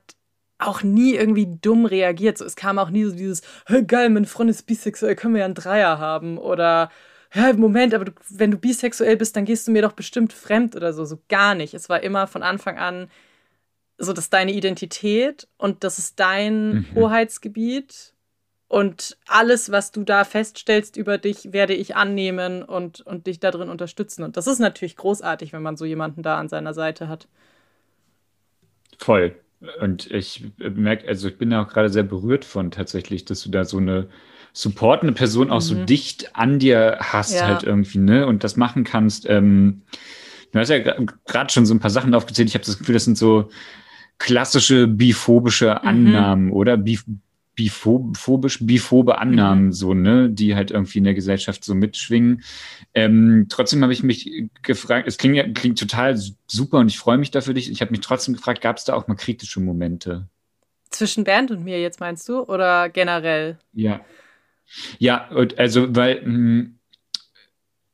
auch 0.59 0.83
nie 0.83 1.15
irgendwie 1.15 1.47
dumm 1.61 1.87
reagiert. 1.87 2.39
So, 2.39 2.45
es 2.45 2.57
kam 2.57 2.79
auch 2.79 2.91
nie 2.91 3.05
so 3.05 3.13
dieses, 3.13 3.43
hey, 3.67 3.85
geil, 3.85 4.11
mein 4.11 4.25
Freund 4.25 4.51
ist 4.51 4.67
bisexuell, 4.67 5.17
können 5.17 5.35
wir 5.35 5.41
ja 5.41 5.45
einen 5.45 5.55
Dreier 5.55 5.99
haben. 5.99 6.39
Oder, 6.39 6.91
ja, 7.35 7.53
Moment, 7.53 7.95
aber 7.95 8.07
du, 8.07 8.13
wenn 8.31 8.51
du 8.51 8.59
bisexuell 8.59 9.17
bist, 9.17 9.37
dann 9.37 9.45
gehst 9.45 9.69
du 9.69 9.73
mir 9.73 9.83
doch 9.83 9.93
bestimmt 9.93 10.33
fremd 10.33 10.75
oder 10.77 10.93
so. 10.93 11.05
So 11.05 11.21
gar 11.29 11.55
nicht. 11.55 11.75
Es 11.75 11.89
war 11.89 12.03
immer 12.03 12.27
von 12.27 12.43
Anfang 12.43 12.79
an 12.79 13.09
so, 13.99 14.13
das 14.13 14.27
ist 14.27 14.33
deine 14.33 14.53
Identität 14.53 15.49
und 15.59 15.83
das 15.83 15.99
ist 15.99 16.21
dein 16.21 16.71
mhm. 16.71 16.87
Hoheitsgebiet. 16.95 18.15
Und 18.69 19.17
alles, 19.27 19.73
was 19.73 19.93
du 19.93 20.05
da 20.05 20.25
feststellst 20.25 20.97
über 20.97 21.17
dich, 21.17 21.53
werde 21.53 21.73
ich 21.75 21.97
annehmen 21.97 22.63
und, 22.63 23.01
und 23.01 23.27
dich 23.27 23.41
darin 23.41 23.71
unterstützen. 23.71 24.23
Und 24.23 24.37
das 24.37 24.47
ist 24.47 24.59
natürlich 24.59 24.97
großartig, 24.97 25.55
wenn 25.55 25.63
man 25.63 25.77
so 25.77 25.87
jemanden 25.87 26.23
da 26.23 26.39
an 26.39 26.51
seiner 26.51 26.75
Seite 26.75 27.09
hat. 27.09 27.29
Voll. 28.99 29.35
Und 29.81 30.11
ich 30.11 30.45
merke, 30.59 31.09
also 31.09 31.29
ich 31.29 31.39
bin 31.39 31.51
da 31.51 31.63
auch 31.63 31.69
gerade 31.69 31.89
sehr 31.89 32.05
berührt 32.05 32.45
von 32.45 32.71
tatsächlich, 32.71 33.25
dass 33.25 33.43
du 33.43 33.51
da 33.51 33.65
so 33.65 33.79
eine 33.79 34.09
supportende 34.53 35.13
Person 35.13 35.51
auch 35.51 35.57
mhm. 35.57 35.61
so 35.61 35.85
dicht 35.85 36.37
an 36.37 36.59
dir 36.59 36.99
hast, 37.01 37.35
ja. 37.35 37.47
halt 37.47 37.63
irgendwie, 37.65 37.99
ne? 37.99 38.27
Und 38.27 38.45
das 38.45 38.57
machen 38.57 38.85
kannst. 38.85 39.29
Ähm, 39.29 39.83
du 40.53 40.59
hast 40.59 40.69
ja 40.69 40.79
gerade 40.79 41.53
schon 41.53 41.67
so 41.67 41.75
ein 41.75 41.81
paar 41.81 41.91
Sachen 41.91 42.15
aufgezählt. 42.15 42.49
Ich 42.49 42.55
habe 42.55 42.65
das 42.65 42.79
Gefühl, 42.79 42.95
das 42.95 43.05
sind 43.05 43.19
so 43.19 43.51
klassische 44.19 44.87
biphobische 44.87 45.79
mhm. 45.83 45.89
Annahmen 45.89 46.45
mhm. 46.47 46.53
oder 46.53 46.77
Bif 46.77 47.05
biphobisch, 47.59 48.65
biphobe 48.65 49.19
Annahmen, 49.19 49.67
mhm. 49.67 49.73
so, 49.73 49.93
ne, 49.93 50.31
die 50.31 50.55
halt 50.55 50.71
irgendwie 50.71 50.99
in 50.99 51.05
der 51.05 51.15
Gesellschaft 51.15 51.65
so 51.65 51.75
mitschwingen. 51.75 52.45
Ähm, 52.95 53.47
trotzdem 53.49 53.83
habe 53.83 53.93
ich 53.93 54.05
mich 54.05 54.31
gefragt, 54.63 55.09
es 55.09 55.19
klingt, 55.19 55.59
klingt 55.59 55.77
total 55.77 56.17
super 56.47 56.79
und 56.79 56.87
ich 56.87 57.01
freue 57.01 57.19
mich 57.19 57.33
dafür 57.33 57.55
dich. 57.55 57.69
Ich 57.69 57.81
habe 57.81 57.91
mich 57.91 58.01
trotzdem 58.01 58.35
gefragt, 58.35 58.61
gab 58.61 58.77
es 58.77 58.85
da 58.85 58.95
auch 58.95 59.09
mal 59.09 59.17
kritische 59.17 59.59
Momente? 59.59 60.29
Zwischen 60.91 61.25
Bernd 61.25 61.51
und 61.51 61.65
mir 61.65 61.81
jetzt 61.83 61.99
meinst 61.99 62.29
du 62.29 62.43
oder 62.43 62.89
generell? 62.91 63.59
Ja. 63.73 64.03
Ja, 65.01 65.29
also, 65.57 65.97
weil 65.97 66.21
mh, 66.21 66.25
hm, 66.25 66.79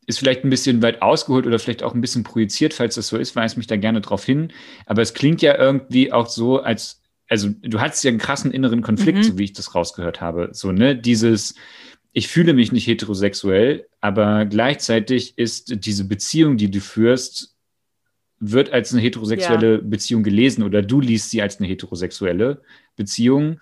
ist 0.07 0.19
vielleicht 0.19 0.45
ein 0.45 0.51
bisschen 0.51 0.83
weit 0.83 1.01
ausgeholt 1.01 1.47
oder 1.47 1.59
vielleicht 1.59 1.83
auch 1.83 1.95
ein 1.95 2.03
bisschen 2.03 2.23
projiziert, 2.23 2.75
falls 2.75 2.97
das 2.97 3.09
so 3.09 3.17
ist, 3.17 3.35
weise 3.35 3.57
mich 3.57 3.67
da 3.67 3.77
gerne 3.77 4.03
drauf 4.03 4.27
hin. 4.27 4.53
Aber 4.85 5.01
es 5.01 5.15
klingt 5.15 5.41
ja 5.41 5.57
irgendwie 5.57 6.13
auch 6.13 6.27
so, 6.27 6.61
als 6.61 7.01
also 7.35 7.49
du 7.49 7.81
hattest 7.81 8.05
ja 8.05 8.11
einen 8.11 8.19
krassen 8.21 8.53
inneren 8.53 8.81
Konflikt, 8.81 9.19
mhm. 9.19 9.23
so 9.25 9.39
wie 9.39 9.43
ich 9.43 9.53
das 9.55 9.75
rausgehört 9.75 10.21
habe. 10.21 10.51
So, 10.53 10.71
ne, 10.71 10.95
dieses, 10.95 11.57
ich 12.13 12.29
fühle 12.29 12.53
mich 12.53 12.71
nicht 12.71 12.87
heterosexuell, 12.87 13.89
aber 14.01 14.45
gleichzeitig 14.45 15.37
ist 15.37 15.85
diese 15.85 16.05
Beziehung, 16.07 16.57
die 16.57 16.71
du 16.71 16.81
führst, 16.81 17.57
wird 18.39 18.73
als 18.73 18.93
eine 18.93 19.03
heterosexuelle 19.03 19.73
ja. 19.73 19.81
Beziehung 19.83 20.23
gelesen 20.23 20.63
oder 20.63 20.81
du 20.81 21.01
liest 21.01 21.31
sie 21.31 21.43
als 21.43 21.59
eine 21.59 21.67
heterosexuelle 21.67 22.63
Beziehung. 22.95 23.61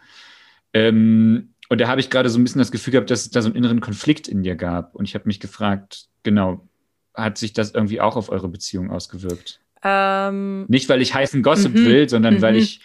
Ähm, 0.75 1.55
und 1.70 1.81
da 1.81 1.89
habe 1.89 2.01
ich 2.03 2.11
gerade 2.11 2.29
so 2.29 2.39
ein 2.39 2.45
bisschen 2.45 2.59
das 2.59 2.73
Gefühl 2.73 2.93
gehabt, 2.93 3.11
dass 3.11 3.23
es 3.23 3.31
da 3.31 3.41
so 3.41 3.47
einen 3.49 3.57
inneren 3.57 3.81
Konflikt 3.81 4.29
in 4.29 4.43
dir 4.43 4.57
gab. 4.57 4.95
Und 4.95 5.09
ich 5.09 5.14
habe 5.14 5.25
mich 5.29 5.41
gefragt, 5.41 6.09
genau, 6.23 6.68
hat 7.14 7.39
sich 7.39 7.55
das 7.55 7.70
irgendwie 7.70 8.03
auch 8.03 8.16
auf 8.16 8.29
eure 8.29 8.49
Beziehung 8.49 8.91
ausgewirkt? 8.91 9.61
Ähm, 9.83 10.66
Nicht, 10.68 10.91
weil 10.91 11.01
ich 11.01 11.14
heißen 11.14 11.43
Gossip 11.43 11.75
Mhm. 11.75 11.85
will, 11.87 12.09
sondern 12.09 12.43
weil 12.43 12.53
Mhm. 12.53 12.59
ich 12.59 12.81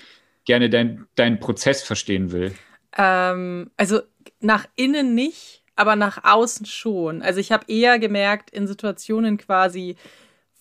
gerne 0.48 0.72
dein, 0.72 1.06
deinen 1.16 1.40
Prozess 1.40 1.84
verstehen 1.84 2.32
will. 2.32 2.56
Ähm, 2.98 3.70
also 3.78 4.02
nach 4.40 4.66
innen 4.76 5.14
nicht, 5.14 5.64
aber 5.76 5.96
nach 5.96 6.24
außen 6.24 6.66
schon. 6.66 7.22
Also 7.22 7.40
ich 7.40 7.52
habe 7.52 7.66
eher 7.68 8.00
gemerkt, 8.00 8.50
in 8.50 8.66
Situationen 8.66 9.38
quasi, 9.38 9.98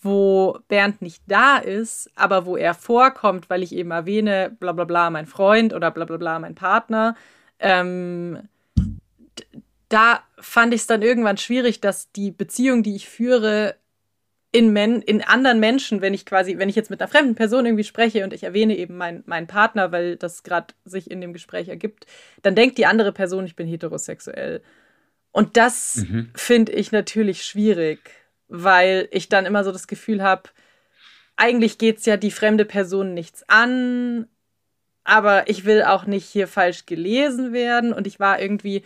wo 0.03 0.59
Bernd 0.69 1.01
nicht 1.01 1.23
da 1.27 1.57
ist, 1.57 2.11
aber 2.17 2.45
wo 2.45 2.57
er 2.57 2.75
vorkommt, 2.75 3.49
weil 3.49 3.63
ich 3.63 3.73
eben 3.73 3.93
erwähne, 3.93 4.55
bla 4.61 4.73
bla 4.73 4.85
bla, 4.85 5.09
mein 5.09 5.27
Freund 5.27 5.73
oder 5.73 5.91
bla 5.91 6.05
bla 6.05 6.19
bla, 6.19 6.39
mein 6.39 6.55
Partner, 6.55 7.17
ähm, 7.59 8.49
da 9.89 10.21
fand 10.39 10.75
ich 10.75 10.83
es 10.83 10.87
dann 10.87 11.03
irgendwann 11.03 11.37
schwierig, 11.37 11.81
dass 11.81 12.11
die 12.13 12.33
Beziehung, 12.33 12.83
die 12.83 12.97
ich 12.97 13.09
führe, 13.09 13.77
in, 14.57 14.73
Men 14.73 15.03
in 15.03 15.21
anderen 15.21 15.61
Menschen, 15.61 16.01
wenn 16.01 16.15
ich 16.15 16.25
quasi, 16.25 16.57
wenn 16.57 16.71
ich 16.71 16.77
jetzt 16.77 16.89
mit 16.89 17.03
einer 17.03 17.09
fremden 17.09 17.35
Person 17.35 17.67
irgendwie 17.67 17.85
spreche 17.85 18.25
und 18.25 18.33
ich 18.33 18.43
erwähne 18.43 18.75
eben 18.75 18.97
mein, 18.97 19.23
meinen 19.27 19.47
Partner, 19.47 19.93
weil 19.93 20.17
das 20.17 20.45
gerade 20.45 20.73
sich 20.87 21.11
in 21.11 21.21
dem 21.21 21.35
Gespräch 21.35 21.69
ergibt, 21.69 22.07
dann 22.41 22.55
denkt 22.55 22.79
die 22.79 22.87
andere 22.87 23.13
Person, 23.13 23.45
ich 23.45 23.55
bin 23.55 23.67
heterosexuell. 23.67 24.63
Und 25.31 25.59
das 25.59 25.97
Mhm. 25.97 26.31
finde 26.35 26.73
ich 26.73 26.91
natürlich 26.91 27.45
schwierig, 27.45 27.99
weil 28.49 29.09
ich 29.11 29.29
dann 29.29 29.45
immer 29.45 29.63
so 29.63 29.73
das 29.73 29.89
Gefühl 29.89 30.23
habe, 30.23 30.45
eigentlich 31.37 31.77
geht 31.77 31.99
es 31.99 32.07
ja 32.07 32.17
die 32.17 32.31
fremde 32.31 32.65
Person 32.65 33.13
nichts 33.13 33.47
an, 33.49 34.27
aber 35.05 35.51
ich 35.51 35.67
will 35.67 35.83
auch 35.83 36.07
nicht 36.07 36.25
hier 36.25 36.49
falsch 36.49 36.87
gelesen 36.87 37.53
werden. 37.53 37.93
Und 37.93 38.07
ich 38.07 38.19
war 38.21 38.41
irgendwie, 38.41 38.85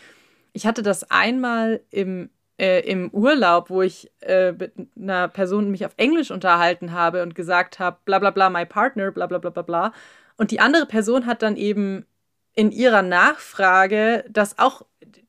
ich 0.52 0.66
hatte 0.66 0.82
das 0.82 1.12
einmal 1.12 1.80
im, 1.90 2.28
äh, 2.60 2.80
im 2.80 3.08
Urlaub, 3.10 3.70
wo 3.70 3.80
ich 3.80 4.10
äh, 4.20 4.52
mit 4.52 4.74
einer 5.00 5.28
Person 5.28 5.70
mich 5.70 5.86
auf 5.86 5.94
Englisch 5.96 6.30
unterhalten 6.30 6.92
habe 6.92 7.22
und 7.22 7.34
gesagt 7.34 7.78
habe, 7.78 7.96
bla 8.04 8.18
bla 8.18 8.30
bla, 8.30 8.50
my 8.50 8.66
partner, 8.66 9.10
bla 9.10 9.26
bla 9.26 9.38
bla 9.38 9.48
bla 9.48 9.62
bla. 9.62 9.92
Und 10.36 10.50
die 10.50 10.60
andere 10.60 10.84
Person 10.84 11.24
hat 11.24 11.40
dann 11.40 11.56
eben 11.56 12.04
in 12.52 12.70
ihrer 12.70 13.00
Nachfrage 13.00 14.24
das 14.28 14.58
auch 14.58 14.82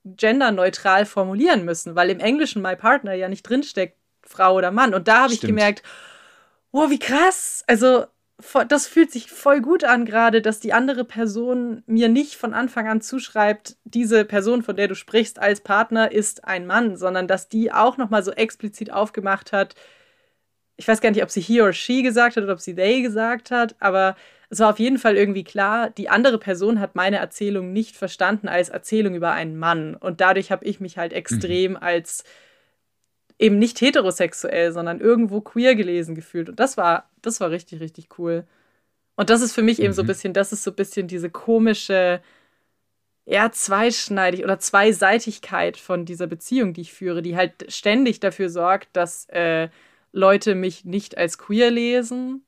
genderneutral 0.04 1.06
formulieren 1.06 1.64
müssen, 1.64 1.96
weil 1.96 2.10
im 2.10 2.20
Englischen 2.20 2.62
my 2.62 2.76
partner 2.76 3.14
ja 3.14 3.30
nicht 3.30 3.44
drinsteckt, 3.44 3.96
Frau 4.24 4.56
oder 4.56 4.72
Mann. 4.72 4.94
Und 4.94 5.08
da 5.08 5.24
habe 5.24 5.34
ich 5.34 5.40
gemerkt, 5.42 5.84
wow, 6.74 6.90
wie 6.90 7.00
krass. 7.00 7.64
Also 7.68 8.06
das 8.68 8.88
fühlt 8.88 9.12
sich 9.12 9.32
voll 9.32 9.62
gut 9.62 9.84
an 9.84 10.06
gerade, 10.06 10.42
dass 10.42 10.60
die 10.60 10.74
andere 10.74 11.06
Person 11.06 11.84
mir 11.86 12.10
nicht 12.10 12.36
von 12.36 12.54
Anfang 12.54 12.88
an 12.88 13.02
zuschreibt, 13.02 13.78
diese 13.84 14.26
Person, 14.26 14.64
von 14.64 14.76
der 14.76 14.88
du 14.88 14.96
sprichst 14.96 15.40
als 15.40 15.62
Partner, 15.62 16.12
ist 16.12 16.46
ein 16.46 16.68
Mann, 16.68 16.98
sondern 16.98 17.28
dass 17.28 17.50
die 17.50 17.72
auch 17.72 17.98
noch 17.98 18.10
mal 18.10 18.24
so 18.24 18.32
explizit 18.32 18.92
aufgemacht 18.92 19.52
hat. 19.52 19.76
Ich 20.78 20.88
weiß 20.88 21.02
gar 21.02 21.12
nicht, 21.12 21.24
ob 21.24 21.30
sie 21.30 21.42
he 21.42 21.62
or 21.62 21.74
she 21.74 22.02
gesagt 22.02 22.36
hat 22.38 22.44
oder 22.44 22.54
ob 22.54 22.60
sie 22.60 22.76
they 22.76 23.02
gesagt 23.02 23.52
hat, 23.52 23.76
aber 23.80 24.16
es 24.50 24.60
war 24.60 24.70
auf 24.72 24.80
jeden 24.80 24.98
Fall 24.98 25.16
irgendwie 25.16 25.46
klar, 25.46 25.90
die 25.90 26.10
andere 26.10 26.38
Person 26.38 26.80
hat 26.80 26.96
meine 26.96 27.18
Erzählung 27.18 27.72
nicht 27.72 27.96
verstanden 27.96 28.50
als 28.50 28.70
Erzählung 28.70 29.16
über 29.16 29.32
einen 29.32 29.58
Mann. 29.58 29.96
Und 29.96 30.20
dadurch 30.20 30.52
habe 30.52 30.66
ich 30.66 30.82
mich 30.82 30.98
halt 30.98 31.14
extrem 31.14 31.78
als 31.78 32.26
eben 33.42 33.60
nicht 33.60 33.82
heterosexuell, 33.82 34.72
sondern 34.74 35.02
irgendwo 35.02 35.42
queer 35.42 35.76
gelesen 35.76 36.16
gefühlt. 36.16 36.50
Und 36.50 36.60
das 36.62 36.78
war, 36.78 37.10
das 37.22 37.42
war 37.42 37.52
richtig, 37.52 37.82
richtig 37.82 38.20
cool. 38.20 38.46
Und 39.18 39.30
das 39.32 39.42
ist 39.42 39.54
für 39.54 39.64
mich 39.64 39.82
eben 39.82 39.94
so 39.94 40.04
ein 40.04 40.06
Mhm. 40.06 40.08
bisschen, 40.08 40.34
das 40.34 40.54
ist 40.54 40.64
so 40.64 40.72
ein 40.72 40.76
bisschen 40.78 41.08
diese 41.08 41.30
komische, 41.32 42.22
eher 43.26 43.52
zweischneidig 43.52 44.44
oder 44.44 44.60
Zweiseitigkeit 44.60 45.78
von 45.78 46.06
dieser 46.06 46.28
Beziehung, 46.28 46.74
die 46.74 46.82
ich 46.82 46.94
führe, 46.94 47.22
die 47.22 47.36
halt 47.38 47.72
ständig 47.72 48.20
dafür 48.20 48.50
sorgt, 48.50 48.90
dass 48.94 49.26
äh, 49.30 49.70
Leute 50.12 50.56
mich 50.56 50.86
nicht 50.86 51.18
als 51.18 51.38
queer 51.38 51.72
lesen. 51.72 52.44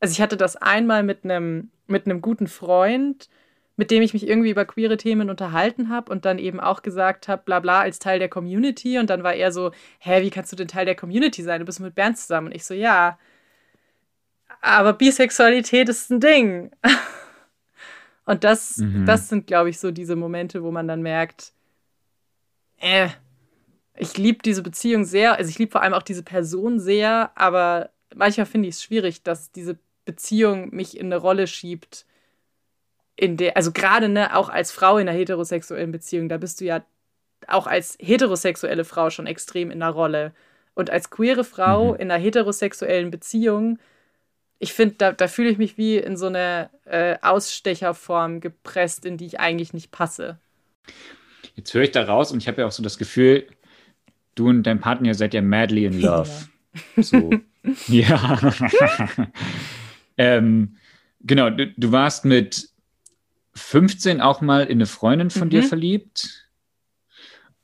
Also 0.00 0.12
ich 0.12 0.20
hatte 0.22 0.36
das 0.36 0.56
einmal 0.56 1.02
mit 1.02 1.24
einem 1.24 1.70
mit 1.88 2.06
einem 2.06 2.20
guten 2.22 2.48
Freund, 2.48 3.28
mit 3.76 3.90
dem 3.90 4.02
ich 4.02 4.14
mich 4.14 4.26
irgendwie 4.26 4.50
über 4.50 4.64
queere 4.64 4.96
Themen 4.96 5.30
unterhalten 5.30 5.88
habe 5.90 6.10
und 6.10 6.24
dann 6.24 6.38
eben 6.38 6.60
auch 6.60 6.82
gesagt 6.82 7.28
habe, 7.28 7.42
bla 7.44 7.60
bla, 7.60 7.80
als 7.80 7.98
Teil 7.98 8.18
der 8.18 8.28
Community. 8.28 8.98
Und 8.98 9.10
dann 9.10 9.22
war 9.22 9.34
er 9.34 9.52
so, 9.52 9.72
hä, 9.98 10.22
wie 10.22 10.30
kannst 10.30 10.52
du 10.52 10.56
denn 10.56 10.68
Teil 10.68 10.86
der 10.86 10.96
Community 10.96 11.42
sein? 11.42 11.60
Du 11.60 11.66
bist 11.66 11.80
mit 11.80 11.94
Bernd 11.94 12.18
zusammen. 12.18 12.48
Und 12.48 12.54
ich 12.54 12.64
so, 12.64 12.74
ja, 12.74 13.18
aber 14.60 14.92
Bisexualität 14.92 15.88
ist 15.88 16.10
ein 16.10 16.20
Ding. 16.20 16.70
Und 18.24 18.42
das, 18.44 18.78
Mhm. 18.78 19.04
das 19.06 19.28
sind, 19.28 19.46
glaube 19.46 19.70
ich, 19.70 19.78
so 19.78 19.90
diese 19.90 20.16
Momente, 20.16 20.62
wo 20.62 20.70
man 20.70 20.88
dann 20.88 21.02
merkt, 21.02 21.52
äh, 22.78 23.08
ich 23.96 24.18
liebe 24.18 24.40
diese 24.44 24.62
Beziehung 24.62 25.04
sehr, 25.04 25.36
also 25.36 25.48
ich 25.48 25.58
liebe 25.58 25.72
vor 25.72 25.82
allem 25.82 25.94
auch 25.94 26.02
diese 26.02 26.22
Person 26.22 26.78
sehr, 26.80 27.30
aber 27.34 27.90
manchmal 28.14 28.46
finde 28.46 28.68
ich 28.68 28.76
es 28.76 28.82
schwierig, 28.82 29.22
dass 29.22 29.52
diese 29.52 29.78
Beziehung 30.04 30.74
mich 30.74 30.98
in 30.98 31.06
eine 31.06 31.16
Rolle 31.16 31.46
schiebt, 31.46 32.06
in 33.16 33.36
der, 33.36 33.56
also 33.56 33.72
gerade 33.72 34.08
ne, 34.08 34.36
auch 34.36 34.48
als 34.48 34.72
Frau 34.72 34.98
in 34.98 35.08
einer 35.08 35.18
heterosexuellen 35.18 35.92
Beziehung, 35.92 36.28
da 36.28 36.36
bist 36.38 36.60
du 36.60 36.64
ja 36.66 36.84
auch 37.48 37.66
als 37.66 37.96
heterosexuelle 38.00 38.84
Frau 38.84 39.10
schon 39.10 39.26
extrem 39.26 39.70
in 39.70 39.80
der 39.80 39.90
Rolle. 39.90 40.32
Und 40.74 40.90
als 40.90 41.10
queere 41.10 41.44
Frau 41.44 41.92
Mhm. 41.92 42.00
in 42.00 42.10
einer 42.10 42.22
heterosexuellen 42.22 43.10
Beziehung, 43.10 43.78
ich 44.58 44.72
finde, 44.72 44.96
da, 44.98 45.12
da 45.12 45.28
fühle 45.28 45.50
ich 45.50 45.58
mich 45.58 45.76
wie 45.78 45.98
in 45.98 46.16
so 46.16 46.26
eine 46.26 46.70
äh, 46.86 47.16
Ausstecherform 47.22 48.40
gepresst, 48.40 49.04
in 49.04 49.16
die 49.18 49.26
ich 49.26 49.40
eigentlich 49.40 49.74
nicht 49.74 49.90
passe. 49.90 50.38
Jetzt 51.54 51.72
höre 51.74 51.82
ich 51.82 51.92
da 51.92 52.04
raus 52.04 52.32
und 52.32 52.38
ich 52.38 52.48
habe 52.48 52.62
ja 52.62 52.66
auch 52.66 52.72
so 52.72 52.82
das 52.82 52.98
Gefühl, 52.98 53.46
du 54.34 54.48
und 54.48 54.62
dein 54.64 54.80
Partner 54.80 55.14
seid 55.14 55.34
ja 55.34 55.42
madly 55.42 55.86
in 55.86 56.00
love. 56.00 56.30
So. 56.96 57.32
ja. 57.88 58.38
ähm, 60.18 60.76
genau, 61.20 61.50
du, 61.50 61.68
du 61.68 61.92
warst 61.92 62.24
mit 62.24 62.68
15 63.56 64.20
auch 64.20 64.40
mal 64.40 64.64
in 64.64 64.78
eine 64.78 64.86
Freundin 64.86 65.30
von 65.30 65.48
Mhm. 65.48 65.50
dir 65.50 65.62
verliebt. 65.62 66.48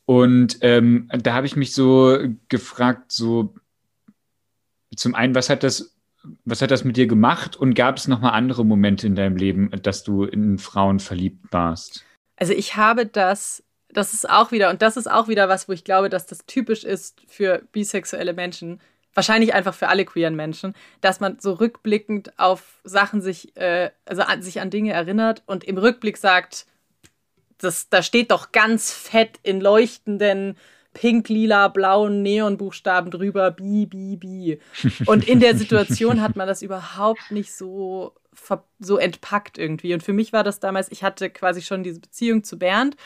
Und 0.04 0.58
ähm, 0.62 1.08
da 1.12 1.34
habe 1.34 1.46
ich 1.46 1.54
mich 1.54 1.72
so 1.74 2.18
gefragt, 2.48 3.12
so 3.12 3.54
zum 4.96 5.14
einen, 5.14 5.34
was 5.34 5.48
hat 5.48 5.62
das, 5.62 5.96
was 6.44 6.60
hat 6.60 6.70
das 6.70 6.84
mit 6.84 6.96
dir 6.96 7.06
gemacht? 7.06 7.56
Und 7.56 7.74
gab 7.74 7.96
es 7.96 8.08
noch 8.08 8.20
mal 8.20 8.30
andere 8.30 8.64
Momente 8.64 9.06
in 9.06 9.14
deinem 9.14 9.36
Leben, 9.36 9.70
dass 9.82 10.02
du 10.02 10.24
in 10.24 10.58
Frauen 10.58 10.98
verliebt 10.98 11.52
warst? 11.52 12.04
Also 12.36 12.52
ich 12.52 12.76
habe 12.76 13.06
das, 13.06 13.62
das 13.88 14.12
ist 14.12 14.28
auch 14.28 14.50
wieder, 14.52 14.70
und 14.70 14.82
das 14.82 14.96
ist 14.96 15.10
auch 15.10 15.28
wieder 15.28 15.48
was, 15.48 15.68
wo 15.68 15.72
ich 15.72 15.84
glaube, 15.84 16.08
dass 16.08 16.26
das 16.26 16.46
typisch 16.46 16.84
ist 16.84 17.20
für 17.28 17.62
bisexuelle 17.72 18.32
Menschen, 18.32 18.80
wahrscheinlich 19.14 19.54
einfach 19.54 19.74
für 19.74 19.88
alle 19.88 20.04
queeren 20.04 20.36
Menschen, 20.36 20.74
dass 21.00 21.20
man 21.20 21.38
so 21.38 21.52
rückblickend 21.54 22.38
auf 22.38 22.80
Sachen 22.84 23.20
sich, 23.20 23.56
äh, 23.56 23.90
also 24.04 24.22
an, 24.22 24.42
sich 24.42 24.60
an 24.60 24.70
Dinge 24.70 24.92
erinnert 24.92 25.42
und 25.46 25.64
im 25.64 25.78
Rückblick 25.78 26.16
sagt, 26.16 26.66
das, 27.58 27.88
da 27.88 28.02
steht 28.02 28.30
doch 28.30 28.52
ganz 28.52 28.92
fett 28.92 29.38
in 29.42 29.60
leuchtenden 29.60 30.56
pink, 30.94 31.28
lila, 31.28 31.68
blauen 31.68 32.22
Neonbuchstaben 32.22 33.10
drüber, 33.10 33.50
bi, 33.50 33.86
bi, 33.86 34.16
bi. 34.16 34.58
Und 35.06 35.26
in 35.26 35.40
der 35.40 35.56
Situation 35.56 36.20
hat 36.20 36.36
man 36.36 36.46
das 36.46 36.62
überhaupt 36.62 37.30
nicht 37.30 37.54
so, 37.54 38.12
so 38.78 38.98
entpackt 38.98 39.58
irgendwie. 39.58 39.94
Und 39.94 40.02
für 40.02 40.12
mich 40.12 40.32
war 40.32 40.44
das 40.44 40.60
damals, 40.60 40.92
ich 40.92 41.02
hatte 41.02 41.30
quasi 41.30 41.62
schon 41.62 41.82
diese 41.82 42.00
Beziehung 42.00 42.44
zu 42.44 42.58
Bernd 42.58 42.96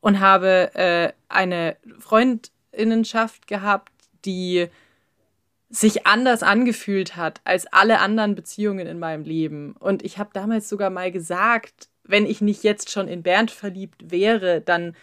und 0.00 0.20
habe 0.20 0.74
äh, 0.74 1.12
eine 1.28 1.76
Freundinnenschaft 1.98 3.46
gehabt, 3.46 3.90
die 4.24 4.68
sich 5.74 6.06
anders 6.06 6.42
angefühlt 6.42 7.16
hat 7.16 7.40
als 7.44 7.66
alle 7.66 7.98
anderen 8.00 8.34
Beziehungen 8.34 8.86
in 8.86 8.98
meinem 8.98 9.24
Leben. 9.24 9.74
Und 9.78 10.04
ich 10.04 10.18
habe 10.18 10.28
damals 10.34 10.68
sogar 10.68 10.90
mal 10.90 11.10
gesagt, 11.10 11.88
wenn 12.04 12.26
ich 12.26 12.42
nicht 12.42 12.62
jetzt 12.62 12.90
schon 12.90 13.08
in 13.08 13.22
Bernd 13.22 13.50
verliebt 13.50 14.10
wäre, 14.10 14.60
dann 14.60 14.94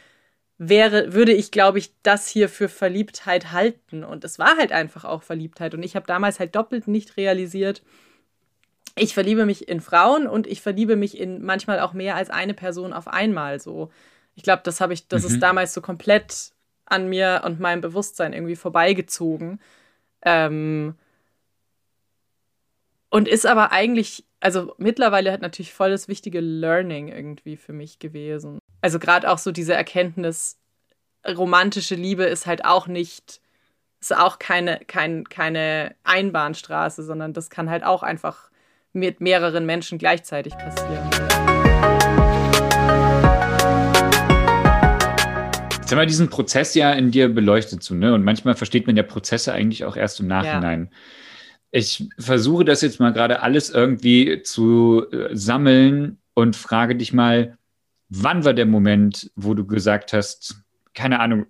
wäre, 0.60 1.14
würde 1.14 1.34
ich, 1.34 1.50
glaube 1.50 1.80
ich, 1.80 1.94
das 2.04 2.28
hier 2.28 2.50
für 2.50 2.70
Verliebtheit 2.70 3.52
halten. 3.52 4.04
Und 4.04 4.24
es 4.24 4.38
war 4.38 4.58
halt 4.58 4.72
einfach 4.72 5.06
auch 5.06 5.24
Verliebtheit. 5.24 5.74
Und 5.74 5.82
ich 5.82 5.96
habe 5.96 6.06
damals 6.06 6.40
halt 6.40 6.56
doppelt 6.56 6.88
nicht 6.88 7.18
realisiert, 7.18 7.82
ich 8.96 9.14
verliebe 9.14 9.46
mich 9.46 9.70
in 9.70 9.80
Frauen 9.82 10.28
und 10.28 10.46
ich 10.46 10.62
verliebe 10.62 10.96
mich 10.96 11.18
in 11.18 11.42
manchmal 11.42 11.80
auch 11.80 11.94
mehr 11.94 12.16
als 12.16 12.30
eine 12.30 12.54
Person 12.54 12.94
auf 12.94 13.08
einmal 13.08 13.60
so. 13.60 13.92
Ich 14.36 14.44
glaube, 14.44 14.62
das 14.66 14.82
habe 14.82 14.94
ich, 14.94 15.08
das 15.08 15.24
Mhm. 15.24 15.30
ist 15.30 15.40
damals 15.40 15.74
so 15.74 15.82
komplett 15.82 16.52
an 16.86 17.08
mir 17.08 17.42
und 17.46 17.60
meinem 17.60 17.82
Bewusstsein 17.82 18.34
irgendwie 18.34 18.58
vorbeigezogen. 18.58 19.60
Ähm, 20.24 20.96
und 23.10 23.28
ist 23.28 23.46
aber 23.46 23.72
eigentlich, 23.72 24.26
also 24.40 24.74
mittlerweile 24.78 25.32
hat 25.32 25.42
natürlich 25.42 25.74
voll 25.74 25.90
das 25.90 26.08
wichtige 26.08 26.40
Learning 26.40 27.08
irgendwie 27.08 27.58
für 27.58 27.74
mich 27.74 28.00
gewesen. 28.00 28.60
Also 28.82 29.00
gerade 29.00 29.30
auch 29.30 29.38
so 29.40 29.52
diese 29.52 29.74
Erkenntnis, 29.74 30.58
romantische 31.28 31.96
Liebe 31.96 32.24
ist 32.24 32.46
halt 32.46 32.66
auch 32.66 32.88
nicht, 32.88 33.42
ist 34.00 34.16
auch 34.16 34.40
keine, 34.40 34.80
kein, 34.88 35.26
keine 35.26 35.96
Einbahnstraße, 36.04 37.04
sondern 37.04 37.34
das 37.34 37.50
kann 37.50 37.70
halt 37.70 37.84
auch 37.84 38.04
einfach 38.04 38.50
mit 38.94 39.22
mehreren 39.22 39.66
Menschen 39.66 39.98
gleichzeitig 39.98 40.54
passieren. 40.58 41.29
Jetzt 45.90 45.96
haben 45.96 46.04
wir 46.04 46.06
diesen 46.06 46.30
Prozess 46.30 46.76
ja 46.76 46.94
in 46.94 47.10
dir 47.10 47.30
beleuchtet, 47.30 47.82
so, 47.82 47.96
ne? 47.96 48.14
Und 48.14 48.24
manchmal 48.24 48.54
versteht 48.54 48.86
man 48.86 48.96
ja 48.96 49.02
Prozesse 49.02 49.54
eigentlich 49.54 49.86
auch 49.86 49.98
erst 49.98 50.20
im 50.20 50.28
Nachhinein. 50.28 50.92
Ich 51.72 52.08
versuche 52.20 52.64
das 52.64 52.82
jetzt 52.82 53.00
mal 53.00 53.12
gerade 53.12 53.42
alles 53.42 53.72
irgendwie 53.72 54.44
zu 54.44 55.04
äh, 55.12 55.36
sammeln 55.36 56.20
und 56.36 56.56
frage 56.56 56.96
dich 56.96 57.12
mal, 57.12 57.58
wann 58.08 58.46
war 58.46 58.54
der 58.54 58.68
Moment, 58.68 59.32
wo 59.36 59.56
du 59.56 59.66
gesagt 59.66 60.14
hast, 60.14 60.62
keine 60.94 61.22
Ahnung, 61.22 61.48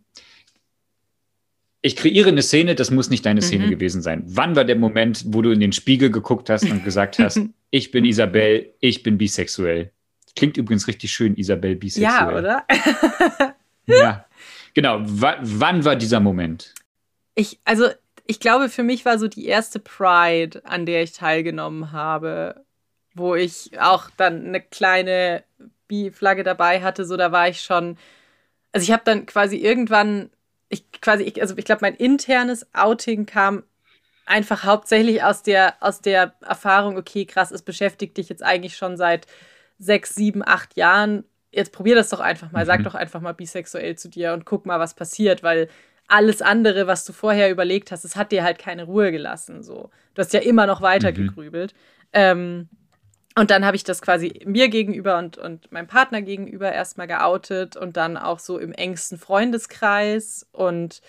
ich 1.82 1.98
kreiere 1.98 2.30
eine 2.30 2.42
Szene, 2.42 2.76
das 2.76 2.92
muss 2.92 3.10
nicht 3.10 3.26
deine 3.26 3.42
Szene 3.42 3.66
mhm. 3.66 3.72
gewesen 3.72 4.02
sein. 4.02 4.24
Wann 4.26 4.56
war 4.56 4.64
der 4.64 4.78
Moment, 4.78 5.26
wo 5.28 5.42
du 5.42 5.52
in 5.52 5.60
den 5.60 5.74
Spiegel 5.74 6.12
geguckt 6.12 6.50
hast 6.50 6.64
und 6.64 6.86
gesagt 6.86 7.20
hast, 7.20 7.42
ich 7.72 7.92
bin 7.92 8.06
Isabel, 8.06 8.74
ich 8.80 9.04
bin 9.04 9.18
bisexuell? 9.18 9.92
Klingt 10.38 10.56
übrigens 10.56 10.88
richtig 10.88 11.12
schön, 11.12 11.36
Isabel 11.36 11.76
bisexuell. 11.76 12.10
Ja, 12.10 12.38
oder? 12.38 12.66
ja. 13.98 14.26
Genau. 14.74 15.00
W 15.02 15.34
wann 15.42 15.86
war 15.86 15.96
dieser 15.96 16.20
Moment? 16.20 16.74
Ich, 17.36 17.60
also, 17.66 17.90
ich 18.26 18.40
glaube, 18.40 18.70
für 18.70 18.84
mich 18.84 19.06
war 19.06 19.18
so 19.18 19.28
die 19.28 19.46
erste 19.46 19.80
Pride, 19.80 20.62
an 20.66 20.86
der 20.86 21.04
ich 21.04 21.14
teilgenommen 21.14 21.92
habe, 21.92 22.64
wo 23.16 23.36
ich 23.36 23.80
auch 23.80 24.10
dann 24.18 24.46
eine 24.48 24.62
kleine 24.62 25.44
Bi-Flagge 25.88 26.44
dabei 26.44 26.82
hatte. 26.82 27.06
So, 27.06 27.18
da 27.18 27.32
war 27.32 27.50
ich 27.50 27.62
schon. 27.62 27.98
Also, 28.72 28.84
ich 28.84 28.92
habe 28.92 29.04
dann 29.06 29.26
quasi 29.26 29.58
irgendwann 29.58 30.30
ich 30.70 30.90
quasi, 31.02 31.24
ich, 31.24 31.42
also 31.42 31.58
ich 31.58 31.66
glaube, 31.66 31.82
mein 31.82 31.96
internes 31.96 32.68
Outing 32.74 33.26
kam 33.26 33.64
einfach 34.26 34.64
hauptsächlich 34.64 35.24
aus 35.24 35.42
der, 35.44 35.76
aus 35.82 36.02
der 36.02 36.36
Erfahrung, 36.42 36.98
okay, 36.98 37.26
krass, 37.26 37.52
es 37.52 37.64
beschäftigt 37.64 38.16
dich 38.18 38.30
jetzt 38.30 38.44
eigentlich 38.44 38.78
schon 38.78 38.96
seit 38.96 39.26
sechs, 39.80 40.14
sieben, 40.14 40.48
acht 40.48 40.78
Jahren. 40.78 41.24
Jetzt 41.52 41.72
probier 41.72 41.95
das 41.95 42.10
doch 42.10 42.20
einfach 42.20 42.52
mal, 42.52 42.64
mhm. 42.64 42.68
sag 42.68 42.84
doch 42.84 42.95
einfach 42.95 43.22
mal 43.22 43.34
bisexuell 43.34 43.97
zu 43.97 44.10
dir 44.10 44.34
und 44.34 44.45
guck 44.45 44.66
mal, 44.66 44.80
was 44.80 44.93
passiert, 44.93 45.43
weil 45.43 45.68
alles 46.08 46.41
andere, 46.41 46.88
was 46.88 47.06
du 47.06 47.14
vorher 47.14 47.52
überlegt 47.52 47.91
hast, 47.91 48.04
es 48.04 48.16
hat 48.16 48.32
dir 48.32 48.43
halt 48.43 48.58
keine 48.60 48.84
Ruhe 48.84 49.12
gelassen. 49.12 49.64
So. 49.64 49.89
Du 50.16 50.22
hast 50.22 50.34
ja 50.34 50.39
immer 50.39 50.66
noch 50.66 50.82
weiter 50.82 51.12
mhm. 51.12 51.16
gegrübelt. 51.16 51.74
Ähm, 52.14 52.68
und 53.36 53.52
dann 53.52 53.64
habe 53.64 53.78
ich 53.78 53.84
das 53.84 54.02
quasi 54.02 54.41
mir 54.45 54.70
gegenüber 54.70 55.18
und, 55.18 55.38
und 55.38 55.72
meinem 55.72 55.88
Partner 55.88 56.22
gegenüber 56.22 56.72
erstmal 56.72 57.08
geoutet 57.08 57.78
und 57.78 57.95
dann 57.95 58.18
auch 58.18 58.39
so 58.39 58.58
im 58.58 58.74
engsten 58.74 59.18
Freundeskreis. 59.18 60.47
Und 60.52 61.02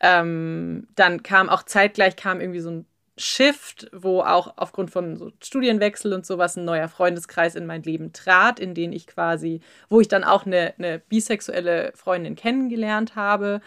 ähm, 0.00 0.86
dann 0.94 1.22
kam 1.22 1.48
auch 1.48 1.64
zeitgleich 1.64 2.16
kam 2.16 2.40
irgendwie 2.40 2.60
so 2.60 2.70
ein 2.70 2.86
Shift, 3.16 3.88
wo 3.92 4.22
auch 4.22 4.54
aufgrund 4.56 4.90
von 4.90 5.16
so 5.16 5.30
Studienwechsel 5.42 6.12
und 6.12 6.26
sowas 6.26 6.56
ein 6.56 6.64
neuer 6.64 6.88
Freundeskreis 6.88 7.54
in 7.54 7.66
mein 7.66 7.82
Leben 7.82 8.12
trat, 8.12 8.58
in 8.58 8.74
den 8.74 8.92
ich 8.92 9.06
quasi, 9.06 9.60
wo 9.88 10.00
ich 10.00 10.08
dann 10.08 10.24
auch 10.24 10.46
eine, 10.46 10.74
eine 10.78 10.98
bisexuelle 10.98 11.92
Freundin 11.94 12.34
kennengelernt 12.34 13.16
habe. 13.16 13.60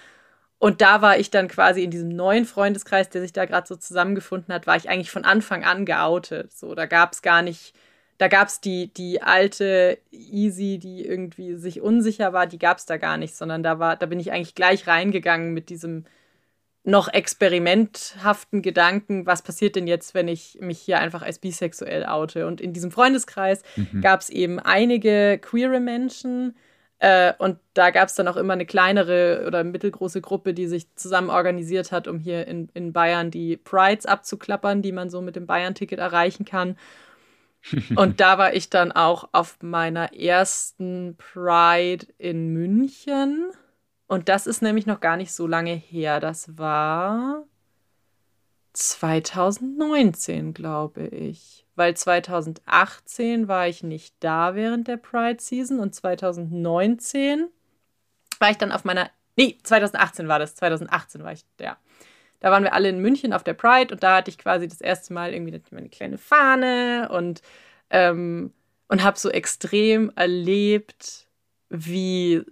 Und 0.59 0.81
da 0.81 1.01
war 1.01 1.17
ich 1.17 1.29
dann 1.29 1.47
quasi 1.47 1.83
in 1.83 1.91
diesem 1.91 2.09
neuen 2.09 2.45
Freundeskreis, 2.45 3.09
der 3.09 3.21
sich 3.21 3.31
da 3.31 3.45
gerade 3.45 3.67
so 3.67 3.75
zusammengefunden 3.75 4.53
hat, 4.53 4.67
war 4.67 4.75
ich 4.75 4.89
eigentlich 4.89 5.11
von 5.11 5.23
Anfang 5.23 5.63
an 5.63 5.85
geoutet. 5.85 6.51
So, 6.51 6.75
da 6.75 6.85
gab 6.85 7.13
es 7.13 7.21
gar 7.21 7.41
nicht 7.41 7.73
da 8.17 8.27
gab 8.27 8.47
es 8.47 8.61
die, 8.61 8.91
die 8.93 9.21
alte 9.21 9.99
Easy, 10.11 10.79
die 10.79 11.05
irgendwie 11.05 11.55
sich 11.55 11.81
unsicher 11.81 12.33
war, 12.33 12.47
die 12.47 12.57
gab 12.57 12.77
es 12.77 12.85
da 12.85 12.97
gar 12.97 13.17
nicht, 13.17 13.35
sondern 13.35 13.63
da 13.63 13.79
war, 13.79 13.95
da 13.95 14.07
bin 14.07 14.19
ich 14.19 14.31
eigentlich 14.31 14.55
gleich 14.55 14.87
reingegangen 14.87 15.53
mit 15.53 15.69
diesem 15.69 16.05
noch 16.87 17.09
experimenthaften 17.09 18.61
Gedanken, 18.61 19.25
was 19.25 19.41
passiert 19.41 19.75
denn 19.75 19.87
jetzt, 19.87 20.13
wenn 20.13 20.27
ich 20.27 20.57
mich 20.61 20.79
hier 20.79 20.99
einfach 20.99 21.21
als 21.21 21.39
bisexuell 21.39 22.05
oute? 22.05 22.47
Und 22.47 22.61
in 22.61 22.71
diesem 22.71 22.91
Freundeskreis 22.91 23.61
mhm. 23.75 24.01
gab 24.01 24.21
es 24.21 24.29
eben 24.29 24.59
einige 24.59 25.37
queere 25.37 25.81
Menschen, 25.81 26.55
äh, 26.99 27.33
und 27.37 27.59
da 27.73 27.91
gab 27.91 28.07
es 28.07 28.15
dann 28.15 28.27
auch 28.27 28.37
immer 28.37 28.53
eine 28.53 28.65
kleinere 28.65 29.43
oder 29.45 29.63
mittelgroße 29.63 30.21
Gruppe, 30.21 30.53
die 30.53 30.67
sich 30.67 30.95
zusammen 30.95 31.29
organisiert 31.29 31.91
hat, 31.91 32.07
um 32.07 32.19
hier 32.19 32.47
in, 32.47 32.69
in 32.73 32.91
Bayern 32.91 33.29
die 33.29 33.57
Prides 33.57 34.05
abzuklappern, 34.05 34.81
die 34.81 34.91
man 34.91 35.09
so 35.09 35.21
mit 35.21 35.35
dem 35.35 35.45
Bayern-Ticket 35.45 35.99
erreichen 35.99 36.45
kann. 36.45 36.77
Und 37.95 38.19
da 38.19 38.37
war 38.37 38.53
ich 38.53 38.69
dann 38.69 38.91
auch 38.91 39.29
auf 39.31 39.57
meiner 39.61 40.13
ersten 40.13 41.17
Pride 41.17 42.07
in 42.17 42.53
München. 42.53 43.51
Und 44.07 44.29
das 44.29 44.47
ist 44.47 44.61
nämlich 44.61 44.85
noch 44.85 45.01
gar 45.01 45.17
nicht 45.17 45.33
so 45.33 45.47
lange 45.47 45.73
her. 45.73 46.19
Das 46.19 46.57
war 46.57 47.43
2019, 48.73 50.53
glaube 50.53 51.07
ich. 51.07 51.65
Weil 51.75 51.95
2018 51.95 53.47
war 53.47 53.67
ich 53.67 53.83
nicht 53.83 54.15
da 54.19 54.55
während 54.55 54.87
der 54.87 54.97
Pride 54.97 55.41
Season 55.41 55.79
und 55.79 55.93
2019 55.93 57.49
war 58.39 58.49
ich 58.49 58.57
dann 58.57 58.71
auf 58.71 58.83
meiner. 58.83 59.11
Nee, 59.35 59.57
2018 59.61 60.27
war 60.27 60.39
das. 60.39 60.55
2018 60.55 61.23
war 61.23 61.33
ich 61.33 61.45
da. 61.57 61.77
Da 62.39 62.51
waren 62.51 62.63
wir 62.63 62.73
alle 62.73 62.89
in 62.89 62.99
München 62.99 63.33
auf 63.33 63.43
der 63.43 63.53
Pride 63.53 63.93
und 63.93 64.03
da 64.03 64.17
hatte 64.17 64.29
ich 64.29 64.37
quasi 64.37 64.67
das 64.67 64.81
erste 64.81 65.13
Mal 65.13 65.33
irgendwie 65.33 65.59
meine 65.71 65.89
kleine 65.89 66.17
Fahne 66.17 67.09
und, 67.11 67.41
ähm, 67.89 68.53
und 68.87 69.03
habe 69.03 69.17
so 69.17 69.29
extrem 69.29 70.11
erlebt, 70.15 71.27
wie 71.69 72.43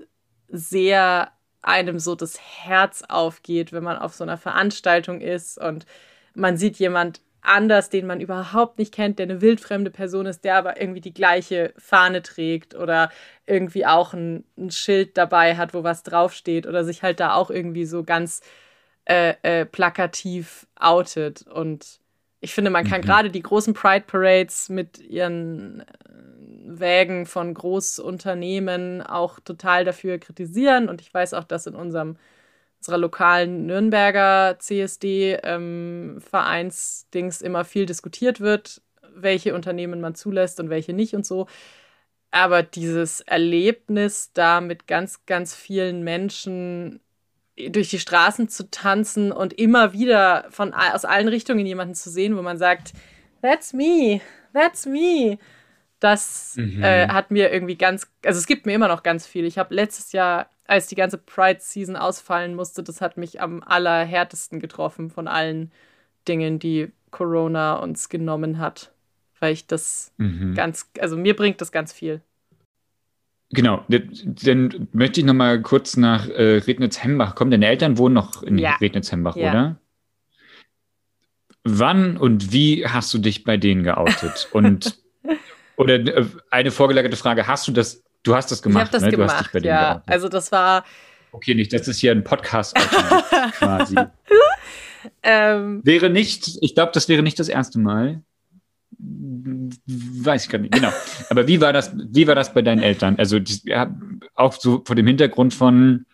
sehr 0.49 1.31
einem 1.65 1.99
so 1.99 2.15
das 2.15 2.39
Herz 2.39 3.03
aufgeht, 3.07 3.73
wenn 3.73 3.83
man 3.83 3.97
auf 3.97 4.13
so 4.13 4.23
einer 4.23 4.37
Veranstaltung 4.37 5.21
ist 5.21 5.57
und 5.57 5.85
man 6.33 6.57
sieht 6.57 6.77
jemand 6.77 7.21
anders, 7.41 7.89
den 7.89 8.07
man 8.07 8.21
überhaupt 8.21 8.79
nicht 8.79 8.93
kennt, 8.93 9.19
der 9.19 9.25
eine 9.25 9.41
wildfremde 9.41 9.91
Person 9.91 10.25
ist, 10.25 10.43
der 10.43 10.55
aber 10.55 10.81
irgendwie 10.81 11.01
die 11.01 11.13
gleiche 11.13 11.73
Fahne 11.77 12.21
trägt 12.21 12.75
oder 12.75 13.11
irgendwie 13.45 13.85
auch 13.85 14.13
ein, 14.13 14.43
ein 14.57 14.71
Schild 14.71 15.17
dabei 15.17 15.55
hat, 15.55 15.73
wo 15.73 15.83
was 15.83 16.03
draufsteht 16.03 16.67
oder 16.67 16.83
sich 16.83 17.03
halt 17.03 17.19
da 17.19 17.33
auch 17.33 17.49
irgendwie 17.49 17.85
so 17.85 18.03
ganz 18.03 18.41
äh, 19.05 19.35
äh, 19.43 19.65
plakativ 19.65 20.67
outet. 20.75 21.43
Und 21.47 21.99
ich 22.41 22.53
finde, 22.53 22.71
man 22.71 22.87
kann 22.87 23.01
mhm. 23.01 23.05
gerade 23.05 23.29
die 23.29 23.43
großen 23.43 23.73
Pride 23.73 24.05
Parades 24.07 24.69
mit 24.69 24.99
ihren 24.99 25.83
Wägen 26.67 27.25
von 27.25 27.53
Großunternehmen 27.53 29.01
auch 29.01 29.39
total 29.39 29.85
dafür 29.85 30.17
kritisieren. 30.17 30.89
Und 30.89 31.01
ich 31.01 31.13
weiß 31.13 31.33
auch, 31.33 31.43
dass 31.43 31.67
in 31.67 31.75
unserem 31.75 32.17
unserer 32.85 32.99
lokalen 32.99 33.65
Nürnberger 33.65 34.57
CSD-Vereinsdings 34.59 37.41
ähm, 37.41 37.47
immer 37.47 37.65
viel 37.65 37.87
diskutiert 37.87 38.41
wird, 38.41 38.83
welche 39.15 39.55
Unternehmen 39.55 40.01
man 40.01 40.13
zulässt 40.13 40.59
und 40.59 40.69
welche 40.69 40.93
nicht 40.93 41.15
und 41.15 41.25
so. 41.25 41.47
Aber 42.29 42.61
dieses 42.61 43.21
Erlebnis 43.21 44.29
da 44.33 44.61
mit 44.61 44.85
ganz, 44.87 45.25
ganz 45.25 45.55
vielen 45.55 46.03
Menschen 46.03 46.99
durch 47.69 47.89
die 47.89 47.99
Straßen 47.99 48.49
zu 48.49 48.69
tanzen 48.69 49.31
und 49.31 49.53
immer 49.53 49.93
wieder 49.93 50.45
von 50.49 50.73
aus 50.73 51.05
allen 51.05 51.29
Richtungen 51.29 51.65
jemanden 51.65 51.95
zu 51.95 52.09
sehen, 52.09 52.35
wo 52.37 52.41
man 52.41 52.57
sagt, 52.57 52.91
that's 53.41 53.71
me, 53.73 54.19
that's 54.53 54.85
me. 54.85 55.37
Das 56.05 56.53
mhm. 56.55 56.83
äh, 56.83 57.07
hat 57.07 57.31
mir 57.31 57.51
irgendwie 57.51 57.77
ganz, 57.77 58.07
also 58.23 58.37
es 58.37 58.45
gibt 58.45 58.67
mir 58.67 58.73
immer 58.73 58.87
noch 58.87 59.01
ganz 59.01 59.25
viel. 59.25 59.43
Ich 59.43 59.57
habe 59.57 59.73
letztes 59.73 60.11
Jahr, 60.11 60.51
als 60.67 60.85
die 60.85 60.93
ganze 60.93 61.17
Pride-Season 61.17 61.95
ausfallen 61.95 62.53
musste, 62.53 62.83
das 62.83 63.01
hat 63.01 63.17
mich 63.17 63.41
am 63.41 63.63
allerhärtesten 63.63 64.59
getroffen 64.59 65.09
von 65.09 65.27
allen 65.27 65.71
Dingen, 66.27 66.59
die 66.59 66.91
Corona 67.09 67.77
uns 67.77 68.07
genommen 68.07 68.59
hat. 68.59 68.91
Weil 69.39 69.53
ich 69.53 69.65
das 69.65 70.13
mhm. 70.17 70.53
ganz, 70.53 70.91
also 70.99 71.17
mir 71.17 71.35
bringt 71.35 71.59
das 71.59 71.71
ganz 71.71 71.91
viel. 71.91 72.21
Genau, 73.49 73.83
dann 73.87 74.87
möchte 74.91 75.21
ich 75.21 75.25
noch 75.25 75.33
mal 75.33 75.59
kurz 75.59 75.97
nach 75.97 76.29
äh, 76.29 76.57
Rednitz-Hembach 76.57 77.33
kommen. 77.33 77.49
Deine 77.49 77.65
Eltern 77.65 77.97
wohnen 77.97 78.13
noch 78.13 78.43
in 78.43 78.59
ja. 78.59 78.75
Rednitz-Hembach, 78.75 79.37
ja. 79.37 79.49
oder? 79.49 79.79
Wann 81.63 82.17
und 82.17 82.51
wie 82.51 82.85
hast 82.85 83.11
du 83.11 83.17
dich 83.17 83.43
bei 83.43 83.57
denen 83.57 83.81
geoutet? 83.81 84.49
Und 84.51 84.99
oder 85.77 85.95
äh, 85.95 86.25
eine 86.51 86.71
vorgelagerte 86.71 87.17
Frage: 87.17 87.47
Hast 87.47 87.67
du 87.67 87.71
das? 87.71 88.03
Du 88.23 88.35
hast 88.35 88.51
das 88.51 88.61
gemacht, 88.61 88.85
ich 88.85 88.91
das 88.91 89.03
ne? 89.03 89.11
Gemacht, 89.11 89.53
ja. 89.61 89.93
Geoutet. 89.93 90.03
Also 90.07 90.29
das 90.29 90.51
war. 90.51 90.83
Okay, 91.31 91.53
nicht. 91.53 91.73
Das 91.73 91.87
ist 91.87 91.99
hier 91.99 92.11
ein 92.11 92.23
Podcast 92.23 92.75
quasi. 93.59 93.95
ähm, 95.21 95.81
wäre 95.83 96.09
nicht. 96.09 96.57
Ich 96.61 96.73
glaube, 96.75 96.91
das 96.93 97.09
wäre 97.09 97.21
nicht 97.21 97.37
das 97.39 97.49
erste 97.49 97.77
Mal. 97.77 98.21
Weiß 98.97 100.45
ich 100.45 100.49
gar 100.49 100.59
nicht, 100.59 100.73
genau. 100.73 100.91
Aber 101.29 101.47
wie 101.47 101.59
war 101.59 101.73
das, 101.73 101.91
wie 101.95 102.27
war 102.27 102.35
das 102.35 102.53
bei 102.53 102.61
deinen 102.61 102.81
Eltern? 102.81 103.17
Also 103.17 103.37
ja, 103.65 103.93
auch 104.33 104.53
so 104.53 104.81
vor 104.85 104.95
dem 104.95 105.05
Hintergrund 105.05 105.53
von 105.53 106.05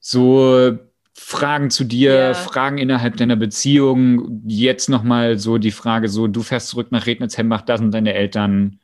so 0.00 0.76
Fragen 1.14 1.70
zu 1.70 1.84
dir, 1.84 2.14
ja. 2.14 2.34
Fragen 2.34 2.78
innerhalb 2.78 3.16
deiner 3.16 3.36
Beziehung. 3.36 4.42
Jetzt 4.46 4.88
nochmal 4.88 5.38
so 5.38 5.58
die 5.58 5.70
Frage: 5.70 6.08
so, 6.08 6.26
du 6.26 6.42
fährst 6.42 6.68
zurück 6.68 6.90
nach 6.90 7.06
Rednitz-Hembach, 7.06 7.62
da 7.62 7.78
sind 7.78 7.92
deine 7.92 8.14
Eltern. 8.14 8.80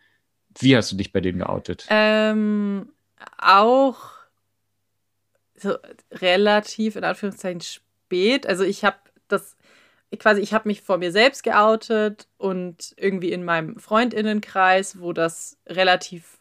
Wie 0.59 0.76
hast 0.76 0.93
du 0.93 0.97
dich 0.97 1.12
bei 1.12 1.20
denen 1.20 1.39
geoutet? 1.39 1.87
Ähm, 1.89 2.91
auch 3.39 3.97
so 5.55 5.76
relativ 6.12 6.97
in 6.97 7.05
Anführungszeichen 7.05 7.61
spät. 7.61 8.47
Also 8.47 8.64
ich 8.64 8.85
habe 8.85 8.97
das 9.29 9.57
quasi, 10.18 10.41
ich 10.41 10.53
habe 10.53 10.68
mich 10.68 10.83
vor 10.83 10.99
mir 10.99 11.12
selbst 11.12 11.43
geoutet 11.43 12.29
und 12.39 12.95
irgendwie 12.97 13.33
in 13.33 13.45
meinem 13.45 13.79
Freundinnenkreis, 13.79 15.01
wo 15.01 15.12
das 15.12 15.59
relativ 15.66 16.38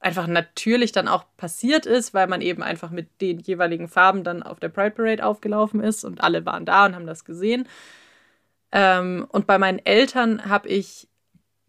einfach 0.00 0.26
natürlich 0.26 0.92
dann 0.92 1.08
auch 1.08 1.24
passiert 1.36 1.86
ist, 1.86 2.14
weil 2.14 2.26
man 2.26 2.40
eben 2.40 2.62
einfach 2.62 2.90
mit 2.90 3.20
den 3.20 3.38
jeweiligen 3.38 3.86
Farben 3.86 4.24
dann 4.24 4.42
auf 4.42 4.58
der 4.58 4.70
Pride 4.70 4.92
Parade 4.92 5.24
aufgelaufen 5.24 5.82
ist 5.82 6.04
und 6.04 6.22
alle 6.22 6.46
waren 6.46 6.64
da 6.64 6.86
und 6.86 6.94
haben 6.94 7.06
das 7.06 7.24
gesehen. 7.24 7.68
Ähm, 8.72 9.26
und 9.28 9.46
bei 9.46 9.58
meinen 9.58 9.78
Eltern 9.78 10.48
habe 10.48 10.68
ich, 10.68 11.08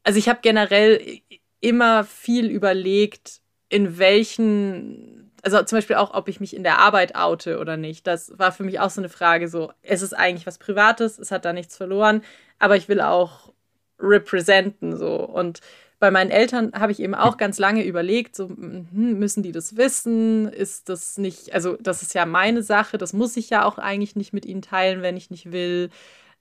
also 0.03 0.17
ich 0.17 0.29
habe 0.29 0.39
generell 0.41 1.19
immer 1.59 2.05
viel 2.05 2.49
überlegt, 2.49 3.41
in 3.69 3.97
welchen, 3.97 5.31
also 5.43 5.61
zum 5.63 5.77
Beispiel 5.77 5.97
auch, 5.97 6.13
ob 6.13 6.29
ich 6.29 6.39
mich 6.39 6.55
in 6.55 6.63
der 6.63 6.79
Arbeit 6.79 7.15
oute 7.15 7.59
oder 7.59 7.75
nicht. 7.75 8.07
Das 8.07 8.37
war 8.37 8.51
für 8.53 8.63
mich 8.63 8.79
auch 8.79 8.89
so 8.89 9.01
eine 9.01 9.09
Frage, 9.09 9.49
so, 9.49 9.73
es 9.81 10.01
ist 10.01 10.13
eigentlich 10.13 10.47
was 10.47 10.57
Privates, 10.57 11.19
es 11.19 11.31
hat 11.31 11.43
da 11.43 11.51
nichts 11.51 11.75
verloren, 11.75 12.23
aber 12.59 12.77
ich 12.77 12.87
will 12.87 13.01
auch 13.01 13.51
representen, 13.99 14.97
so. 14.97 15.15
Und 15.15 15.61
bei 16.01 16.09
meinen 16.09 16.31
Eltern 16.31 16.71
habe 16.73 16.91
ich 16.91 16.99
eben 16.99 17.13
auch 17.13 17.37
ganz 17.37 17.59
lange 17.59 17.85
überlegt, 17.85 18.35
so 18.35 18.49
hm, 18.49 18.87
müssen 18.91 19.43
die 19.43 19.51
das 19.51 19.77
wissen? 19.77 20.49
Ist 20.49 20.89
das 20.89 21.19
nicht, 21.19 21.53
also 21.53 21.77
das 21.79 22.01
ist 22.01 22.15
ja 22.15 22.25
meine 22.25 22.63
Sache, 22.63 22.97
das 22.97 23.13
muss 23.13 23.37
ich 23.37 23.51
ja 23.51 23.63
auch 23.63 23.77
eigentlich 23.77 24.15
nicht 24.15 24.33
mit 24.33 24.45
ihnen 24.45 24.63
teilen, 24.63 25.03
wenn 25.03 25.15
ich 25.15 25.29
nicht 25.29 25.51
will. 25.51 25.91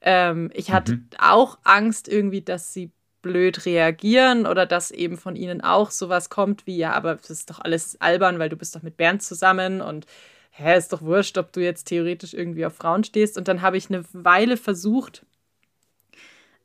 Ähm, 0.01 0.51
ich 0.55 0.73
hatte 0.73 0.95
mhm. 0.97 1.09
auch 1.19 1.59
Angst 1.63 2.09
irgendwie, 2.09 2.41
dass 2.41 2.73
sie 2.73 2.91
blöd 3.21 3.67
reagieren 3.67 4.47
oder 4.47 4.65
dass 4.65 4.91
eben 4.91 5.19
von 5.19 5.37
ihnen 5.37 5.61
auch 5.61 5.91
sowas 5.91 6.31
kommt 6.31 6.67
wie, 6.67 6.79
ja, 6.79 6.95
aber 6.95 7.17
das 7.17 7.29
ist 7.29 7.51
doch 7.51 7.61
alles 7.61 8.01
albern, 8.01 8.39
weil 8.39 8.49
du 8.49 8.57
bist 8.57 8.75
doch 8.75 8.83
mit 8.83 8.97
Bernd 8.97 9.23
zusammen 9.23 9.83
und 9.83 10.07
hä, 10.53 10.75
ist 10.79 10.95
doch 10.95 11.03
wurscht, 11.03 11.37
ob 11.37 11.53
du 11.53 11.61
jetzt 11.61 11.85
theoretisch 11.85 12.33
irgendwie 12.33 12.65
auf 12.65 12.75
Frauen 12.77 13.05
stehst. 13.05 13.37
Und 13.37 13.47
dann 13.47 13.61
habe 13.61 13.77
ich 13.77 13.91
eine 13.91 14.05
Weile 14.15 14.57
versucht, 14.57 15.27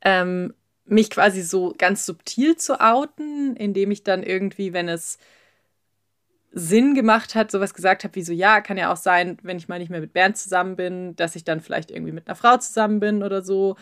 ähm, 0.00 0.54
mich 0.86 1.10
quasi 1.10 1.42
so 1.42 1.74
ganz 1.76 2.06
subtil 2.06 2.56
zu 2.56 2.80
outen, 2.80 3.56
indem 3.56 3.90
ich 3.90 4.04
dann 4.04 4.22
irgendwie, 4.22 4.72
wenn 4.72 4.88
es 4.88 5.18
Sinn 6.52 6.94
gemacht 6.94 7.34
hat, 7.34 7.50
sowas 7.50 7.74
gesagt 7.74 8.04
habe 8.04 8.14
wie 8.14 8.22
so, 8.22 8.32
ja, 8.32 8.60
kann 8.60 8.78
ja 8.78 8.90
auch 8.90 8.96
sein, 8.96 9.36
wenn 9.42 9.58
ich 9.58 9.68
mal 9.68 9.78
nicht 9.78 9.90
mehr 9.90 10.00
mit 10.00 10.14
Bernd 10.14 10.38
zusammen 10.38 10.76
bin, 10.76 11.14
dass 11.16 11.36
ich 11.36 11.44
dann 11.44 11.60
vielleicht 11.60 11.90
irgendwie 11.90 12.12
mit 12.12 12.26
einer 12.26 12.36
Frau 12.36 12.56
zusammen 12.56 12.98
bin 12.98 13.22
oder 13.22 13.42
so. 13.42 13.76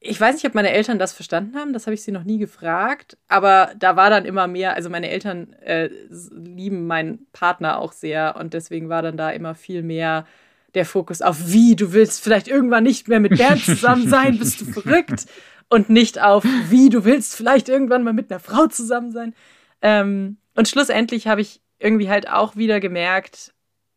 Ich 0.00 0.20
weiß 0.20 0.34
nicht, 0.34 0.46
ob 0.46 0.54
meine 0.54 0.72
Eltern 0.72 0.98
das 0.98 1.12
verstanden 1.12 1.56
haben, 1.56 1.72
das 1.72 1.86
habe 1.86 1.94
ich 1.94 2.02
sie 2.02 2.10
noch 2.10 2.24
nie 2.24 2.38
gefragt, 2.38 3.18
aber 3.28 3.72
da 3.78 3.94
war 3.94 4.10
dann 4.10 4.24
immer 4.24 4.46
mehr, 4.46 4.74
also 4.74 4.88
meine 4.90 5.10
Eltern 5.10 5.52
äh, 5.54 5.90
lieben 6.30 6.86
meinen 6.86 7.26
Partner 7.32 7.78
auch 7.78 7.92
sehr 7.92 8.36
und 8.36 8.54
deswegen 8.54 8.88
war 8.88 9.02
dann 9.02 9.16
da 9.16 9.30
immer 9.30 9.54
viel 9.54 9.82
mehr 9.82 10.26
der 10.74 10.86
Fokus 10.86 11.20
auf, 11.20 11.52
wie, 11.52 11.76
du 11.76 11.92
willst 11.92 12.22
vielleicht 12.22 12.48
irgendwann 12.48 12.84
nicht 12.84 13.06
mehr 13.06 13.20
mit 13.20 13.36
Bernd 13.36 13.62
zusammen 13.62 14.08
sein, 14.08 14.38
bist 14.38 14.62
du 14.62 14.64
verrückt? 14.64 15.26
und 15.72 15.88
nicht 15.88 16.20
auf, 16.20 16.44
wie 16.68 16.90
du 16.90 17.06
willst 17.06 17.34
vielleicht 17.34 17.70
irgendwann 17.70 18.04
mal 18.04 18.12
mit 18.12 18.30
einer 18.30 18.40
Frau 18.40 18.66
zusammen 18.66 19.10
sein. 19.10 19.34
Ähm, 19.80 20.36
und 20.54 20.68
schlussendlich 20.68 21.28
habe 21.28 21.40
ich 21.40 21.62
irgendwie 21.78 22.10
halt 22.10 22.28
auch 22.28 22.56
wieder 22.56 22.78
gemerkt, 22.78 23.54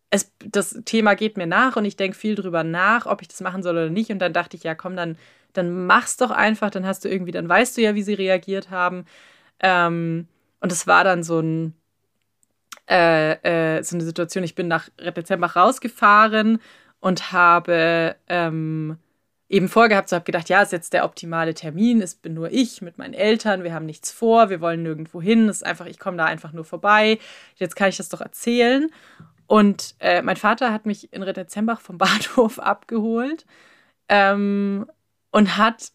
es, 0.09 0.31
das 0.39 0.79
Thema 0.85 1.15
geht 1.15 1.35
mir 1.35 1.47
nach 1.47 1.75
und 1.75 1.83
ich 1.83 1.97
denke 1.97 2.17
viel 2.17 2.35
drüber 2.35 2.63
nach, 2.63 3.05
ob 3.05 3.21
ich 3.21 3.27
das 3.27 3.41
machen 3.41 3.61
soll 3.61 3.75
oder 3.75 3.89
nicht. 3.89 4.09
Und 4.09 4.19
dann 4.19 4.31
dachte 4.31 4.55
ich, 4.55 4.63
ja, 4.63 4.73
komm, 4.73 4.95
dann, 4.95 5.17
dann 5.51 5.85
mach's 5.85 6.15
doch 6.15 6.31
einfach, 6.31 6.69
dann 6.69 6.85
hast 6.85 7.03
du 7.03 7.09
irgendwie, 7.09 7.33
dann 7.33 7.49
weißt 7.49 7.75
du 7.75 7.81
ja, 7.81 7.93
wie 7.93 8.03
sie 8.03 8.13
reagiert 8.13 8.69
haben. 8.69 9.03
Ähm, 9.59 10.29
und 10.61 10.71
es 10.71 10.87
war 10.87 11.03
dann 11.03 11.23
so 11.23 11.41
ein, 11.41 11.73
äh, 12.89 13.33
äh, 13.77 13.83
so 13.83 13.97
eine 13.97 14.05
Situation, 14.05 14.45
ich 14.45 14.55
bin 14.55 14.69
nach 14.69 14.87
Dezember 14.97 15.47
rausgefahren 15.47 16.61
und 17.01 17.33
habe 17.33 18.15
ähm, 18.29 18.97
eben 19.47 19.69
vorgehabt, 19.69 20.09
so 20.09 20.15
habe 20.15 20.25
gedacht, 20.25 20.49
ja, 20.49 20.61
ist 20.61 20.71
jetzt 20.71 20.93
der 20.93 21.05
optimale 21.05 21.53
Termin, 21.53 22.01
es 22.01 22.15
bin 22.15 22.33
nur 22.33 22.51
ich 22.51 22.81
mit 22.81 22.97
meinen 22.97 23.13
Eltern, 23.13 23.63
wir 23.63 23.73
haben 23.73 23.85
nichts 23.85 24.11
vor, 24.11 24.49
wir 24.49 24.59
wollen 24.59 24.83
nirgendwo 24.83 25.21
hin, 25.21 25.49
ist 25.49 25.65
einfach, 25.65 25.85
ich 25.85 25.99
komme 25.99 26.17
da 26.17 26.25
einfach 26.25 26.51
nur 26.51 26.65
vorbei, 26.65 27.19
jetzt 27.55 27.75
kann 27.75 27.89
ich 27.89 27.97
das 27.97 28.09
doch 28.09 28.21
erzählen. 28.21 28.89
Und 29.47 29.95
äh, 29.99 30.23
mein 30.23 30.37
Vater 30.37 30.73
hat 30.73 30.87
mich 30.87 31.13
in 31.13 31.21
Rittezembach 31.21 31.79
vom 31.81 31.97
Bahnhof 31.99 32.59
abgeholt 32.59 33.45
ähm, 34.09 34.87
und 35.31 35.57
hat, 35.57 35.91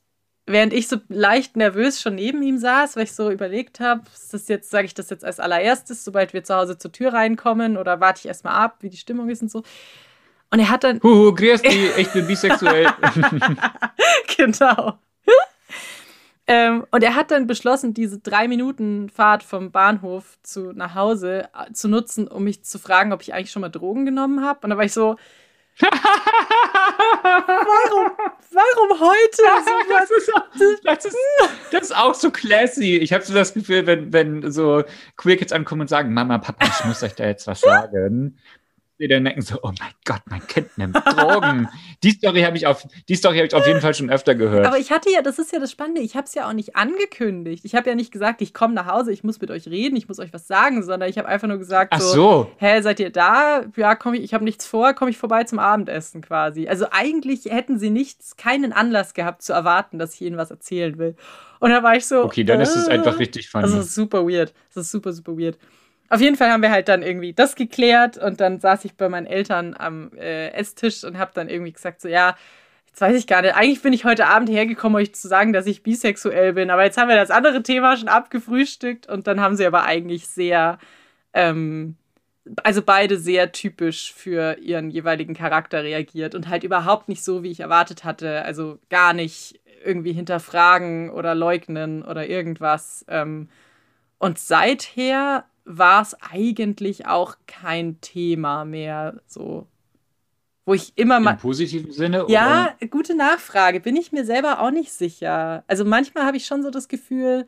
während 0.46 0.72
ich 0.72 0.86
so 0.88 0.98
leicht 1.08 1.56
nervös 1.56 2.00
schon 2.00 2.14
neben 2.14 2.42
ihm 2.42 2.58
saß, 2.58 2.96
weil 2.96 3.04
ich 3.04 3.14
so 3.14 3.30
überlegt 3.30 3.80
habe, 3.80 4.02
das 4.30 4.46
jetzt, 4.48 4.70
sage 4.70 4.86
ich 4.86 4.94
das 4.94 5.10
jetzt 5.10 5.24
als 5.24 5.40
allererstes, 5.40 6.04
sobald 6.04 6.32
wir 6.32 6.44
zu 6.44 6.54
Hause 6.54 6.78
zur 6.78 6.92
Tür 6.92 7.12
reinkommen 7.12 7.76
oder 7.76 8.00
warte 8.00 8.20
ich 8.20 8.26
erstmal 8.26 8.54
ab, 8.54 8.76
wie 8.80 8.90
die 8.90 8.96
Stimmung 8.96 9.28
ist 9.28 9.42
und 9.42 9.50
so. 9.50 9.64
Und 10.50 10.58
er 10.58 10.68
hat 10.68 10.84
dann. 10.84 11.00
Huhu, 11.02 11.32
grüß 11.32 11.62
dich, 11.62 11.90
ich 11.96 12.08
bin 12.12 12.26
bisexuell. 12.26 12.86
genau. 14.36 14.98
ähm, 16.46 16.84
und 16.90 17.04
er 17.04 17.14
hat 17.14 17.30
dann 17.30 17.46
beschlossen, 17.46 17.94
diese 17.94 18.18
drei 18.18 18.48
Minuten 18.48 19.08
Fahrt 19.10 19.44
vom 19.44 19.70
Bahnhof 19.70 20.38
zu, 20.42 20.72
nach 20.72 20.94
Hause 20.94 21.48
äh, 21.54 21.72
zu 21.72 21.88
nutzen, 21.88 22.26
um 22.26 22.44
mich 22.44 22.64
zu 22.64 22.78
fragen, 22.78 23.12
ob 23.12 23.22
ich 23.22 23.32
eigentlich 23.32 23.52
schon 23.52 23.62
mal 23.62 23.68
Drogen 23.68 24.04
genommen 24.04 24.44
habe. 24.44 24.60
Und 24.64 24.70
da 24.70 24.76
war 24.76 24.84
ich 24.84 24.92
so. 24.92 25.16
warum, 27.22 28.10
warum 28.50 29.00
heute? 29.00 29.42
das, 29.88 30.10
ist 30.10 30.34
auch, 30.34 30.44
das, 30.84 31.04
ist, 31.06 31.16
das 31.70 31.82
ist 31.84 31.96
auch 31.96 32.14
so 32.14 32.30
classy. 32.30 32.96
Ich 32.96 33.14
habe 33.14 33.24
so 33.24 33.32
das 33.32 33.54
Gefühl, 33.54 33.86
wenn, 33.86 34.12
wenn 34.12 34.50
so 34.50 34.82
Queer 35.16 35.36
Kids 35.38 35.52
ankommen 35.52 35.82
und 35.82 35.88
sagen, 35.88 36.12
Mama, 36.12 36.38
Papa, 36.38 36.66
ich 36.66 36.84
muss 36.84 37.02
euch 37.02 37.14
da 37.14 37.24
jetzt 37.24 37.46
was 37.46 37.60
sagen, 37.60 38.36
die 39.00 39.08
dann 39.08 39.24
denken 39.24 39.42
so, 39.42 39.58
oh 39.62 39.72
mein 39.78 39.92
Gott, 40.04 40.22
mein 40.26 40.46
Kind 40.46 40.76
nimmt 40.76 40.94
Drogen. 41.04 41.68
die 42.02 42.10
Story 42.10 42.42
habe 42.42 42.56
ich, 42.56 42.66
auf, 42.66 42.82
hab 42.84 42.90
ich 43.08 43.54
auf 43.54 43.66
jeden 43.66 43.80
Fall 43.80 43.94
schon 43.94 44.10
öfter 44.10 44.34
gehört. 44.34 44.66
Aber 44.66 44.78
ich 44.78 44.90
hatte 44.90 45.10
ja, 45.10 45.22
das 45.22 45.38
ist 45.38 45.52
ja 45.52 45.58
das 45.58 45.70
Spannende, 45.70 46.00
ich 46.00 46.16
habe 46.16 46.26
es 46.26 46.34
ja 46.34 46.48
auch 46.48 46.52
nicht 46.52 46.76
angekündigt. 46.76 47.64
Ich 47.64 47.74
habe 47.74 47.88
ja 47.88 47.96
nicht 47.96 48.12
gesagt, 48.12 48.42
ich 48.42 48.54
komme 48.54 48.74
nach 48.74 48.86
Hause, 48.86 49.12
ich 49.12 49.24
muss 49.24 49.40
mit 49.40 49.50
euch 49.50 49.66
reden, 49.66 49.96
ich 49.96 50.08
muss 50.08 50.18
euch 50.18 50.32
was 50.32 50.46
sagen, 50.46 50.82
sondern 50.82 51.08
ich 51.08 51.18
habe 51.18 51.28
einfach 51.28 51.48
nur 51.48 51.58
gesagt, 51.58 51.92
Ach 51.94 52.00
so, 52.00 52.50
hä, 52.58 52.80
seid 52.82 53.00
ihr 53.00 53.10
da? 53.10 53.64
Ja, 53.76 53.94
komm 53.94 54.14
ich, 54.14 54.22
ich 54.22 54.34
habe 54.34 54.44
nichts 54.44 54.66
vor, 54.66 54.92
komme 54.92 55.10
ich 55.10 55.18
vorbei 55.18 55.44
zum 55.44 55.58
Abendessen 55.58 56.20
quasi. 56.20 56.68
Also 56.68 56.86
eigentlich 56.90 57.46
hätten 57.46 57.78
sie 57.78 57.90
nichts, 57.90 58.36
keinen 58.36 58.72
Anlass 58.72 59.14
gehabt 59.14 59.42
zu 59.42 59.52
erwarten, 59.52 59.98
dass 59.98 60.14
ich 60.14 60.22
ihnen 60.22 60.36
was 60.36 60.50
erzählen 60.50 60.98
will. 60.98 61.16
Und 61.60 61.70
da 61.70 61.82
war 61.82 61.96
ich 61.96 62.06
so. 62.06 62.24
Okay, 62.24 62.44
dann 62.44 62.60
äh, 62.60 62.64
ist 62.64 62.74
es 62.74 62.88
einfach 62.88 63.18
richtig 63.18 63.48
funny. 63.48 63.62
Das 63.64 63.74
ist 63.74 63.94
super 63.94 64.26
weird. 64.26 64.52
Das 64.74 64.86
ist 64.86 64.92
super, 64.92 65.12
super 65.12 65.38
weird. 65.38 65.58
Auf 66.10 66.20
jeden 66.20 66.36
Fall 66.36 66.50
haben 66.50 66.62
wir 66.62 66.72
halt 66.72 66.88
dann 66.88 67.02
irgendwie 67.02 67.32
das 67.32 67.54
geklärt 67.54 68.18
und 68.18 68.40
dann 68.40 68.58
saß 68.58 68.84
ich 68.84 68.96
bei 68.96 69.08
meinen 69.08 69.26
Eltern 69.26 69.76
am 69.78 70.10
äh, 70.18 70.48
Esstisch 70.48 71.04
und 71.04 71.18
habe 71.18 71.30
dann 71.34 71.48
irgendwie 71.48 71.72
gesagt, 71.72 72.00
so 72.00 72.08
ja, 72.08 72.36
jetzt 72.88 73.00
weiß 73.00 73.16
ich 73.16 73.28
gar 73.28 73.42
nicht, 73.42 73.54
eigentlich 73.54 73.80
bin 73.80 73.92
ich 73.92 74.04
heute 74.04 74.26
Abend 74.26 74.50
hergekommen, 74.50 75.00
euch 75.00 75.14
zu 75.14 75.28
sagen, 75.28 75.52
dass 75.52 75.66
ich 75.66 75.84
bisexuell 75.84 76.52
bin, 76.54 76.70
aber 76.70 76.82
jetzt 76.82 76.98
haben 76.98 77.08
wir 77.08 77.14
das 77.14 77.30
andere 77.30 77.62
Thema 77.62 77.96
schon 77.96 78.08
abgefrühstückt 78.08 79.08
und 79.08 79.28
dann 79.28 79.40
haben 79.40 79.54
sie 79.54 79.64
aber 79.64 79.84
eigentlich 79.84 80.26
sehr, 80.26 80.78
ähm, 81.32 81.96
also 82.64 82.82
beide 82.82 83.16
sehr 83.16 83.52
typisch 83.52 84.12
für 84.12 84.58
ihren 84.58 84.90
jeweiligen 84.90 85.34
Charakter 85.34 85.84
reagiert 85.84 86.34
und 86.34 86.48
halt 86.48 86.64
überhaupt 86.64 87.08
nicht 87.08 87.22
so, 87.22 87.44
wie 87.44 87.52
ich 87.52 87.60
erwartet 87.60 88.02
hatte, 88.02 88.42
also 88.44 88.80
gar 88.88 89.12
nicht 89.12 89.60
irgendwie 89.84 90.12
hinterfragen 90.12 91.10
oder 91.10 91.36
leugnen 91.36 92.02
oder 92.02 92.26
irgendwas. 92.26 93.04
Ähm, 93.08 93.48
und 94.18 94.38
seither 94.38 95.44
war 95.64 96.02
es 96.02 96.16
eigentlich 96.20 97.06
auch 97.06 97.36
kein 97.46 98.00
Thema 98.00 98.64
mehr. 98.64 99.20
So. 99.26 99.66
Wo 100.64 100.74
ich 100.74 100.92
immer 100.96 101.20
mal. 101.20 101.32
Im 101.32 101.38
positiven 101.38 101.92
Sinne? 101.92 102.26
Ja, 102.28 102.74
oder? 102.78 102.88
gute 102.88 103.16
Nachfrage. 103.16 103.80
Bin 103.80 103.96
ich 103.96 104.12
mir 104.12 104.24
selber 104.24 104.60
auch 104.60 104.70
nicht 104.70 104.92
sicher. 104.92 105.64
Also 105.66 105.84
manchmal 105.84 106.24
habe 106.24 106.36
ich 106.36 106.46
schon 106.46 106.62
so 106.62 106.70
das 106.70 106.88
Gefühl. 106.88 107.46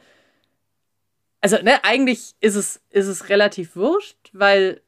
Also, 1.41 1.57
ne, 1.63 1.85
eigentlich 1.85 2.35
ist 2.41 2.55
es, 2.55 2.81
ist 2.91 3.09
es 3.09 3.29
relativ 3.29 3.75
wurscht, 3.75 4.31
weil 4.33 4.81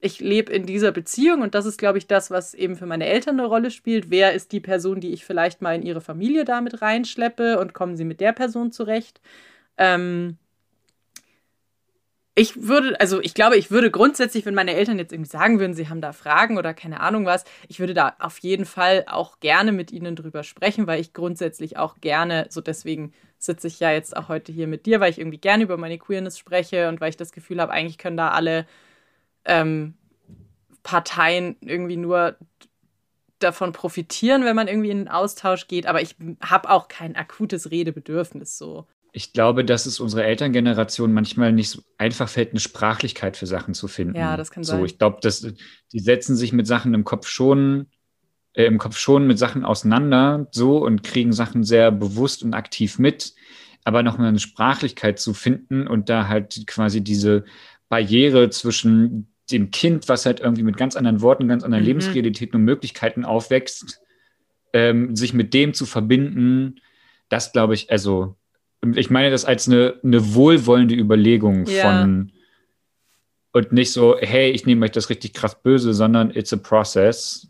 ich 0.00 0.20
lebe 0.20 0.52
in 0.52 0.64
dieser 0.64 0.92
Beziehung 0.92 1.42
und 1.42 1.54
das 1.54 1.66
ist, 1.66 1.78
glaube 1.78 1.98
ich, 1.98 2.06
das, 2.06 2.30
was 2.30 2.54
eben 2.54 2.76
für 2.76 2.86
meine 2.86 3.06
Eltern 3.06 3.38
eine 3.38 3.48
Rolle 3.48 3.70
spielt. 3.70 4.10
Wer 4.10 4.32
ist 4.32 4.52
die 4.52 4.60
Person, 4.60 5.00
die 5.00 5.12
ich 5.12 5.24
vielleicht 5.24 5.60
mal 5.60 5.74
in 5.74 5.82
ihre 5.82 6.00
Familie 6.00 6.44
damit 6.44 6.80
reinschleppe 6.82 7.58
und 7.58 7.74
kommen 7.74 7.96
sie 7.96 8.04
mit 8.04 8.20
der 8.20 8.32
Person 8.32 8.70
zurecht? 8.70 9.20
Ähm, 9.76 10.38
ich 12.38 12.68
würde, 12.68 12.98
also 13.00 13.20
ich 13.20 13.34
glaube, 13.34 13.56
ich 13.56 13.72
würde 13.72 13.90
grundsätzlich, 13.90 14.46
wenn 14.46 14.54
meine 14.54 14.74
Eltern 14.74 14.98
jetzt 14.98 15.12
irgendwie 15.12 15.30
sagen 15.30 15.58
würden, 15.58 15.74
sie 15.74 15.88
haben 15.88 16.00
da 16.00 16.12
Fragen 16.12 16.56
oder 16.56 16.72
keine 16.72 17.00
Ahnung 17.00 17.26
was, 17.26 17.44
ich 17.66 17.80
würde 17.80 17.94
da 17.94 18.14
auf 18.20 18.38
jeden 18.38 18.64
Fall 18.64 19.04
auch 19.08 19.40
gerne 19.40 19.72
mit 19.72 19.90
ihnen 19.90 20.14
drüber 20.14 20.44
sprechen, 20.44 20.86
weil 20.86 21.00
ich 21.00 21.12
grundsätzlich 21.12 21.76
auch 21.76 22.00
gerne, 22.00 22.46
so 22.48 22.60
deswegen 22.60 23.12
sitze 23.38 23.66
ich 23.66 23.80
ja 23.80 23.90
jetzt 23.90 24.16
auch 24.16 24.28
heute 24.28 24.52
hier 24.52 24.68
mit 24.68 24.86
dir, 24.86 25.00
weil 25.00 25.10
ich 25.10 25.18
irgendwie 25.18 25.38
gerne 25.38 25.64
über 25.64 25.76
meine 25.76 25.98
Queerness 25.98 26.38
spreche 26.38 26.88
und 26.88 27.00
weil 27.00 27.10
ich 27.10 27.16
das 27.16 27.32
Gefühl 27.32 27.60
habe, 27.60 27.72
eigentlich 27.72 27.98
können 27.98 28.16
da 28.16 28.30
alle 28.30 28.66
ähm, 29.44 29.94
Parteien 30.84 31.56
irgendwie 31.60 31.96
nur 31.96 32.36
davon 33.40 33.72
profitieren, 33.72 34.44
wenn 34.44 34.54
man 34.56 34.68
irgendwie 34.68 34.90
in 34.90 34.98
den 34.98 35.08
Austausch 35.08 35.66
geht, 35.66 35.86
aber 35.86 36.02
ich 36.02 36.14
habe 36.40 36.70
auch 36.70 36.86
kein 36.86 37.16
akutes 37.16 37.72
Redebedürfnis 37.72 38.58
so 38.58 38.86
ich 39.12 39.32
glaube, 39.32 39.64
dass 39.64 39.86
es 39.86 40.00
unsere 40.00 40.24
Elterngeneration 40.24 41.12
manchmal 41.12 41.52
nicht 41.52 41.70
so 41.70 41.82
einfach 41.96 42.28
fällt, 42.28 42.50
eine 42.50 42.60
Sprachlichkeit 42.60 43.36
für 43.36 43.46
Sachen 43.46 43.74
zu 43.74 43.88
finden. 43.88 44.16
Ja, 44.16 44.36
das 44.36 44.50
kann 44.50 44.64
sein. 44.64 44.80
So, 44.80 44.84
ich 44.84 44.98
glaube, 44.98 45.18
dass 45.22 45.40
die 45.40 46.00
setzen 46.00 46.36
sich 46.36 46.52
mit 46.52 46.66
Sachen 46.66 46.94
im 46.94 47.04
Kopf 47.04 47.26
schon, 47.26 47.86
äh, 48.52 48.64
im 48.66 48.78
Kopf 48.78 48.98
schon 48.98 49.26
mit 49.26 49.38
Sachen 49.38 49.64
auseinander, 49.64 50.48
so 50.50 50.78
und 50.78 51.02
kriegen 51.02 51.32
Sachen 51.32 51.64
sehr 51.64 51.90
bewusst 51.90 52.42
und 52.42 52.54
aktiv 52.54 52.98
mit. 52.98 53.34
Aber 53.84 54.02
nochmal 54.02 54.28
eine 54.28 54.38
Sprachlichkeit 54.38 55.18
zu 55.18 55.32
finden 55.32 55.86
und 55.86 56.08
da 56.08 56.28
halt 56.28 56.66
quasi 56.66 57.02
diese 57.02 57.44
Barriere 57.88 58.50
zwischen 58.50 59.32
dem 59.50 59.70
Kind, 59.70 60.08
was 60.08 60.26
halt 60.26 60.40
irgendwie 60.40 60.62
mit 60.62 60.76
ganz 60.76 60.94
anderen 60.94 61.22
Worten, 61.22 61.48
ganz 61.48 61.64
anderen 61.64 61.82
mhm. 61.82 61.88
Lebensrealitäten 61.88 62.56
und 62.56 62.64
Möglichkeiten 62.64 63.24
aufwächst, 63.24 64.02
ähm, 64.74 65.16
sich 65.16 65.32
mit 65.32 65.54
dem 65.54 65.72
zu 65.72 65.86
verbinden, 65.86 66.80
das 67.30 67.52
glaube 67.52 67.74
ich, 67.74 67.90
also 67.90 68.36
ich 68.94 69.10
meine 69.10 69.30
das 69.30 69.44
als 69.44 69.68
eine, 69.68 69.94
eine 70.02 70.34
wohlwollende 70.34 70.94
Überlegung 70.94 71.66
ja. 71.66 71.82
von 71.82 72.32
und 73.52 73.72
nicht 73.72 73.92
so, 73.92 74.16
hey, 74.18 74.50
ich 74.50 74.66
nehme 74.66 74.84
euch 74.84 74.92
das 74.92 75.10
richtig 75.10 75.32
krass 75.34 75.60
böse, 75.60 75.94
sondern 75.94 76.30
it's 76.30 76.52
a 76.52 76.56
process. 76.56 77.48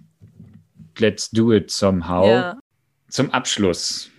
Let's 0.97 1.31
do 1.31 1.53
it 1.53 1.71
somehow. 1.71 2.27
Ja. 2.27 2.59
Zum 3.09 3.31
Abschluss. 3.31 4.11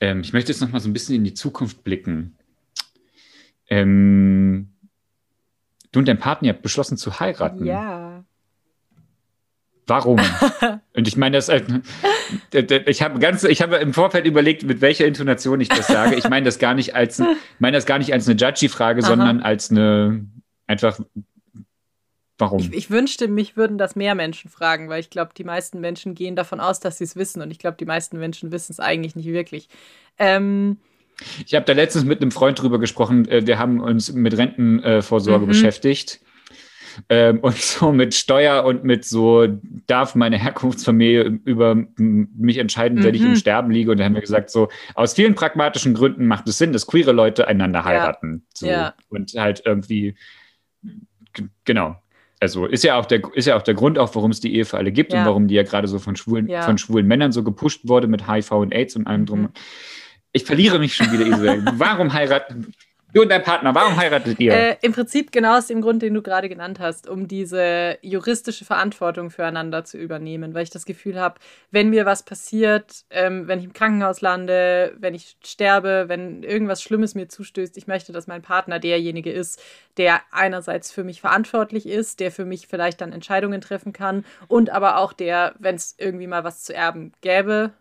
Ähm, 0.00 0.20
ich 0.20 0.32
möchte 0.32 0.52
jetzt 0.52 0.60
noch 0.60 0.70
mal 0.70 0.80
so 0.80 0.88
ein 0.88 0.92
bisschen 0.92 1.14
in 1.14 1.24
die 1.24 1.34
Zukunft 1.34 1.84
blicken. 1.84 2.36
Ähm, 3.68 4.72
du 5.92 6.00
und 6.00 6.08
dein 6.08 6.18
Partner 6.18 6.50
habt 6.50 6.62
beschlossen 6.62 6.96
zu 6.96 7.20
heiraten. 7.20 7.64
Ja. 7.66 8.09
Warum? 9.90 10.20
Und 10.94 11.08
ich 11.08 11.16
meine, 11.16 11.36
das, 11.36 11.48
äh, 11.48 11.62
ich 12.86 13.02
habe 13.02 13.18
ganz, 13.18 13.42
ich 13.42 13.60
habe 13.60 13.76
im 13.76 13.92
Vorfeld 13.92 14.24
überlegt, 14.24 14.62
mit 14.62 14.80
welcher 14.80 15.04
Intonation 15.04 15.60
ich 15.60 15.68
das 15.68 15.88
sage. 15.88 16.14
Ich 16.14 16.28
meine 16.28 16.44
das 16.44 16.60
gar 16.60 16.74
nicht 16.74 16.94
als, 16.94 17.20
meine 17.58 17.76
das 17.76 17.86
gar 17.86 17.98
nicht 17.98 18.12
als 18.12 18.28
eine 18.28 18.38
Judgy-Frage, 18.38 19.02
sondern 19.02 19.40
als 19.40 19.72
eine 19.72 20.26
einfach. 20.68 21.00
Warum? 22.38 22.60
Ich, 22.60 22.72
ich, 22.72 22.90
wünschte, 22.90 23.26
mich 23.26 23.56
würden 23.56 23.78
das 23.78 23.96
mehr 23.96 24.14
Menschen 24.14 24.48
fragen, 24.48 24.88
weil 24.88 25.00
ich 25.00 25.10
glaube, 25.10 25.32
die 25.36 25.44
meisten 25.44 25.80
Menschen 25.80 26.14
gehen 26.14 26.36
davon 26.36 26.60
aus, 26.60 26.78
dass 26.78 26.98
sie 26.98 27.04
es 27.04 27.16
wissen 27.16 27.42
und 27.42 27.50
ich 27.50 27.58
glaube, 27.58 27.76
die 27.76 27.84
meisten 27.84 28.18
Menschen 28.18 28.52
wissen 28.52 28.70
es 28.72 28.80
eigentlich 28.80 29.16
nicht 29.16 29.28
wirklich. 29.28 29.68
Ähm, 30.18 30.78
ich 31.44 31.54
habe 31.54 31.66
da 31.66 31.72
letztens 31.72 32.04
mit 32.04 32.22
einem 32.22 32.30
Freund 32.30 32.62
drüber 32.62 32.78
gesprochen, 32.78 33.28
äh, 33.28 33.44
wir 33.44 33.58
haben 33.58 33.80
uns 33.80 34.12
mit 34.12 34.38
Rentenvorsorge 34.38 35.44
mhm. 35.44 35.48
beschäftigt 35.48 36.20
ähm, 37.08 37.40
und 37.40 37.56
so 37.58 37.92
mit 37.92 38.14
Steuer 38.14 38.64
und 38.64 38.84
mit 38.84 39.04
so, 39.04 39.46
darf 39.86 40.14
meine 40.14 40.38
Herkunftsfamilie 40.38 41.40
über 41.44 41.74
mich 41.96 42.58
entscheiden, 42.58 42.98
mhm. 42.98 43.04
wenn 43.04 43.14
ich 43.14 43.22
im 43.22 43.30
mhm. 43.30 43.36
Sterben 43.36 43.70
liege. 43.70 43.90
Und 43.90 43.98
da 43.98 44.04
haben 44.04 44.14
wir 44.14 44.20
gesagt, 44.20 44.50
so, 44.50 44.68
aus 44.94 45.14
vielen 45.14 45.34
pragmatischen 45.34 45.94
Gründen 45.94 46.26
macht 46.26 46.48
es 46.48 46.58
Sinn, 46.58 46.72
dass 46.72 46.86
queere 46.86 47.12
Leute 47.12 47.48
einander 47.48 47.84
heiraten. 47.84 48.42
Ja. 48.42 48.54
So. 48.54 48.66
Ja. 48.66 48.94
Und 49.08 49.32
halt 49.34 49.62
irgendwie, 49.64 50.14
genau. 51.64 51.96
Also 52.42 52.64
ist 52.64 52.84
ja 52.84 52.98
auch 52.98 53.04
der, 53.04 53.20
ist 53.34 53.46
ja 53.46 53.56
auch 53.56 53.62
der 53.62 53.74
Grund, 53.74 53.98
auch 53.98 54.14
warum 54.14 54.30
es 54.30 54.40
die 54.40 54.54
Ehe 54.54 54.64
für 54.64 54.78
alle 54.78 54.92
gibt 54.92 55.12
ja. 55.12 55.20
und 55.20 55.26
warum 55.26 55.46
die 55.46 55.54
ja 55.54 55.62
gerade 55.62 55.88
so 55.88 55.98
von 55.98 56.16
schwulen, 56.16 56.48
von 56.62 56.78
schwulen 56.78 57.06
Männern 57.06 57.32
so 57.32 57.44
gepusht 57.44 57.82
wurde 57.86 58.06
mit 58.06 58.26
HIV 58.26 58.52
und 58.52 58.72
AIDS 58.72 58.96
und 58.96 59.06
allem 59.06 59.26
drum. 59.26 59.40
Mhm. 59.42 59.48
Ich 60.32 60.44
verliere 60.44 60.78
mich 60.78 60.94
schon 60.94 61.12
wieder, 61.12 61.26
Isabel. 61.26 61.64
Warum 61.74 62.12
heiraten? 62.12 62.72
Du 63.12 63.22
und 63.22 63.28
dein 63.28 63.42
Partner, 63.42 63.74
warum 63.74 63.96
heiratet 63.96 64.38
ihr? 64.38 64.52
Äh, 64.52 64.76
Im 64.82 64.92
Prinzip 64.92 65.32
genau 65.32 65.58
aus 65.58 65.66
dem 65.66 65.80
Grund, 65.80 66.00
den 66.00 66.14
du 66.14 66.22
gerade 66.22 66.48
genannt 66.48 66.78
hast, 66.78 67.08
um 67.08 67.26
diese 67.26 67.98
juristische 68.02 68.64
Verantwortung 68.64 69.30
füreinander 69.30 69.84
zu 69.84 69.98
übernehmen, 69.98 70.54
weil 70.54 70.62
ich 70.62 70.70
das 70.70 70.84
Gefühl 70.84 71.18
habe, 71.18 71.40
wenn 71.72 71.90
mir 71.90 72.06
was 72.06 72.22
passiert, 72.22 73.04
ähm, 73.10 73.48
wenn 73.48 73.58
ich 73.58 73.64
im 73.64 73.72
Krankenhaus 73.72 74.20
lande, 74.20 74.94
wenn 74.98 75.14
ich 75.14 75.36
sterbe, 75.44 76.04
wenn 76.06 76.44
irgendwas 76.44 76.82
Schlimmes 76.82 77.16
mir 77.16 77.28
zustößt, 77.28 77.76
ich 77.76 77.88
möchte, 77.88 78.12
dass 78.12 78.28
mein 78.28 78.42
Partner 78.42 78.78
derjenige 78.78 79.32
ist, 79.32 79.60
der 79.96 80.20
einerseits 80.30 80.92
für 80.92 81.02
mich 81.02 81.20
verantwortlich 81.20 81.86
ist, 81.86 82.20
der 82.20 82.30
für 82.30 82.44
mich 82.44 82.68
vielleicht 82.68 83.00
dann 83.00 83.12
Entscheidungen 83.12 83.60
treffen 83.60 83.92
kann 83.92 84.24
und 84.46 84.70
aber 84.70 84.98
auch 84.98 85.12
der, 85.12 85.54
wenn 85.58 85.74
es 85.74 85.96
irgendwie 85.98 86.28
mal 86.28 86.44
was 86.44 86.62
zu 86.62 86.74
erben 86.74 87.12
gäbe, 87.22 87.72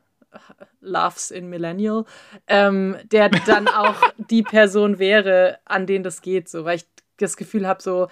Loves 0.81 1.31
in 1.31 1.49
Millennial, 1.49 2.05
ähm, 2.47 2.97
der 3.11 3.29
dann 3.29 3.67
auch 3.67 3.95
die 4.17 4.43
Person 4.43 4.99
wäre, 4.99 5.59
an 5.65 5.85
den 5.85 6.03
das 6.03 6.21
geht, 6.21 6.49
so, 6.49 6.65
weil 6.65 6.77
ich 6.77 6.85
das 7.17 7.37
Gefühl 7.37 7.67
habe, 7.67 7.81
so, 7.81 8.07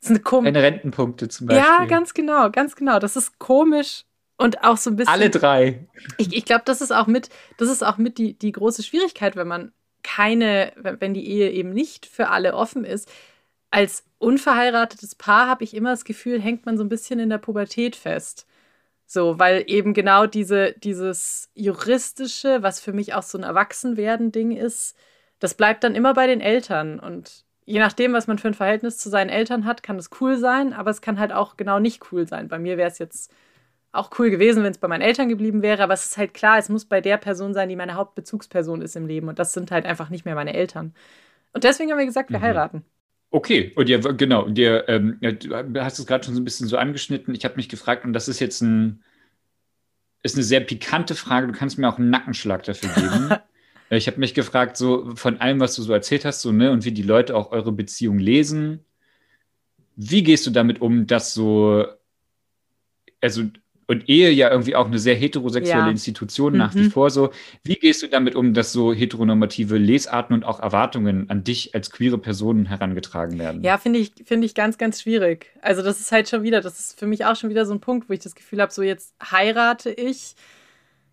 das 0.00 0.10
ist 0.10 0.10
eine 0.10 0.20
komische. 0.20 0.52
Deine 0.52 0.66
Rentenpunkte 0.66 1.28
zum 1.28 1.48
Beispiel. 1.48 1.64
Ja, 1.64 1.84
ganz 1.86 2.14
genau, 2.14 2.50
ganz 2.50 2.76
genau. 2.76 2.98
Das 2.98 3.16
ist 3.16 3.38
komisch 3.38 4.04
und 4.36 4.62
auch 4.62 4.76
so 4.76 4.90
ein 4.90 4.96
bisschen. 4.96 5.12
Alle 5.12 5.30
drei. 5.30 5.86
Ich, 6.18 6.34
ich 6.34 6.44
glaube, 6.44 6.62
das 6.64 6.80
ist 6.80 6.92
auch 6.92 7.06
mit, 7.06 7.30
das 7.56 7.68
ist 7.68 7.84
auch 7.84 7.98
mit 7.98 8.18
die, 8.18 8.38
die 8.38 8.52
große 8.52 8.82
Schwierigkeit, 8.82 9.34
wenn 9.34 9.48
man 9.48 9.72
keine, 10.02 10.72
wenn 10.76 11.14
die 11.14 11.28
Ehe 11.28 11.50
eben 11.50 11.70
nicht 11.70 12.06
für 12.06 12.28
alle 12.28 12.54
offen 12.54 12.84
ist. 12.84 13.10
Als 13.70 14.04
unverheiratetes 14.18 15.16
Paar 15.16 15.48
habe 15.48 15.64
ich 15.64 15.74
immer 15.74 15.90
das 15.90 16.04
Gefühl, 16.04 16.40
hängt 16.40 16.64
man 16.64 16.78
so 16.78 16.84
ein 16.84 16.88
bisschen 16.88 17.18
in 17.18 17.28
der 17.28 17.38
Pubertät 17.38 17.96
fest. 17.96 18.46
So, 19.10 19.38
weil 19.38 19.64
eben 19.68 19.94
genau 19.94 20.26
diese, 20.26 20.72
dieses 20.74 21.50
juristische, 21.54 22.62
was 22.62 22.78
für 22.78 22.92
mich 22.92 23.14
auch 23.14 23.22
so 23.22 23.38
ein 23.38 23.44
Erwachsenwerden-Ding 23.44 24.52
ist, 24.52 24.94
das 25.38 25.54
bleibt 25.54 25.82
dann 25.82 25.94
immer 25.94 26.12
bei 26.12 26.26
den 26.26 26.42
Eltern. 26.42 27.00
Und 27.00 27.46
je 27.64 27.78
nachdem, 27.78 28.12
was 28.12 28.26
man 28.26 28.36
für 28.36 28.48
ein 28.48 28.54
Verhältnis 28.54 28.98
zu 28.98 29.08
seinen 29.08 29.30
Eltern 29.30 29.64
hat, 29.64 29.82
kann 29.82 29.96
es 29.96 30.10
cool 30.20 30.36
sein, 30.36 30.74
aber 30.74 30.90
es 30.90 31.00
kann 31.00 31.18
halt 31.18 31.32
auch 31.32 31.56
genau 31.56 31.78
nicht 31.78 32.12
cool 32.12 32.28
sein. 32.28 32.48
Bei 32.48 32.58
mir 32.58 32.76
wäre 32.76 32.90
es 32.90 32.98
jetzt 32.98 33.32
auch 33.92 34.10
cool 34.18 34.28
gewesen, 34.28 34.62
wenn 34.62 34.72
es 34.72 34.78
bei 34.78 34.88
meinen 34.88 35.00
Eltern 35.00 35.30
geblieben 35.30 35.62
wäre, 35.62 35.82
aber 35.82 35.94
es 35.94 36.04
ist 36.04 36.18
halt 36.18 36.34
klar, 36.34 36.58
es 36.58 36.68
muss 36.68 36.84
bei 36.84 37.00
der 37.00 37.16
Person 37.16 37.54
sein, 37.54 37.70
die 37.70 37.76
meine 37.76 37.94
Hauptbezugsperson 37.94 38.82
ist 38.82 38.94
im 38.94 39.06
Leben. 39.06 39.28
Und 39.28 39.38
das 39.38 39.54
sind 39.54 39.70
halt 39.70 39.86
einfach 39.86 40.10
nicht 40.10 40.26
mehr 40.26 40.34
meine 40.34 40.52
Eltern. 40.52 40.94
Und 41.54 41.64
deswegen 41.64 41.90
haben 41.90 41.98
wir 41.98 42.04
gesagt, 42.04 42.28
wir 42.28 42.40
mhm. 42.40 42.42
heiraten. 42.42 42.84
Okay, 43.30 43.72
und 43.76 43.88
ja, 43.88 43.98
genau, 43.98 44.48
dir, 44.48 44.88
ähm, 44.88 45.18
du 45.20 45.84
hast 45.84 45.98
es 45.98 46.06
gerade 46.06 46.24
schon 46.24 46.34
so 46.34 46.40
ein 46.40 46.44
bisschen 46.44 46.66
so 46.66 46.78
angeschnitten. 46.78 47.34
Ich 47.34 47.44
habe 47.44 47.56
mich 47.56 47.68
gefragt, 47.68 48.04
und 48.04 48.14
das 48.14 48.26
ist 48.26 48.40
jetzt 48.40 48.62
ein, 48.62 49.02
ist 50.22 50.36
eine 50.36 50.44
sehr 50.44 50.60
pikante 50.60 51.14
Frage. 51.14 51.46
Du 51.46 51.52
kannst 51.52 51.78
mir 51.78 51.88
auch 51.88 51.98
einen 51.98 52.10
Nackenschlag 52.10 52.62
dafür 52.62 52.90
geben. 52.90 53.34
ich 53.90 54.06
habe 54.06 54.18
mich 54.18 54.32
gefragt, 54.32 54.78
so 54.78 55.14
von 55.14 55.40
allem, 55.40 55.60
was 55.60 55.74
du 55.74 55.82
so 55.82 55.92
erzählt 55.92 56.24
hast, 56.24 56.40
so, 56.40 56.52
ne, 56.52 56.70
und 56.70 56.86
wie 56.86 56.92
die 56.92 57.02
Leute 57.02 57.36
auch 57.36 57.52
eure 57.52 57.72
Beziehung 57.72 58.18
lesen. 58.18 58.84
Wie 59.96 60.22
gehst 60.22 60.46
du 60.46 60.50
damit 60.50 60.80
um, 60.80 61.06
dass 61.06 61.34
so, 61.34 61.84
also 63.20 63.42
und 63.88 64.08
Ehe 64.08 64.30
ja 64.30 64.50
irgendwie 64.50 64.76
auch 64.76 64.86
eine 64.86 64.98
sehr 64.98 65.14
heterosexuelle 65.14 65.86
ja. 65.86 65.90
Institution 65.90 66.56
nach 66.56 66.74
mhm. 66.74 66.80
wie 66.80 66.90
vor 66.90 67.08
so. 67.10 67.30
Wie 67.64 67.74
gehst 67.74 68.02
du 68.02 68.06
damit 68.06 68.36
um, 68.36 68.52
dass 68.52 68.70
so 68.70 68.92
heteronormative 68.92 69.78
Lesarten 69.78 70.34
und 70.34 70.44
auch 70.44 70.60
Erwartungen 70.60 71.28
an 71.30 71.42
dich 71.42 71.74
als 71.74 71.90
queere 71.90 72.18
Person 72.18 72.66
herangetragen 72.66 73.38
werden? 73.38 73.64
Ja, 73.64 73.78
finde 73.78 73.98
ich, 73.98 74.12
finde 74.24 74.44
ich 74.44 74.54
ganz, 74.54 74.76
ganz 74.76 75.00
schwierig. 75.00 75.46
Also 75.62 75.82
das 75.82 76.00
ist 76.00 76.12
halt 76.12 76.28
schon 76.28 76.42
wieder, 76.42 76.60
das 76.60 76.78
ist 76.78 76.98
für 76.98 77.06
mich 77.06 77.24
auch 77.24 77.34
schon 77.34 77.48
wieder 77.48 77.64
so 77.64 77.72
ein 77.72 77.80
Punkt, 77.80 78.10
wo 78.10 78.12
ich 78.12 78.20
das 78.20 78.34
Gefühl 78.34 78.60
habe, 78.60 78.70
so 78.70 78.82
jetzt 78.82 79.14
heirate 79.32 79.90
ich, 79.90 80.34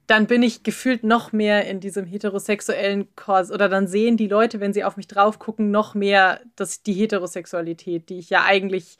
dann 0.05 0.27
bin 0.27 0.43
ich 0.43 0.63
gefühlt 0.63 1.05
noch 1.05 1.31
mehr 1.31 1.65
in 1.67 1.79
diesem 1.79 2.05
heterosexuellen 2.05 3.07
Kurs 3.15 3.51
oder 3.51 3.69
dann 3.69 3.87
sehen 3.87 4.17
die 4.17 4.27
Leute, 4.27 4.59
wenn 4.59 4.73
sie 4.73 4.83
auf 4.83 4.97
mich 4.97 5.07
drauf 5.07 5.39
gucken, 5.39 5.71
noch 5.71 5.95
mehr 5.95 6.41
dass 6.57 6.83
die 6.83 6.93
Heterosexualität, 6.93 8.09
die 8.09 8.19
ich 8.19 8.29
ja 8.29 8.43
eigentlich 8.43 8.97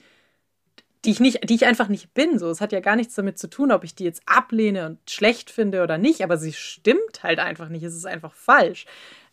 die 1.06 1.12
ich 1.12 1.20
nicht, 1.20 1.49
die 1.49 1.56
ich 1.56 1.66
einfach 1.66 1.88
nicht 1.88 2.14
bin. 2.14 2.39
So, 2.39 2.49
es 2.49 2.62
hat 2.62 2.72
ja 2.72 2.80
gar 2.80 2.95
nichts 2.95 3.16
damit 3.16 3.38
zu 3.38 3.49
tun, 3.49 3.72
ob 3.72 3.84
ich 3.84 3.95
die 3.95 4.03
jetzt 4.03 4.24
ablehne 4.26 4.86
und 4.86 5.10
schlecht 5.10 5.49
finde 5.49 5.84
oder 5.84 5.97
nicht, 5.97 6.24
aber 6.24 6.38
sie 6.38 6.53
stimmt 6.53 7.24
halt 7.24 7.39
einfach 7.39 7.70
nicht. 7.70 7.84
Es 7.84 7.95
ist 7.95 8.06
einfach 8.06 8.34
falsch. 8.34 8.86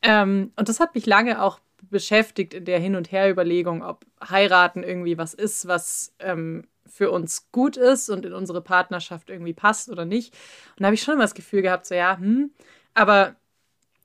Ähm, 0.02 0.52
und 0.56 0.68
das 0.68 0.80
hat 0.80 0.94
mich 0.94 1.06
lange 1.06 1.42
auch 1.42 1.60
beschäftigt 1.90 2.54
in 2.54 2.64
der 2.64 2.78
Hin- 2.78 2.96
und 2.96 3.10
Her-Überlegung, 3.10 3.82
ob 3.82 4.04
heiraten 4.28 4.82
irgendwie 4.82 5.18
was 5.18 5.34
ist, 5.34 5.66
was 5.66 6.14
ähm, 6.20 6.66
für 6.86 7.10
uns 7.10 7.50
gut 7.52 7.76
ist 7.76 8.10
und 8.10 8.26
in 8.26 8.32
unsere 8.32 8.60
Partnerschaft 8.60 9.30
irgendwie 9.30 9.54
passt 9.54 9.90
oder 9.90 10.04
nicht. 10.04 10.34
Und 10.76 10.80
da 10.80 10.86
habe 10.86 10.94
ich 10.94 11.02
schon 11.02 11.14
immer 11.14 11.24
das 11.24 11.34
Gefühl 11.34 11.62
gehabt, 11.62 11.86
so 11.86 11.94
ja, 11.94 12.18
hm, 12.18 12.50
aber 12.94 13.36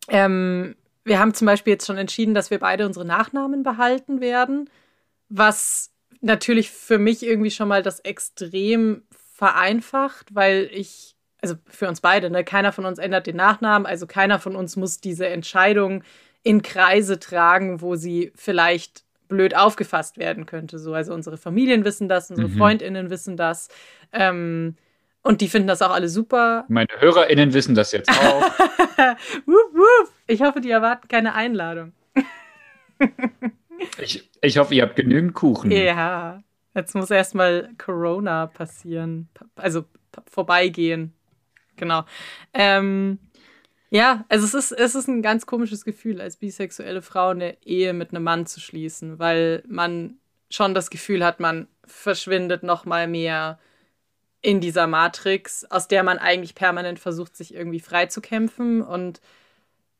ähm, 0.07 0.75
wir 1.03 1.19
haben 1.19 1.33
zum 1.33 1.45
Beispiel 1.45 1.73
jetzt 1.73 1.85
schon 1.85 1.97
entschieden, 1.97 2.33
dass 2.33 2.49
wir 2.49 2.59
beide 2.59 2.85
unsere 2.85 3.05
Nachnamen 3.05 3.63
behalten 3.63 4.21
werden, 4.21 4.69
was 5.29 5.91
natürlich 6.21 6.71
für 6.71 6.97
mich 6.97 7.23
irgendwie 7.23 7.51
schon 7.51 7.67
mal 7.67 7.83
das 7.83 7.99
extrem 8.01 9.03
vereinfacht, 9.33 10.33
weil 10.33 10.69
ich, 10.71 11.15
also 11.41 11.55
für 11.67 11.87
uns 11.87 12.01
beide, 12.01 12.29
ne, 12.29 12.43
keiner 12.43 12.71
von 12.71 12.85
uns 12.85 12.99
ändert 12.99 13.27
den 13.27 13.35
Nachnamen, 13.35 13.85
also 13.85 14.07
keiner 14.07 14.39
von 14.39 14.55
uns 14.55 14.75
muss 14.75 14.99
diese 14.99 15.27
Entscheidung 15.27 16.03
in 16.43 16.61
Kreise 16.61 17.19
tragen, 17.19 17.81
wo 17.81 17.95
sie 17.95 18.31
vielleicht 18.35 19.03
blöd 19.27 19.55
aufgefasst 19.55 20.17
werden 20.17 20.45
könnte. 20.45 20.79
So, 20.79 20.93
also 20.93 21.13
unsere 21.13 21.37
Familien 21.37 21.83
wissen 21.85 22.07
das, 22.07 22.29
unsere 22.29 22.47
mhm. 22.47 22.57
FreundInnen 22.57 23.09
wissen 23.09 23.37
das. 23.37 23.67
Ähm, 24.13 24.75
und 25.21 25.41
die 25.41 25.49
finden 25.49 25.67
das 25.67 25.81
auch 25.81 25.91
alle 25.91 26.07
super. 26.07 26.63
Meine 26.69 26.87
HörerInnen 26.99 27.53
wissen 27.53 27.75
das 27.75 27.91
jetzt 27.91 28.09
auch. 28.09 28.41
wup, 29.45 29.73
wup. 29.73 30.09
Ich 30.25 30.41
hoffe, 30.41 30.61
die 30.61 30.71
erwarten 30.71 31.07
keine 31.09 31.35
Einladung. 31.35 31.91
Ich, 34.01 34.29
ich 34.41 34.57
hoffe, 34.57 34.75
ihr 34.75 34.83
habt 34.83 34.95
genügend 34.95 35.33
Kuchen. 35.33 35.71
Ja, 35.71 36.43
jetzt 36.75 36.95
muss 36.95 37.11
erstmal 37.11 37.69
Corona 37.77 38.47
passieren. 38.47 39.29
Also 39.55 39.85
vorbeigehen. 40.29 41.13
Genau. 41.75 42.05
Ähm, 42.53 43.19
ja, 43.89 44.25
also 44.29 44.45
es 44.45 44.53
ist, 44.53 44.71
es 44.71 44.95
ist 44.95 45.07
ein 45.07 45.21
ganz 45.21 45.45
komisches 45.45 45.85
Gefühl, 45.85 46.19
als 46.19 46.37
bisexuelle 46.37 47.01
Frau 47.01 47.29
eine 47.29 47.57
Ehe 47.63 47.93
mit 47.93 48.11
einem 48.11 48.23
Mann 48.23 48.45
zu 48.45 48.59
schließen, 48.59 49.19
weil 49.19 49.63
man 49.67 50.17
schon 50.49 50.73
das 50.73 50.89
Gefühl 50.89 51.23
hat, 51.23 51.39
man 51.39 51.67
verschwindet 51.85 52.63
noch 52.63 52.85
mal 52.85 53.07
mehr 53.07 53.59
in 54.41 54.59
dieser 54.59 54.87
Matrix, 54.87 55.65
aus 55.65 55.87
der 55.87 56.03
man 56.03 56.19
eigentlich 56.19 56.55
permanent 56.55 56.99
versucht, 56.99 57.35
sich 57.35 57.53
irgendwie 57.53 57.79
freizukämpfen. 57.79 58.81
Und 58.81 59.21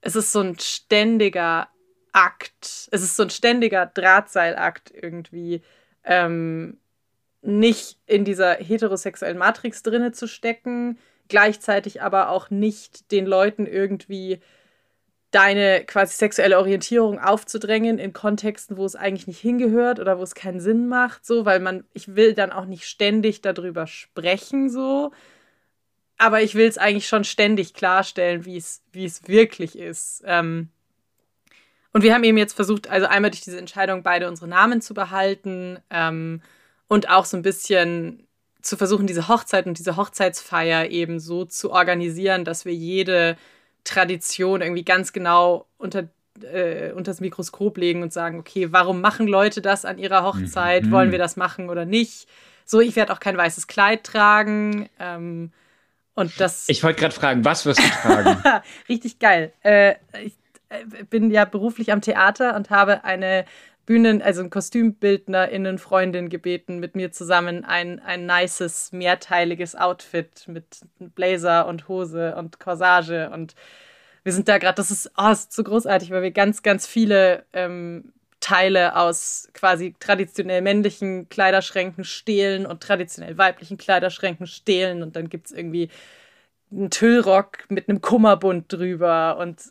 es 0.02 0.16
ist 0.16 0.32
so 0.32 0.42
ein 0.42 0.58
ständiger 0.60 1.70
Akt. 2.18 2.90
Es 2.92 3.04
ist 3.04 3.16
so 3.16 3.22
ein 3.24 3.30
ständiger 3.30 3.86
Drahtseilakt 3.86 4.92
irgendwie. 4.92 5.62
Ähm, 6.04 6.80
nicht 7.44 8.00
in 8.08 8.26
dieser 8.26 8.56
heterosexuellen 8.56 9.38
Matrix 9.38 9.84
drinne 9.84 10.12
zu 10.14 10.28
stecken, 10.28 10.98
gleichzeitig 11.28 12.02
aber 12.02 12.30
auch 12.30 12.50
nicht 12.50 13.12
den 13.12 13.28
Leuten 13.28 13.68
irgendwie 13.68 14.40
deine 15.30 15.84
quasi 15.86 16.16
sexuelle 16.18 16.58
Orientierung 16.58 17.20
aufzudrängen 17.20 18.00
in 18.00 18.14
Kontexten, 18.14 18.78
wo 18.78 18.86
es 18.86 18.96
eigentlich 18.96 19.28
nicht 19.28 19.40
hingehört 19.40 20.00
oder 20.00 20.18
wo 20.18 20.24
es 20.24 20.34
keinen 20.34 20.60
Sinn 20.60 20.88
macht, 20.88 21.24
so, 21.24 21.46
weil 21.46 21.60
man, 21.60 21.84
ich 21.94 22.16
will 22.16 22.34
dann 22.34 22.52
auch 22.52 22.66
nicht 22.66 22.86
ständig 22.86 23.42
darüber 23.44 23.86
sprechen, 23.86 24.72
so, 24.72 25.12
aber 26.18 26.42
ich 26.42 26.56
will 26.56 26.68
es 26.68 26.80
eigentlich 26.80 27.08
schon 27.08 27.26
ständig 27.26 27.76
klarstellen, 27.76 28.46
wie 28.46 28.58
es, 28.58 28.82
wirklich 29.28 29.78
ist. 29.78 30.24
Ähm, 30.26 30.70
und 31.98 32.04
wir 32.04 32.14
haben 32.14 32.24
eben 32.24 32.38
jetzt 32.38 32.54
versucht, 32.54 32.88
also 32.92 33.08
einmal 33.08 33.32
durch 33.32 33.42
diese 33.42 33.58
Entscheidung 33.58 34.04
beide 34.04 34.28
unsere 34.28 34.48
Namen 34.48 34.82
zu 34.82 34.94
behalten 34.94 35.80
ähm, 35.90 36.44
und 36.88 37.10
auch 37.10 37.26
so 37.26 37.36
ein 37.36 37.42
bisschen 37.42 38.28
zu 38.62 38.78
versuchen, 38.78 39.08
diese 39.08 39.28
Hochzeit 39.28 39.66
und 39.66 39.80
diese 39.80 39.98
Hochzeitsfeier 39.98 40.92
eben 40.92 41.20
so 41.20 41.44
zu 41.44 41.72
organisieren, 41.72 42.46
dass 42.46 42.66
wir 42.66 42.74
jede 42.76 43.36
Tradition 43.84 44.62
irgendwie 44.62 44.86
ganz 44.86 45.12
genau 45.12 45.66
unter 45.80 46.04
äh, 46.44 46.92
unter 46.92 47.10
das 47.10 47.20
Mikroskop 47.20 47.80
legen 47.80 48.04
und 48.04 48.14
sagen, 48.14 48.38
okay, 48.38 48.72
warum 48.72 49.02
machen 49.02 49.26
Leute 49.26 49.64
das 49.64 49.84
an 49.84 49.98
ihrer 49.98 50.24
Hochzeit? 50.24 50.84
Mhm. 50.84 50.92
Wollen 50.92 51.12
wir 51.12 51.18
das 51.18 51.36
machen 51.36 51.68
oder 51.68 51.86
nicht? 51.86 52.28
So, 52.64 52.80
ich 52.80 52.96
werde 52.96 53.12
auch 53.12 53.20
kein 53.20 53.38
weißes 53.38 53.66
Kleid 53.66 54.04
tragen. 54.04 54.88
Ähm, 55.00 55.52
und 56.14 56.40
das. 56.40 56.70
Ich 56.70 56.84
wollte 56.84 57.00
gerade 57.00 57.16
fragen, 57.16 57.44
was 57.44 57.66
wirst 57.66 57.80
du 57.80 57.90
tragen? 57.90 58.62
Richtig 58.88 59.18
geil. 59.18 59.52
Äh, 59.64 59.96
ich 60.24 60.34
bin 61.10 61.32
ja 61.32 61.46
beruflich 61.46 61.92
am 61.92 62.02
Theater 62.02 62.56
und 62.56 62.70
habe 62.70 63.04
eine 63.04 63.46
Bühnen, 63.86 64.22
also 64.22 64.42
ein 64.42 64.50
KostümbildnerInnen 64.50 65.78
Freundin 65.78 66.28
gebeten, 66.30 66.80
mit 66.80 66.96
mir 66.96 67.12
zusammen 67.12 67.64
ein, 67.64 68.00
ein 68.00 68.26
nices, 68.26 68.92
mehrteiliges 68.92 69.76
Outfit 69.76 70.46
mit 70.48 70.82
Blazer 71.00 71.68
und 71.68 71.88
Hose 71.88 72.36
und 72.36 72.60
Corsage 72.60 73.30
und 73.34 73.56
wir 74.24 74.34
sind 74.34 74.50
da 74.50 74.58
gerade, 74.58 74.76
das 74.76 74.92
ist, 74.92 75.10
oh, 75.18 75.30
ist 75.32 75.54
so 75.54 75.64
großartig, 75.64 76.12
weil 76.12 76.22
wir 76.22 76.32
ganz, 76.32 76.62
ganz 76.62 76.86
viele 76.86 77.46
ähm, 77.54 78.12
Teile 78.42 78.98
aus 78.98 79.48
quasi 79.54 79.96
traditionell 80.02 80.62
männlichen 80.62 81.30
Kleiderschränken 81.30 82.04
stehlen 82.04 82.66
und 82.66 82.84
traditionell 82.84 83.38
weiblichen 83.38 83.78
Kleiderschränken 83.78 84.46
stehlen 84.46 85.02
und 85.02 85.16
dann 85.16 85.30
gibt 85.30 85.48
es 85.48 85.54
irgendwie 85.54 85.90
einen 86.72 86.90
Tüllrock 86.90 87.70
mit 87.70 87.88
einem 87.88 88.02
Kummerbund 88.02 88.66
drüber 88.72 89.38
und 89.38 89.62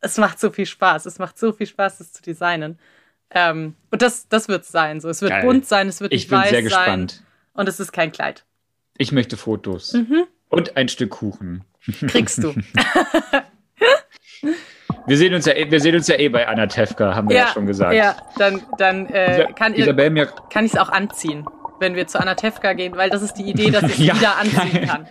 es 0.00 0.18
macht 0.18 0.38
so 0.38 0.50
viel 0.50 0.66
Spaß. 0.66 1.06
Es 1.06 1.18
macht 1.18 1.38
so 1.38 1.52
viel 1.52 1.66
Spaß, 1.66 1.98
das 1.98 2.12
zu 2.12 2.22
designen. 2.22 2.78
Ähm, 3.30 3.74
und 3.90 4.02
das, 4.02 4.28
das 4.28 4.48
wird 4.48 4.62
es 4.62 4.68
sein. 4.68 5.00
So. 5.00 5.08
Es 5.08 5.20
wird 5.22 5.30
Geil. 5.30 5.44
bunt 5.44 5.66
sein, 5.66 5.88
es 5.88 6.00
wird 6.00 6.12
ich 6.12 6.28
bin 6.28 6.42
sehr 6.48 6.62
gespannt. 6.62 7.10
Sein, 7.12 7.26
und 7.54 7.68
es 7.68 7.80
ist 7.80 7.92
kein 7.92 8.12
Kleid. 8.12 8.44
Ich 8.96 9.12
möchte 9.12 9.36
Fotos. 9.36 9.92
Mhm. 9.92 10.24
Und 10.48 10.76
ein 10.76 10.88
Stück 10.88 11.10
Kuchen. 11.10 11.64
Kriegst 12.08 12.42
du. 12.42 12.54
wir, 15.06 15.16
sehen 15.16 15.34
uns 15.34 15.46
ja, 15.46 15.52
eh, 15.54 15.70
wir 15.70 15.80
sehen 15.80 15.94
uns 15.94 16.08
ja 16.08 16.18
eh 16.18 16.28
bei 16.28 16.46
Anna 16.48 16.66
Tefka, 16.66 17.14
haben 17.14 17.28
wir 17.28 17.36
ja, 17.36 17.46
ja 17.46 17.52
schon 17.52 17.66
gesagt. 17.66 17.94
Ja, 17.94 18.16
dann, 18.38 18.62
dann 18.78 19.06
äh, 19.06 19.46
kann, 19.54 19.74
ihr, 19.74 19.94
kann 20.50 20.64
ich 20.64 20.72
es 20.72 20.78
auch 20.78 20.88
anziehen, 20.88 21.46
wenn 21.80 21.94
wir 21.94 22.06
zu 22.06 22.20
Anna 22.20 22.34
Tefka 22.34 22.72
gehen, 22.72 22.96
weil 22.96 23.10
das 23.10 23.22
ist 23.22 23.34
die 23.34 23.44
Idee, 23.44 23.70
dass 23.70 23.84
ich 23.84 23.98
es 23.98 23.98
ja, 24.06 24.16
wieder 24.16 24.36
anziehen 24.36 24.86
kann. 24.86 25.06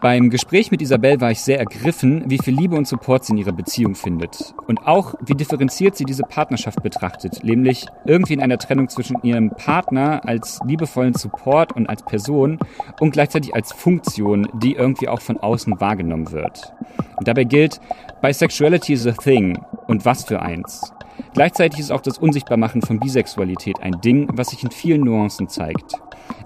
Beim 0.00 0.30
Gespräch 0.30 0.70
mit 0.70 0.80
Isabel 0.80 1.20
war 1.20 1.32
ich 1.32 1.40
sehr 1.40 1.58
ergriffen, 1.58 2.22
wie 2.28 2.38
viel 2.38 2.54
Liebe 2.54 2.76
und 2.76 2.86
Support 2.86 3.24
sie 3.24 3.32
in 3.32 3.38
ihrer 3.38 3.52
Beziehung 3.52 3.96
findet. 3.96 4.54
Und 4.68 4.86
auch, 4.86 5.14
wie 5.20 5.34
differenziert 5.34 5.96
sie 5.96 6.04
diese 6.04 6.22
Partnerschaft 6.22 6.84
betrachtet, 6.84 7.42
nämlich 7.42 7.84
irgendwie 8.04 8.34
in 8.34 8.40
einer 8.40 8.58
Trennung 8.58 8.88
zwischen 8.88 9.16
ihrem 9.24 9.50
Partner 9.50 10.20
als 10.24 10.60
liebevollen 10.64 11.14
Support 11.14 11.72
und 11.74 11.88
als 11.88 12.04
Person 12.04 12.60
und 13.00 13.10
gleichzeitig 13.10 13.56
als 13.56 13.72
Funktion, 13.72 14.46
die 14.54 14.74
irgendwie 14.74 15.08
auch 15.08 15.20
von 15.20 15.38
außen 15.38 15.80
wahrgenommen 15.80 16.30
wird. 16.30 16.72
Und 17.16 17.26
dabei 17.26 17.42
gilt, 17.42 17.80
Bisexuality 18.22 18.92
is 18.92 19.06
a 19.06 19.12
thing. 19.12 19.58
Und 19.88 20.04
was 20.04 20.24
für 20.24 20.40
eins. 20.40 20.92
Gleichzeitig 21.34 21.80
ist 21.80 21.92
auch 21.92 22.00
das 22.00 22.18
Unsichtbarmachen 22.18 22.82
von 22.82 23.00
Bisexualität 23.00 23.80
ein 23.80 24.00
Ding, 24.00 24.28
was 24.32 24.48
sich 24.48 24.62
in 24.62 24.70
vielen 24.70 25.02
Nuancen 25.02 25.48
zeigt. 25.48 25.94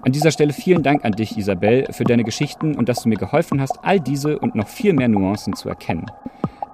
An 0.03 0.11
dieser 0.11 0.31
Stelle 0.31 0.53
vielen 0.53 0.83
Dank 0.83 1.05
an 1.05 1.13
dich, 1.13 1.37
Isabel, 1.37 1.87
für 1.91 2.03
deine 2.03 2.23
Geschichten 2.23 2.75
und 2.75 2.89
dass 2.89 3.03
du 3.03 3.09
mir 3.09 3.17
geholfen 3.17 3.61
hast, 3.61 3.79
all 3.83 3.99
diese 3.99 4.39
und 4.39 4.55
noch 4.55 4.67
viel 4.67 4.93
mehr 4.93 5.07
Nuancen 5.07 5.55
zu 5.55 5.69
erkennen. 5.69 6.05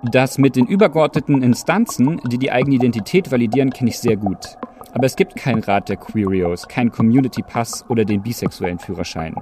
Das 0.03 0.37
mit 0.37 0.55
den 0.55 0.65
übergeordneten 0.65 1.43
Instanzen, 1.43 2.21
die 2.25 2.37
die 2.37 2.51
eigene 2.51 2.75
Identität 2.75 3.31
validieren, 3.31 3.69
kenne 3.69 3.89
ich 3.89 3.99
sehr 3.99 4.15
gut. 4.15 4.57
Aber 4.93 5.05
es 5.05 5.15
gibt 5.15 5.35
keinen 5.35 5.61
Rat 5.61 5.89
der 5.89 5.97
Queerios, 5.97 6.67
keinen 6.67 6.91
Community 6.91 7.41
Pass 7.41 7.85
oder 7.89 8.05
den 8.05 8.21
bisexuellen 8.21 8.79
Führerschein. 8.79 9.35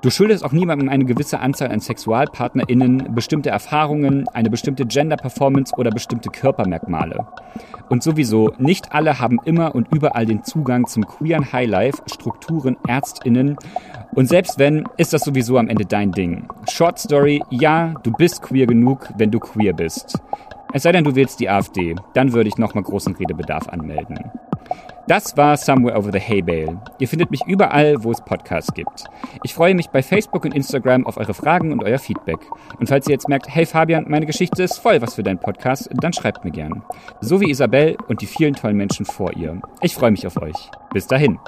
Du 0.00 0.10
schuldest 0.10 0.44
auch 0.44 0.52
niemandem 0.52 0.88
eine 0.88 1.04
gewisse 1.04 1.40
Anzahl 1.40 1.72
an 1.72 1.80
SexualpartnerInnen, 1.80 3.16
bestimmte 3.16 3.50
Erfahrungen, 3.50 4.28
eine 4.28 4.48
bestimmte 4.48 4.86
Gender-Performance 4.86 5.74
oder 5.76 5.90
bestimmte 5.90 6.30
Körpermerkmale. 6.30 7.26
Und 7.88 8.04
sowieso, 8.04 8.52
nicht 8.58 8.92
alle 8.92 9.18
haben 9.18 9.40
immer 9.44 9.74
und 9.74 9.88
überall 9.92 10.24
den 10.24 10.44
Zugang 10.44 10.86
zum 10.86 11.04
queeren 11.04 11.52
Highlife, 11.52 12.00
Strukturen, 12.06 12.76
ÄrztInnen. 12.86 13.56
Und 14.12 14.28
selbst 14.28 14.60
wenn, 14.60 14.84
ist 14.98 15.12
das 15.12 15.22
sowieso 15.22 15.58
am 15.58 15.68
Ende 15.68 15.84
dein 15.84 16.12
Ding. 16.12 16.46
Short 16.70 17.00
Story, 17.00 17.42
ja, 17.50 17.94
du 18.04 18.12
bist 18.12 18.42
queer 18.42 18.68
genug, 18.68 19.08
wenn 19.16 19.32
du 19.32 19.40
queer 19.40 19.72
bist. 19.72 20.20
Es 20.72 20.84
sei 20.84 20.92
denn, 20.92 21.02
du 21.02 21.16
wählst 21.16 21.40
die 21.40 21.50
AfD, 21.50 21.96
dann 22.14 22.32
würde 22.32 22.48
ich 22.48 22.56
nochmal 22.56 22.84
großen 22.84 23.16
Redebedarf 23.16 23.68
anmelden. 23.68 24.30
Das 25.08 25.38
war 25.38 25.56
Somewhere 25.56 25.96
Over 25.96 26.12
the 26.12 26.20
Hay 26.20 26.42
Bale. 26.42 26.82
Ihr 26.98 27.08
findet 27.08 27.30
mich 27.30 27.40
überall, 27.46 28.04
wo 28.04 28.10
es 28.10 28.20
Podcasts 28.20 28.74
gibt. 28.74 29.04
Ich 29.42 29.54
freue 29.54 29.74
mich 29.74 29.88
bei 29.88 30.02
Facebook 30.02 30.44
und 30.44 30.54
Instagram 30.54 31.06
auf 31.06 31.16
eure 31.16 31.32
Fragen 31.32 31.72
und 31.72 31.82
euer 31.82 31.98
Feedback. 31.98 32.40
Und 32.78 32.90
falls 32.90 33.08
ihr 33.08 33.14
jetzt 33.14 33.26
merkt, 33.26 33.48
hey 33.48 33.64
Fabian, 33.64 34.04
meine 34.06 34.26
Geschichte 34.26 34.62
ist 34.62 34.76
voll 34.76 35.00
was 35.00 35.14
für 35.14 35.22
deinen 35.22 35.40
Podcast, 35.40 35.88
dann 35.94 36.12
schreibt 36.12 36.44
mir 36.44 36.50
gern. 36.50 36.82
So 37.22 37.40
wie 37.40 37.48
Isabel 37.48 37.96
und 38.08 38.20
die 38.20 38.26
vielen 38.26 38.52
tollen 38.52 38.76
Menschen 38.76 39.06
vor 39.06 39.34
ihr. 39.34 39.58
Ich 39.80 39.94
freue 39.94 40.10
mich 40.10 40.26
auf 40.26 40.36
euch. 40.42 40.70
Bis 40.92 41.06
dahin. 41.06 41.38